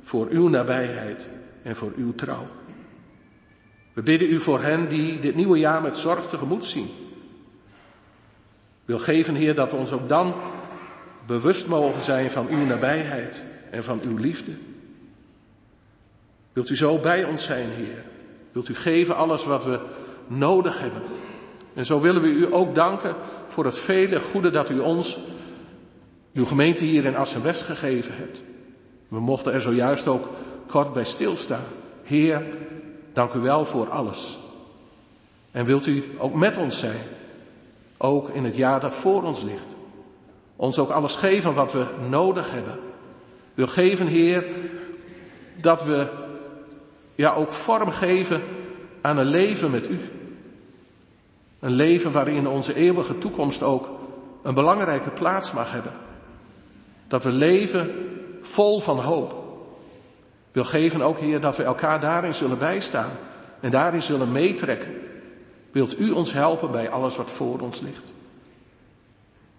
voor 0.00 0.26
uw 0.30 0.48
nabijheid 0.48 1.28
en 1.62 1.76
voor 1.76 1.92
uw 1.96 2.14
trouw. 2.14 2.46
We 3.92 4.02
bidden 4.02 4.30
u 4.30 4.40
voor 4.40 4.62
hen 4.62 4.88
die 4.88 5.20
dit 5.20 5.34
nieuwe 5.34 5.58
jaar 5.58 5.82
met 5.82 5.96
zorg 5.96 6.28
tegemoet 6.28 6.64
zien. 6.64 6.88
Wil 8.84 8.98
geven, 8.98 9.34
Heer, 9.34 9.54
dat 9.54 9.70
we 9.70 9.76
ons 9.76 9.92
ook 9.92 10.08
dan 10.08 10.34
bewust 11.26 11.66
mogen 11.66 12.02
zijn 12.02 12.30
van 12.30 12.48
uw 12.48 12.66
nabijheid 12.66 13.42
en 13.70 13.84
van 13.84 14.00
uw 14.02 14.16
liefde. 14.16 14.52
Wilt 16.52 16.70
u 16.70 16.76
zo 16.76 16.98
bij 16.98 17.24
ons 17.24 17.44
zijn, 17.44 17.68
Heer? 17.68 18.04
Wilt 18.52 18.68
u 18.68 18.74
geven 18.74 19.16
alles 19.16 19.44
wat 19.44 19.64
we 19.64 19.80
nodig 20.26 20.78
hebben? 20.78 21.02
En 21.74 21.84
zo 21.84 22.00
willen 22.00 22.22
we 22.22 22.28
u 22.28 22.54
ook 22.54 22.74
danken 22.74 23.14
voor 23.46 23.64
het 23.64 23.78
vele 23.78 24.20
goede 24.20 24.50
dat 24.50 24.70
u 24.70 24.78
ons, 24.78 25.18
uw 26.32 26.46
gemeente 26.46 26.84
hier 26.84 27.04
in 27.04 27.16
Assen-West 27.16 27.62
gegeven 27.62 28.14
hebt. 28.16 28.42
We 29.08 29.20
mochten 29.20 29.52
er 29.52 29.60
zojuist 29.60 30.08
ook 30.08 30.28
kort 30.66 30.92
bij 30.92 31.04
stilstaan. 31.04 31.64
Heer, 32.02 32.42
dank 33.12 33.32
u 33.32 33.38
wel 33.38 33.66
voor 33.66 33.90
alles. 33.90 34.38
En 35.50 35.64
wilt 35.64 35.86
u 35.86 36.04
ook 36.18 36.34
met 36.34 36.58
ons 36.58 36.78
zijn? 36.78 37.00
Ook 37.98 38.28
in 38.28 38.44
het 38.44 38.56
jaar 38.56 38.80
dat 38.80 38.94
voor 38.94 39.22
ons 39.22 39.42
ligt. 39.42 39.76
Ons 40.56 40.78
ook 40.78 40.90
alles 40.90 41.16
geven 41.16 41.54
wat 41.54 41.72
we 41.72 41.86
nodig 42.08 42.50
hebben. 42.50 42.78
Wil 43.56 43.66
geven, 43.66 44.06
Heer, 44.06 44.44
dat 45.60 45.84
we 45.84 46.06
ja 47.14 47.32
ook 47.32 47.52
vorm 47.52 47.90
geven 47.90 48.42
aan 49.00 49.18
een 49.18 49.26
leven 49.26 49.70
met 49.70 49.88
u. 49.88 50.00
Een 51.60 51.72
leven 51.72 52.12
waarin 52.12 52.48
onze 52.48 52.74
eeuwige 52.74 53.18
toekomst 53.18 53.62
ook 53.62 53.88
een 54.42 54.54
belangrijke 54.54 55.10
plaats 55.10 55.52
mag 55.52 55.72
hebben. 55.72 55.92
Dat 57.08 57.22
we 57.24 57.30
leven 57.30 57.90
vol 58.42 58.80
van 58.80 58.98
hoop. 58.98 59.44
Wil 60.52 60.64
geven 60.64 61.02
ook, 61.02 61.18
Heer, 61.18 61.40
dat 61.40 61.56
we 61.56 61.62
elkaar 61.62 62.00
daarin 62.00 62.34
zullen 62.34 62.58
bijstaan 62.58 63.10
en 63.60 63.70
daarin 63.70 64.02
zullen 64.02 64.32
meetrekken. 64.32 64.94
Wilt 65.70 66.00
u 66.00 66.10
ons 66.10 66.32
helpen 66.32 66.70
bij 66.70 66.90
alles 66.90 67.16
wat 67.16 67.30
voor 67.30 67.60
ons 67.60 67.80
ligt? 67.80 68.12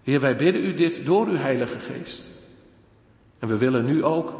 Heer, 0.02 0.20
wij 0.20 0.36
bidden 0.36 0.64
u 0.64 0.74
dit 0.74 1.06
door 1.06 1.26
uw 1.26 1.36
Heilige 1.36 1.78
Geest. 1.78 2.30
En 3.38 3.48
we 3.48 3.56
willen 3.56 3.84
nu 3.84 4.04
ook 4.04 4.32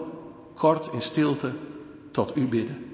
kort 0.54 0.92
in 0.92 1.02
stilte 1.02 1.52
tot 2.10 2.36
u 2.36 2.48
bidden. 2.48 2.88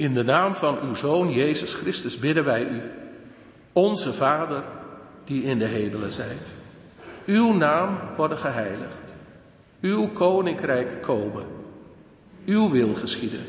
In 0.00 0.14
de 0.14 0.22
naam 0.22 0.54
van 0.54 0.78
uw 0.80 0.94
Zoon 0.94 1.32
Jezus 1.32 1.74
Christus 1.74 2.18
bidden 2.18 2.44
wij 2.44 2.68
u, 2.68 2.82
onze 3.72 4.12
Vader 4.12 4.62
die 5.24 5.42
in 5.42 5.58
de 5.58 5.64
hemelen 5.64 6.12
zijt. 6.12 6.52
Uw 7.26 7.52
naam 7.52 7.98
worden 8.16 8.38
geheiligd, 8.38 9.14
uw 9.80 10.08
koninkrijk 10.08 11.02
komen, 11.02 11.44
uw 12.46 12.70
wil 12.70 12.94
geschieden, 12.94 13.44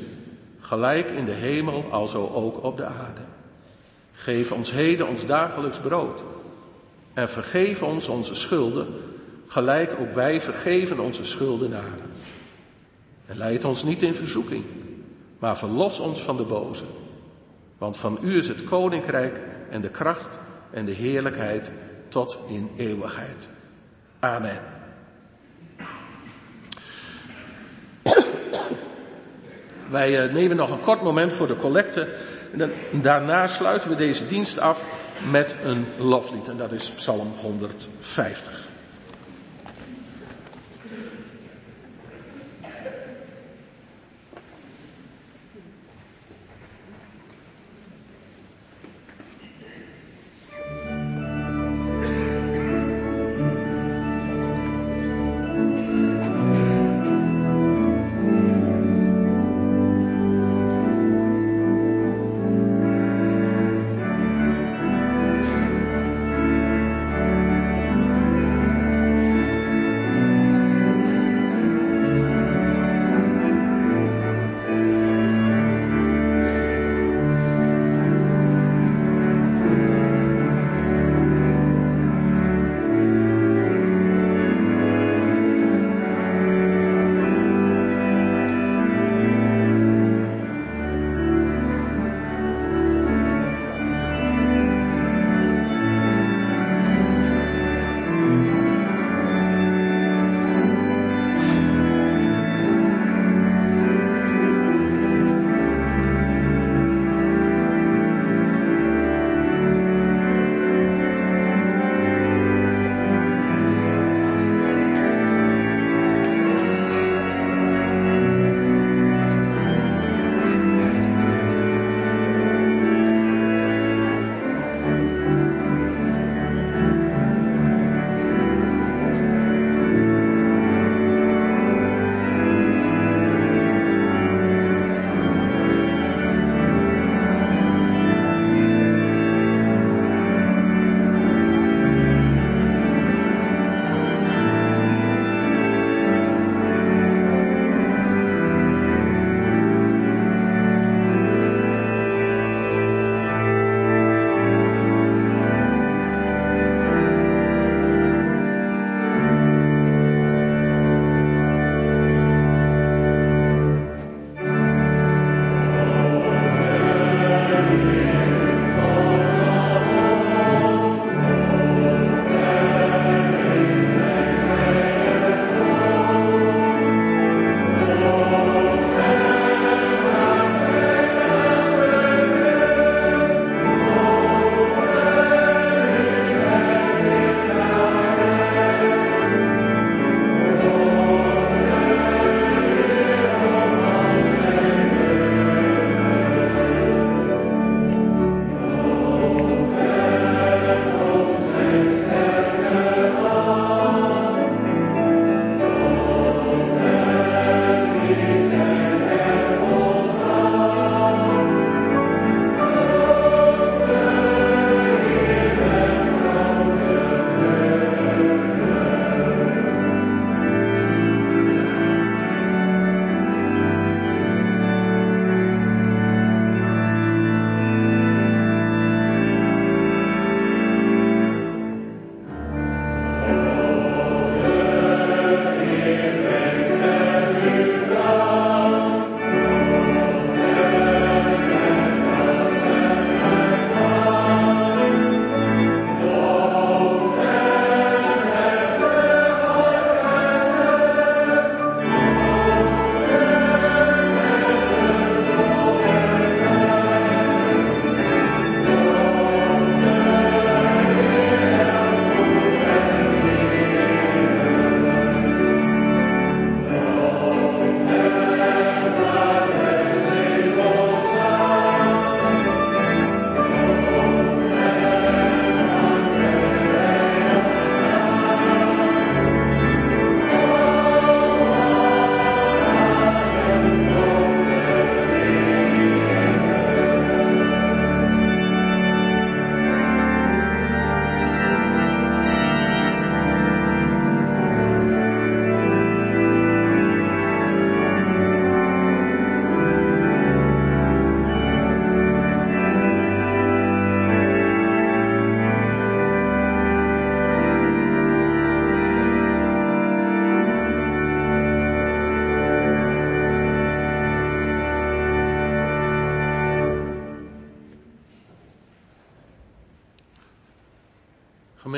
gelijk 0.59 1.09
in 1.09 1.25
de 1.25 1.31
hemel 1.31 1.85
alzo 1.91 2.31
ook 2.33 2.63
op 2.63 2.77
de 2.77 2.85
aarde. 2.85 3.21
Geef 4.13 4.51
ons 4.51 4.71
heden 4.71 5.07
ons 5.07 5.25
dagelijks 5.25 5.79
brood 5.79 6.23
en 7.13 7.29
vergeef 7.29 7.83
ons 7.83 8.07
onze 8.07 8.35
schulden, 8.35 8.87
gelijk 9.47 9.95
ook 9.99 10.11
wij 10.11 10.41
vergeven 10.41 10.99
onze 10.99 11.25
schuldenaren. 11.25 12.11
En 13.25 13.37
leid 13.37 13.65
ons 13.65 13.83
niet 13.83 14.01
in 14.01 14.13
verzoeking 14.13 14.63
maar 15.41 15.57
verlos 15.57 15.99
ons 15.99 16.21
van 16.21 16.37
de 16.37 16.43
boze. 16.43 16.83
Want 17.77 17.97
van 17.97 18.19
u 18.21 18.37
is 18.37 18.47
het 18.47 18.63
koninkrijk 18.63 19.39
en 19.71 19.81
de 19.81 19.89
kracht 19.89 20.39
en 20.71 20.85
de 20.85 20.91
heerlijkheid 20.91 21.71
tot 22.07 22.39
in 22.47 22.71
eeuwigheid. 22.77 23.47
Amen. 24.19 24.59
Wij 29.89 30.23
eh, 30.23 30.33
nemen 30.33 30.57
nog 30.57 30.71
een 30.71 30.81
kort 30.81 31.01
moment 31.01 31.33
voor 31.33 31.47
de 31.47 31.57
collecte. 31.57 32.07
En 32.57 32.71
daarna 33.01 33.47
sluiten 33.47 33.89
we 33.89 33.95
deze 33.95 34.27
dienst 34.27 34.59
af 34.59 34.85
met 35.31 35.55
een 35.63 35.85
loflied. 35.97 36.47
En 36.47 36.57
dat 36.57 36.71
is 36.71 36.89
Psalm 36.89 37.33
150. 37.41 38.70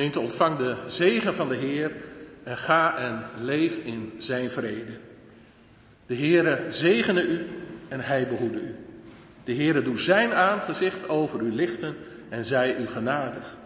Gemeente, 0.04 0.32
ontvang 0.32 0.58
de 0.58 0.76
zegen 0.88 1.36
van 1.36 1.50
de 1.50 1.56
Heer 1.56 1.92
en 2.44 2.58
ga 2.58 2.98
en 2.98 3.24
leef 3.42 3.78
in 3.78 4.14
zijn 4.18 4.52
vrede. 4.52 4.92
De 6.06 6.16
Heere 6.16 6.62
zegene 6.70 7.22
u 7.28 7.48
en 7.90 8.00
hij 8.00 8.28
behoede 8.28 8.62
u. 8.62 8.76
De 9.44 9.56
Heere 9.56 9.82
doet 9.82 10.00
zijn 10.00 10.34
aangezicht 10.34 11.10
over 11.10 11.40
u 11.42 11.52
lichten 11.52 11.96
en 12.30 12.46
zij 12.46 12.76
u 12.78 12.88
genadig. 12.88 13.58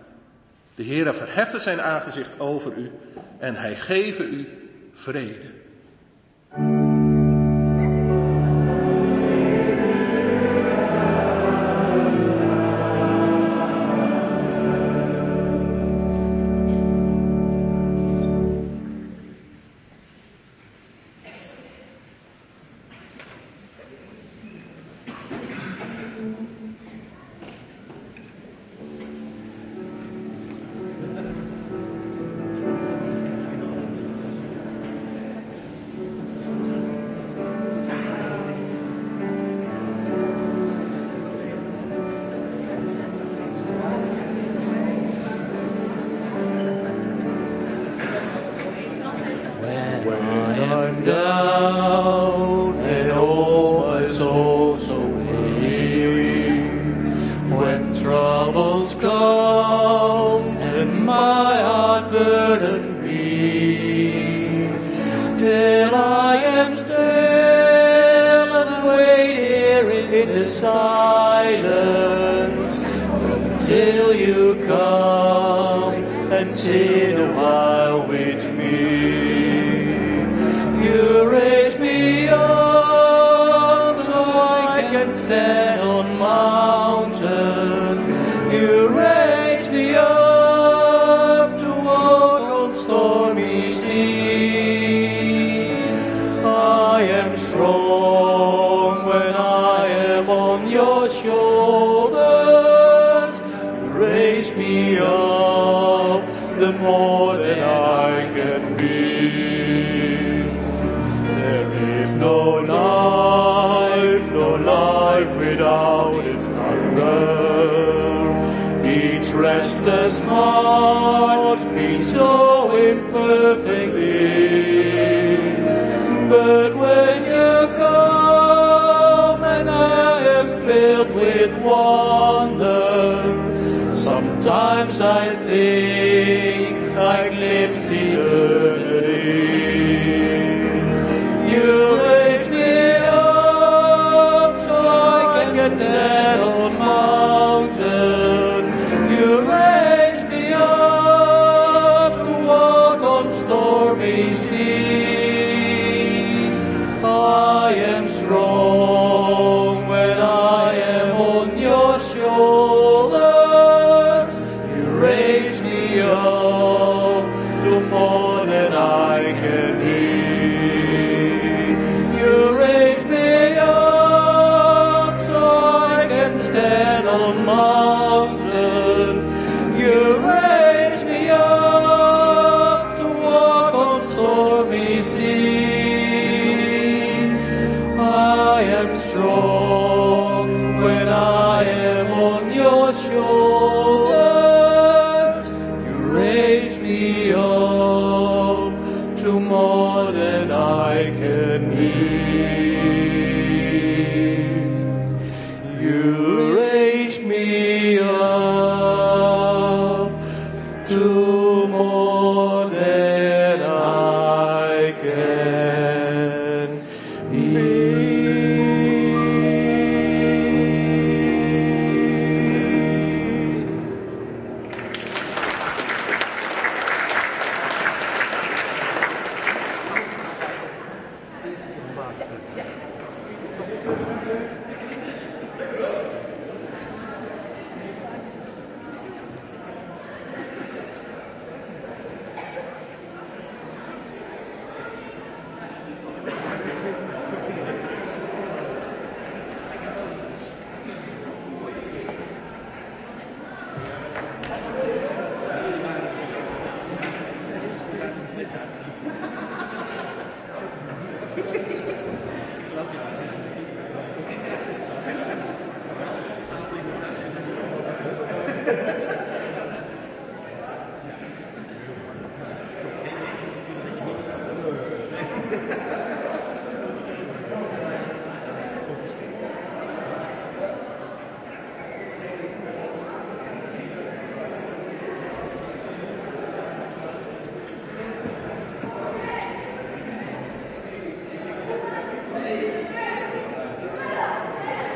De 0.76 0.84
Heere 0.84 1.14
verheffen 1.14 1.62
zijn 1.62 1.82
aangezicht 1.82 2.40
over 2.40 2.78
u 2.78 2.92
en 3.40 3.56
hij 3.56 3.76
geven 3.76 4.34
u 4.34 4.48
vrede. 4.94 5.57